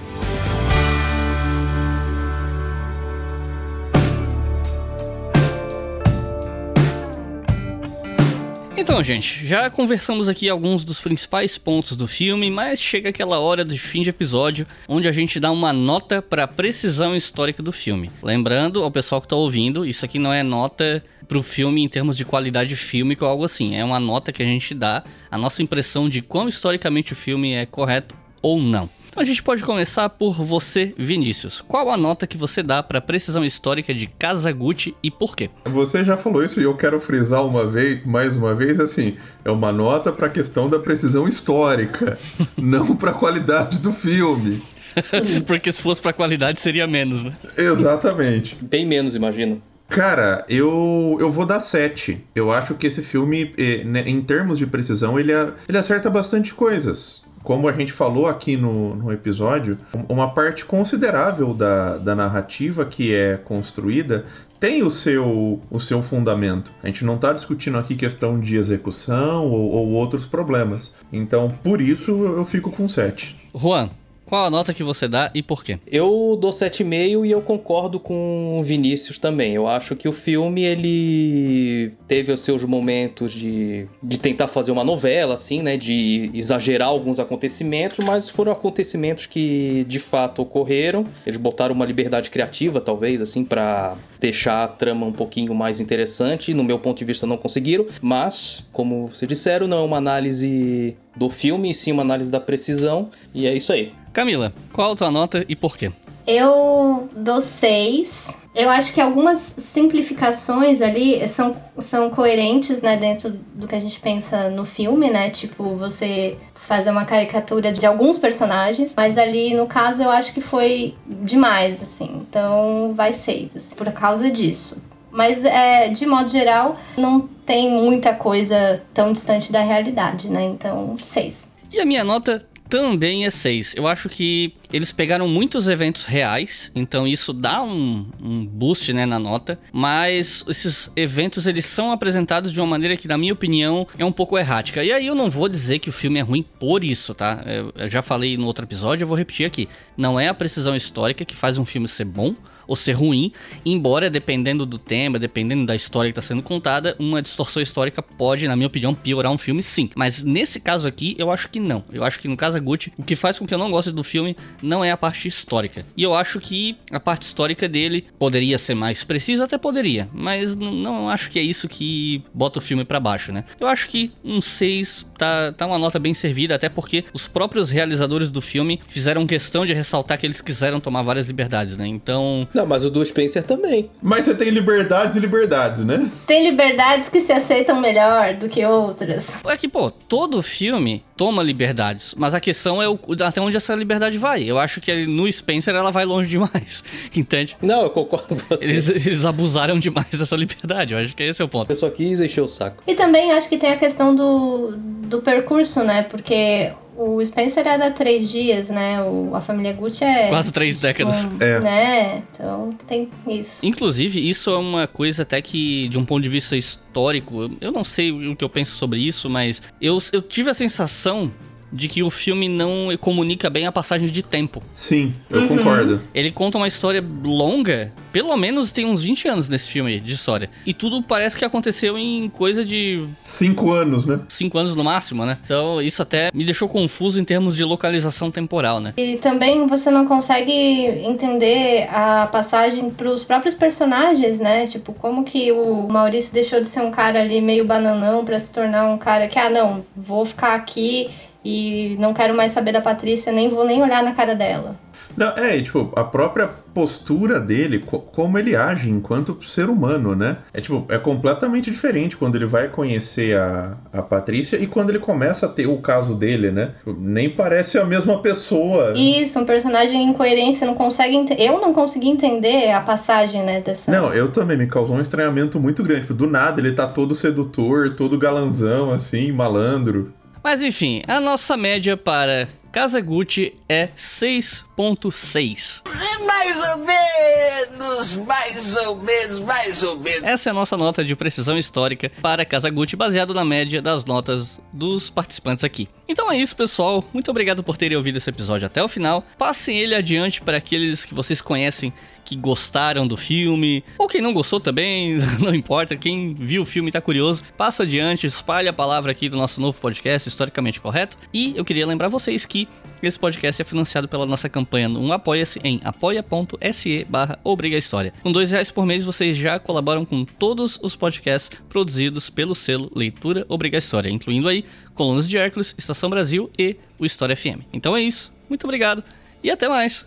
Então, 8.92 9.02
gente, 9.02 9.46
já 9.46 9.70
conversamos 9.70 10.28
aqui 10.28 10.50
alguns 10.50 10.84
dos 10.84 11.00
principais 11.00 11.56
pontos 11.56 11.96
do 11.96 12.06
filme, 12.06 12.50
mas 12.50 12.78
chega 12.78 13.08
aquela 13.08 13.40
hora 13.40 13.64
de 13.64 13.78
fim 13.78 14.02
de 14.02 14.10
episódio 14.10 14.66
onde 14.86 15.08
a 15.08 15.12
gente 15.12 15.40
dá 15.40 15.50
uma 15.50 15.72
nota 15.72 16.20
para 16.20 16.46
precisão 16.46 17.16
histórica 17.16 17.62
do 17.62 17.72
filme. 17.72 18.10
Lembrando 18.22 18.82
ao 18.82 18.90
pessoal 18.90 19.22
que 19.22 19.28
tá 19.28 19.34
ouvindo, 19.34 19.86
isso 19.86 20.04
aqui 20.04 20.18
não 20.18 20.30
é 20.30 20.42
nota 20.42 21.02
pro 21.26 21.42
filme 21.42 21.82
em 21.82 21.88
termos 21.88 22.18
de 22.18 22.26
qualidade 22.26 22.76
fílmica 22.76 23.24
ou 23.24 23.30
algo 23.30 23.44
assim, 23.46 23.74
é 23.76 23.82
uma 23.82 23.98
nota 23.98 24.30
que 24.30 24.42
a 24.42 24.46
gente 24.46 24.74
dá 24.74 25.02
a 25.30 25.38
nossa 25.38 25.62
impressão 25.62 26.06
de 26.06 26.20
quão 26.20 26.46
historicamente 26.46 27.14
o 27.14 27.16
filme 27.16 27.54
é 27.54 27.64
correto 27.64 28.14
ou 28.42 28.60
não. 28.60 28.90
Então 29.12 29.22
a 29.22 29.26
gente 29.26 29.42
pode 29.42 29.62
começar 29.62 30.08
por 30.08 30.42
você, 30.42 30.94
Vinícius. 30.96 31.60
Qual 31.60 31.90
a 31.90 31.98
nota 31.98 32.26
que 32.26 32.38
você 32.38 32.62
dá 32.62 32.82
para 32.82 32.98
precisão 32.98 33.44
histórica 33.44 33.92
de 33.92 34.06
Kazaguchi 34.06 34.96
e 35.02 35.10
por 35.10 35.36
quê? 35.36 35.50
Você 35.66 36.02
já 36.02 36.16
falou 36.16 36.42
isso 36.42 36.58
e 36.58 36.64
eu 36.64 36.74
quero 36.74 36.98
frisar 36.98 37.44
uma 37.46 37.66
vez, 37.66 38.06
mais 38.06 38.34
uma 38.34 38.54
vez, 38.54 38.80
assim, 38.80 39.18
é 39.44 39.50
uma 39.50 39.70
nota 39.70 40.10
para 40.10 40.28
a 40.28 40.30
questão 40.30 40.66
da 40.66 40.78
precisão 40.78 41.28
histórica, 41.28 42.18
não 42.56 42.96
para 42.96 43.10
a 43.10 43.14
qualidade 43.14 43.80
do 43.80 43.92
filme. 43.92 44.62
Porque 45.46 45.70
se 45.70 45.82
fosse 45.82 46.00
pra 46.00 46.14
qualidade 46.14 46.58
seria 46.58 46.86
menos, 46.86 47.22
né? 47.22 47.34
Exatamente. 47.58 48.56
Bem 48.62 48.86
menos, 48.86 49.14
imagino. 49.14 49.60
Cara, 49.90 50.42
eu, 50.48 51.18
eu 51.20 51.30
vou 51.30 51.44
dar 51.44 51.60
7. 51.60 52.18
Eu 52.34 52.50
acho 52.50 52.74
que 52.76 52.86
esse 52.86 53.02
filme, 53.02 53.52
eh, 53.58 53.84
né, 53.84 54.04
em 54.06 54.22
termos 54.22 54.56
de 54.56 54.66
precisão, 54.66 55.20
ele, 55.20 55.34
a- 55.34 55.52
ele 55.68 55.76
acerta 55.76 56.08
bastante 56.08 56.54
coisas. 56.54 57.20
Como 57.42 57.68
a 57.68 57.72
gente 57.72 57.92
falou 57.92 58.26
aqui 58.26 58.56
no, 58.56 58.94
no 58.94 59.12
episódio, 59.12 59.76
uma 60.08 60.30
parte 60.30 60.64
considerável 60.64 61.52
da, 61.52 61.98
da 61.98 62.14
narrativa 62.14 62.84
que 62.84 63.14
é 63.14 63.36
construída 63.36 64.24
tem 64.60 64.84
o 64.84 64.90
seu, 64.90 65.60
o 65.68 65.80
seu 65.80 66.00
fundamento. 66.00 66.70
A 66.84 66.86
gente 66.86 67.04
não 67.04 67.16
está 67.16 67.32
discutindo 67.32 67.76
aqui 67.78 67.96
questão 67.96 68.38
de 68.38 68.56
execução 68.56 69.50
ou, 69.50 69.72
ou 69.72 69.88
outros 69.88 70.24
problemas. 70.24 70.94
Então, 71.12 71.52
por 71.64 71.80
isso, 71.80 72.12
eu 72.12 72.44
fico 72.44 72.70
com 72.70 72.86
7. 72.86 73.50
Juan, 73.52 73.90
qual 74.32 74.46
a 74.46 74.50
nota 74.50 74.72
que 74.72 74.82
você 74.82 75.06
dá 75.06 75.30
e 75.34 75.42
por 75.42 75.62
quê? 75.62 75.78
Eu 75.86 76.38
dou 76.40 76.50
7,5 76.50 77.26
e 77.26 77.30
eu 77.30 77.42
concordo 77.42 78.00
com 78.00 78.58
o 78.58 78.62
Vinícius 78.62 79.18
também. 79.18 79.52
Eu 79.52 79.68
acho 79.68 79.94
que 79.94 80.08
o 80.08 80.12
filme, 80.12 80.62
ele 80.62 81.92
teve 82.08 82.32
os 82.32 82.40
seus 82.40 82.64
momentos 82.64 83.30
de, 83.30 83.86
de 84.02 84.18
tentar 84.18 84.48
fazer 84.48 84.72
uma 84.72 84.84
novela, 84.84 85.34
assim, 85.34 85.60
né? 85.60 85.76
De 85.76 86.30
exagerar 86.32 86.88
alguns 86.88 87.20
acontecimentos, 87.20 88.02
mas 88.02 88.30
foram 88.30 88.52
acontecimentos 88.52 89.26
que 89.26 89.84
de 89.86 89.98
fato 89.98 90.40
ocorreram. 90.40 91.04
Eles 91.26 91.36
botaram 91.36 91.74
uma 91.74 91.84
liberdade 91.84 92.30
criativa, 92.30 92.80
talvez, 92.80 93.20
assim, 93.20 93.44
para 93.44 93.98
deixar 94.22 94.62
a 94.62 94.68
trama 94.68 95.04
um 95.04 95.12
pouquinho 95.12 95.52
mais 95.52 95.80
interessante. 95.80 96.54
No 96.54 96.62
meu 96.62 96.78
ponto 96.78 96.98
de 96.98 97.04
vista, 97.04 97.26
não 97.26 97.36
conseguiram, 97.36 97.86
mas, 98.00 98.64
como 98.72 99.08
vocês 99.08 99.28
disseram, 99.28 99.66
não 99.66 99.78
é 99.78 99.82
uma 99.82 99.96
análise 99.96 100.96
do 101.16 101.28
filme, 101.28 101.70
e 101.70 101.74
sim 101.74 101.90
uma 101.90 102.02
análise 102.02 102.30
da 102.30 102.40
precisão, 102.40 103.10
e 103.34 103.46
é 103.46 103.54
isso 103.54 103.72
aí. 103.72 103.92
Camila, 104.12 104.54
qual 104.72 104.92
a 104.92 104.96
tua 104.96 105.10
nota 105.10 105.44
e 105.48 105.56
por 105.56 105.76
quê? 105.76 105.90
Eu 106.26 107.08
dou 107.16 107.40
seis. 107.40 108.41
Eu 108.54 108.68
acho 108.68 108.92
que 108.92 109.00
algumas 109.00 109.38
simplificações 109.40 110.82
ali 110.82 111.26
são, 111.26 111.56
são 111.78 112.10
coerentes, 112.10 112.82
né, 112.82 112.98
dentro 112.98 113.30
do 113.54 113.66
que 113.66 113.74
a 113.74 113.80
gente 113.80 113.98
pensa 113.98 114.50
no 114.50 114.64
filme, 114.64 115.08
né? 115.08 115.30
Tipo, 115.30 115.74
você 115.74 116.36
fazer 116.54 116.90
uma 116.90 117.04
caricatura 117.04 117.72
de 117.72 117.86
alguns 117.86 118.18
personagens, 118.18 118.94
mas 118.94 119.16
ali 119.16 119.54
no 119.54 119.66
caso 119.66 120.02
eu 120.02 120.10
acho 120.10 120.32
que 120.34 120.40
foi 120.40 120.94
demais, 121.06 121.82
assim. 121.82 122.22
Então 122.28 122.92
vai 122.94 123.12
seis, 123.12 123.56
assim, 123.56 123.74
por 123.74 123.90
causa 123.92 124.30
disso. 124.30 124.82
Mas, 125.10 125.44
é, 125.44 125.88
de 125.88 126.06
modo 126.06 126.30
geral, 126.30 126.76
não 126.96 127.20
tem 127.20 127.70
muita 127.70 128.14
coisa 128.14 128.82
tão 128.94 129.12
distante 129.12 129.52
da 129.52 129.60
realidade, 129.60 130.26
né? 130.28 130.42
Então, 130.44 130.96
seis. 131.02 131.50
E 131.70 131.78
a 131.78 131.84
minha 131.84 132.02
nota 132.02 132.46
também 132.72 133.26
é 133.26 133.30
6. 133.30 133.74
Eu 133.76 133.86
acho 133.86 134.08
que 134.08 134.54
eles 134.72 134.92
pegaram 134.92 135.28
muitos 135.28 135.68
eventos 135.68 136.06
reais, 136.06 136.72
então 136.74 137.06
isso 137.06 137.30
dá 137.30 137.62
um, 137.62 138.06
um 138.18 138.46
boost 138.46 138.90
né, 138.94 139.04
na 139.04 139.18
nota, 139.18 139.60
mas 139.70 140.42
esses 140.48 140.90
eventos 140.96 141.46
eles 141.46 141.66
são 141.66 141.92
apresentados 141.92 142.50
de 142.50 142.58
uma 142.58 142.66
maneira 142.66 142.96
que, 142.96 143.06
na 143.06 143.18
minha 143.18 143.34
opinião, 143.34 143.86
é 143.98 144.06
um 144.06 144.10
pouco 144.10 144.38
errática. 144.38 144.82
E 144.82 144.90
aí 144.90 145.06
eu 145.06 145.14
não 145.14 145.28
vou 145.28 145.50
dizer 145.50 145.80
que 145.80 145.90
o 145.90 145.92
filme 145.92 146.18
é 146.18 146.22
ruim 146.22 146.42
por 146.42 146.82
isso, 146.82 147.14
tá? 147.14 147.44
Eu, 147.76 147.90
já 147.90 148.00
falei 148.00 148.38
no 148.38 148.46
outro 148.46 148.64
episódio, 148.64 149.04
eu 149.04 149.08
vou 149.08 149.18
repetir 149.18 149.44
aqui. 149.44 149.68
Não 149.94 150.18
é 150.18 150.28
a 150.28 150.34
precisão 150.34 150.74
histórica 150.74 151.26
que 151.26 151.36
faz 151.36 151.58
um 151.58 151.66
filme 151.66 151.86
ser 151.86 152.06
bom 152.06 152.34
ou 152.66 152.76
ser 152.76 152.92
ruim, 152.92 153.32
embora 153.64 154.10
dependendo 154.10 154.64
do 154.64 154.78
tema, 154.78 155.18
dependendo 155.18 155.66
da 155.66 155.74
história 155.74 156.12
que 156.12 156.18
está 156.18 156.26
sendo 156.26 156.42
contada, 156.42 156.96
uma 156.98 157.22
distorção 157.22 157.62
histórica 157.62 158.02
pode, 158.02 158.46
na 158.46 158.56
minha 158.56 158.66
opinião, 158.66 158.94
piorar 158.94 159.32
um 159.32 159.38
filme 159.38 159.62
sim. 159.62 159.90
Mas 159.94 160.22
nesse 160.22 160.60
caso 160.60 160.86
aqui, 160.86 161.14
eu 161.18 161.30
acho 161.30 161.48
que 161.48 161.60
não. 161.60 161.84
Eu 161.92 162.04
acho 162.04 162.18
que 162.18 162.28
no 162.28 162.36
caso 162.36 162.60
Gucci, 162.60 162.92
o 162.96 163.02
que 163.02 163.16
faz 163.16 163.38
com 163.38 163.46
que 163.46 163.54
eu 163.54 163.58
não 163.58 163.70
goste 163.70 163.90
do 163.90 164.04
filme 164.04 164.36
não 164.62 164.84
é 164.84 164.90
a 164.90 164.96
parte 164.96 165.26
histórica. 165.28 165.84
E 165.96 166.02
eu 166.02 166.14
acho 166.14 166.40
que 166.40 166.76
a 166.90 167.00
parte 167.00 167.22
histórica 167.22 167.68
dele 167.68 168.06
poderia 168.18 168.58
ser 168.58 168.74
mais 168.74 169.04
precisa, 169.04 169.44
até 169.44 169.58
poderia, 169.58 170.08
mas 170.12 170.54
não 170.56 171.08
acho 171.08 171.30
que 171.30 171.38
é 171.38 171.42
isso 171.42 171.68
que 171.68 172.22
bota 172.32 172.58
o 172.58 172.62
filme 172.62 172.84
para 172.84 173.00
baixo, 173.00 173.32
né? 173.32 173.44
Eu 173.58 173.66
acho 173.66 173.88
que 173.88 174.12
um 174.24 174.40
6 174.40 175.10
tá, 175.18 175.52
tá 175.52 175.66
uma 175.66 175.78
nota 175.78 175.98
bem 175.98 176.14
servida, 176.14 176.54
até 176.54 176.68
porque 176.68 177.04
os 177.12 177.26
próprios 177.26 177.70
realizadores 177.70 178.30
do 178.30 178.40
filme 178.40 178.80
fizeram 178.86 179.26
questão 179.26 179.66
de 179.66 179.72
ressaltar 179.72 180.18
que 180.18 180.26
eles 180.26 180.40
quiseram 180.40 180.80
tomar 180.80 181.02
várias 181.02 181.26
liberdades, 181.26 181.76
né? 181.76 181.86
Então. 181.86 182.48
Não, 182.54 182.66
mas 182.66 182.84
o 182.84 182.90
do 182.90 183.04
Spencer 183.04 183.42
também. 183.42 183.90
Mas 184.00 184.24
você 184.24 184.34
tem 184.34 184.50
liberdades 184.50 185.16
e 185.16 185.20
liberdades, 185.20 185.84
né? 185.84 186.10
Tem 186.26 186.44
liberdades 186.44 187.08
que 187.08 187.20
se 187.20 187.32
aceitam 187.32 187.80
melhor 187.80 188.34
do 188.34 188.48
que 188.48 188.64
outras. 188.64 189.28
É 189.46 189.56
que, 189.56 189.68
pô, 189.68 189.90
todo 189.90 190.42
filme 190.42 191.04
toma 191.16 191.42
liberdades, 191.42 192.14
mas 192.16 192.34
a 192.34 192.40
questão 192.40 192.82
é 192.82 192.88
o, 192.88 192.98
até 193.24 193.40
onde 193.40 193.56
essa 193.56 193.74
liberdade 193.74 194.18
vai. 194.18 194.42
Eu 194.42 194.58
acho 194.58 194.80
que 194.80 195.06
no 195.06 195.30
Spencer 195.30 195.74
ela 195.74 195.90
vai 195.90 196.04
longe 196.04 196.28
demais, 196.28 196.82
entende? 197.14 197.56
Não, 197.62 197.82
eu 197.82 197.90
concordo 197.90 198.36
com 198.36 198.42
você. 198.48 198.64
Eles, 198.64 198.88
eles 198.88 199.24
abusaram 199.24 199.78
demais 199.78 200.08
dessa 200.10 200.36
liberdade, 200.36 200.94
eu 200.94 201.00
acho 201.00 201.14
que 201.14 201.22
esse 201.22 201.40
é 201.40 201.44
o 201.44 201.48
ponto. 201.48 201.70
Eu 201.70 201.76
só 201.76 201.88
quis 201.88 202.20
encher 202.20 202.40
o 202.40 202.48
saco. 202.48 202.82
E 202.86 202.94
também 202.94 203.32
acho 203.32 203.48
que 203.48 203.56
tem 203.56 203.72
a 203.72 203.76
questão 203.76 204.14
do, 204.14 204.74
do 204.76 205.22
percurso, 205.22 205.82
né? 205.82 206.02
Porque 206.02 206.72
o 207.02 207.24
Spencer 207.24 207.66
é 207.66 207.76
da 207.76 207.90
três 207.90 208.30
dias, 208.30 208.68
né? 208.68 209.02
O, 209.02 209.34
a 209.34 209.40
família 209.40 209.72
Gucci 209.72 210.04
é. 210.04 210.28
Quase 210.28 210.52
três 210.52 210.80
décadas. 210.80 211.24
Um, 211.24 211.36
é. 211.40 211.60
Né? 211.60 212.22
Então 212.30 212.74
tem 212.86 213.08
isso. 213.26 213.64
Inclusive, 213.66 214.28
isso 214.28 214.50
é 214.50 214.56
uma 214.56 214.86
coisa 214.86 215.22
até 215.22 215.42
que, 215.42 215.88
de 215.88 215.98
um 215.98 216.04
ponto 216.04 216.22
de 216.22 216.28
vista 216.28 216.56
histórico, 216.56 217.50
eu 217.60 217.72
não 217.72 217.84
sei 217.84 218.12
o 218.12 218.36
que 218.36 218.44
eu 218.44 218.48
penso 218.48 218.76
sobre 218.76 219.00
isso, 219.00 219.28
mas 219.28 219.62
eu, 219.80 219.98
eu 220.12 220.22
tive 220.22 220.50
a 220.50 220.54
sensação 220.54 221.30
de 221.72 221.88
que 221.88 222.02
o 222.02 222.10
filme 222.10 222.48
não 222.48 222.88
comunica 223.00 223.48
bem 223.48 223.66
a 223.66 223.72
passagem 223.72 224.08
de 224.08 224.22
tempo. 224.22 224.62
Sim, 224.72 225.14
eu 225.30 225.42
uhum. 225.42 225.48
concordo. 225.48 226.00
Ele 226.14 226.30
conta 226.30 226.58
uma 226.58 226.68
história 226.68 227.02
longa, 227.24 227.92
pelo 228.12 228.36
menos 228.36 228.70
tem 228.70 228.84
uns 228.84 229.02
20 229.02 229.28
anos 229.28 229.48
nesse 229.48 229.70
filme 229.70 229.98
de 229.98 230.12
história. 230.12 230.50
E 230.66 230.74
tudo 230.74 231.02
parece 231.02 231.36
que 231.36 231.44
aconteceu 231.44 231.98
em 231.98 232.28
coisa 232.28 232.64
de. 232.64 233.06
Cinco 233.24 233.72
anos, 233.72 234.04
né? 234.04 234.20
Cinco 234.28 234.58
anos 234.58 234.74
no 234.74 234.84
máximo, 234.84 235.24
né? 235.24 235.38
Então 235.44 235.80
isso 235.80 236.02
até 236.02 236.30
me 236.34 236.44
deixou 236.44 236.68
confuso 236.68 237.20
em 237.20 237.24
termos 237.24 237.56
de 237.56 237.64
localização 237.64 238.30
temporal, 238.30 238.80
né? 238.80 238.92
E 238.96 239.16
também 239.16 239.66
você 239.66 239.90
não 239.90 240.06
consegue 240.06 240.52
entender 240.52 241.88
a 241.90 242.28
passagem 242.30 242.90
pros 242.90 243.24
próprios 243.24 243.54
personagens, 243.54 244.40
né? 244.40 244.66
Tipo, 244.66 244.92
como 244.92 245.24
que 245.24 245.50
o 245.52 245.88
Maurício 245.90 246.32
deixou 246.32 246.60
de 246.60 246.68
ser 246.68 246.80
um 246.80 246.90
cara 246.90 247.20
ali 247.20 247.40
meio 247.40 247.64
bananão 247.64 248.24
para 248.24 248.38
se 248.38 248.52
tornar 248.52 248.86
um 248.86 248.98
cara 248.98 249.28
que, 249.28 249.38
ah, 249.38 249.48
não, 249.48 249.84
vou 249.96 250.24
ficar 250.24 250.54
aqui 250.54 251.08
e 251.44 251.96
não 251.98 252.14
quero 252.14 252.34
mais 252.34 252.52
saber 252.52 252.72
da 252.72 252.80
Patrícia, 252.80 253.32
nem 253.32 253.48
vou 253.48 253.64
nem 253.64 253.82
olhar 253.82 254.02
na 254.02 254.12
cara 254.12 254.34
dela. 254.34 254.76
Não, 255.16 255.28
é, 255.36 255.60
tipo, 255.60 255.92
a 255.96 256.04
própria 256.04 256.48
postura 256.72 257.38
dele, 257.38 257.80
co 257.80 257.98
como 257.98 258.38
ele 258.38 258.56
age 258.56 258.90
enquanto 258.90 259.42
ser 259.44 259.68
humano, 259.68 260.14
né? 260.14 260.36
É 260.54 260.60
tipo, 260.60 260.86
é 260.88 260.98
completamente 260.98 261.70
diferente 261.70 262.16
quando 262.16 262.36
ele 262.36 262.46
vai 262.46 262.68
conhecer 262.68 263.36
a, 263.36 263.76
a 263.92 264.02
Patrícia 264.02 264.56
e 264.56 264.66
quando 264.66 264.90
ele 264.90 264.98
começa 264.98 265.46
a 265.46 265.48
ter 265.48 265.66
o 265.66 265.78
caso 265.78 266.14
dele, 266.14 266.50
né? 266.50 266.72
Tipo, 266.78 266.96
nem 266.98 267.28
parece 267.28 267.78
a 267.78 267.84
mesma 267.84 268.18
pessoa. 268.18 268.94
Isso, 268.96 269.38
um 269.38 269.44
personagem 269.44 270.02
incoerente, 270.04 270.58
você 270.58 270.64
não 270.64 270.74
consegue 270.74 271.12
Eu 271.38 271.60
não 271.60 271.74
consegui 271.74 272.08
entender 272.08 272.70
a 272.70 272.80
passagem, 272.80 273.42
né, 273.42 273.60
dessa. 273.60 273.90
Não, 273.90 274.12
eu 274.12 274.30
também, 274.30 274.56
me 274.56 274.66
causou 274.66 274.96
um 274.96 275.00
estranhamento 275.00 275.58
muito 275.60 275.82
grande. 275.82 276.02
Tipo, 276.02 276.14
do 276.14 276.26
nada 276.26 276.60
ele 276.60 276.72
tá 276.72 276.86
todo 276.86 277.14
sedutor, 277.14 277.94
todo 277.94 278.18
galanzão, 278.18 278.92
assim, 278.92 279.32
malandro. 279.32 280.12
Mas 280.42 280.62
enfim, 280.62 281.02
a 281.06 281.20
nossa 281.20 281.56
média 281.56 281.96
para 281.96 282.48
Casa 282.72 283.00
Gucci 283.00 283.54
é 283.68 283.88
6.6. 283.88 285.82
Mais 286.26 286.56
ou 286.56 286.78
menos, 286.78 288.16
mais 288.16 288.76
ou 288.76 288.96
menos, 288.96 289.40
mais 289.40 289.82
ou 289.82 289.98
menos. 289.98 290.24
Essa 290.24 290.48
é 290.48 290.52
a 290.52 290.54
nossa 290.54 290.76
nota 290.76 291.04
de 291.04 291.14
precisão 291.14 291.58
histórica 291.58 292.10
para 292.20 292.44
Casa 292.44 292.70
Gucci, 292.70 292.96
baseado 292.96 293.34
na 293.34 293.44
média 293.44 293.82
das 293.82 294.04
notas 294.04 294.58
dos 294.72 295.10
participantes 295.10 295.62
aqui. 295.62 295.88
Então 296.08 296.32
é 296.32 296.36
isso, 296.36 296.56
pessoal. 296.56 297.04
Muito 297.12 297.30
obrigado 297.30 297.62
por 297.62 297.76
terem 297.76 297.96
ouvido 297.96 298.16
esse 298.16 298.30
episódio 298.30 298.66
até 298.66 298.82
o 298.82 298.88
final. 298.88 299.24
Passem 299.36 299.78
ele 299.78 299.94
adiante 299.94 300.40
para 300.40 300.56
aqueles 300.56 301.04
que 301.04 301.14
vocês 301.14 301.40
conhecem 301.40 301.92
que 302.24 302.36
gostaram 302.36 303.06
do 303.06 303.16
filme, 303.16 303.84
ou 303.98 304.08
quem 304.08 304.20
não 304.20 304.32
gostou 304.32 304.60
também, 304.60 305.18
não 305.40 305.54
importa, 305.54 305.96
quem 305.96 306.34
viu 306.34 306.62
o 306.62 306.66
filme 306.66 306.88
e 306.88 306.92
tá 306.92 307.00
curioso, 307.00 307.42
passa 307.56 307.82
adiante, 307.82 308.26
espalha 308.26 308.70
a 308.70 308.72
palavra 308.72 309.12
aqui 309.12 309.28
do 309.28 309.36
nosso 309.36 309.60
novo 309.60 309.80
podcast, 309.80 310.28
Historicamente 310.28 310.80
Correto. 310.80 311.16
E 311.32 311.52
eu 311.56 311.64
queria 311.64 311.86
lembrar 311.86 312.08
vocês 312.08 312.46
que 312.46 312.68
esse 313.02 313.18
podcast 313.18 313.60
é 313.60 313.64
financiado 313.64 314.06
pela 314.06 314.24
nossa 314.24 314.48
campanha 314.48 314.88
no 314.88 315.12
Apoia-se 315.12 315.60
em 315.64 315.80
apoia.se 315.82 317.04
barra 317.08 317.38
História. 317.76 318.12
Com 318.22 318.30
dois 318.30 318.50
reais 318.50 318.70
por 318.70 318.86
mês 318.86 319.02
vocês 319.02 319.36
já 319.36 319.58
colaboram 319.58 320.04
com 320.04 320.24
todos 320.24 320.78
os 320.82 320.94
podcasts 320.94 321.50
produzidos 321.68 322.30
pelo 322.30 322.54
selo 322.54 322.90
Leitura 322.94 323.44
Obriga 323.48 323.78
História, 323.78 324.08
incluindo 324.08 324.48
aí 324.48 324.64
Colunas 324.94 325.28
de 325.28 325.36
Hércules, 325.36 325.74
Estação 325.76 326.08
Brasil 326.08 326.50
e 326.56 326.76
o 326.98 327.04
História 327.04 327.36
FM. 327.36 327.62
Então 327.72 327.96
é 327.96 328.02
isso, 328.02 328.32
muito 328.48 328.64
obrigado 328.64 329.02
e 329.42 329.50
até 329.50 329.68
mais! 329.68 330.06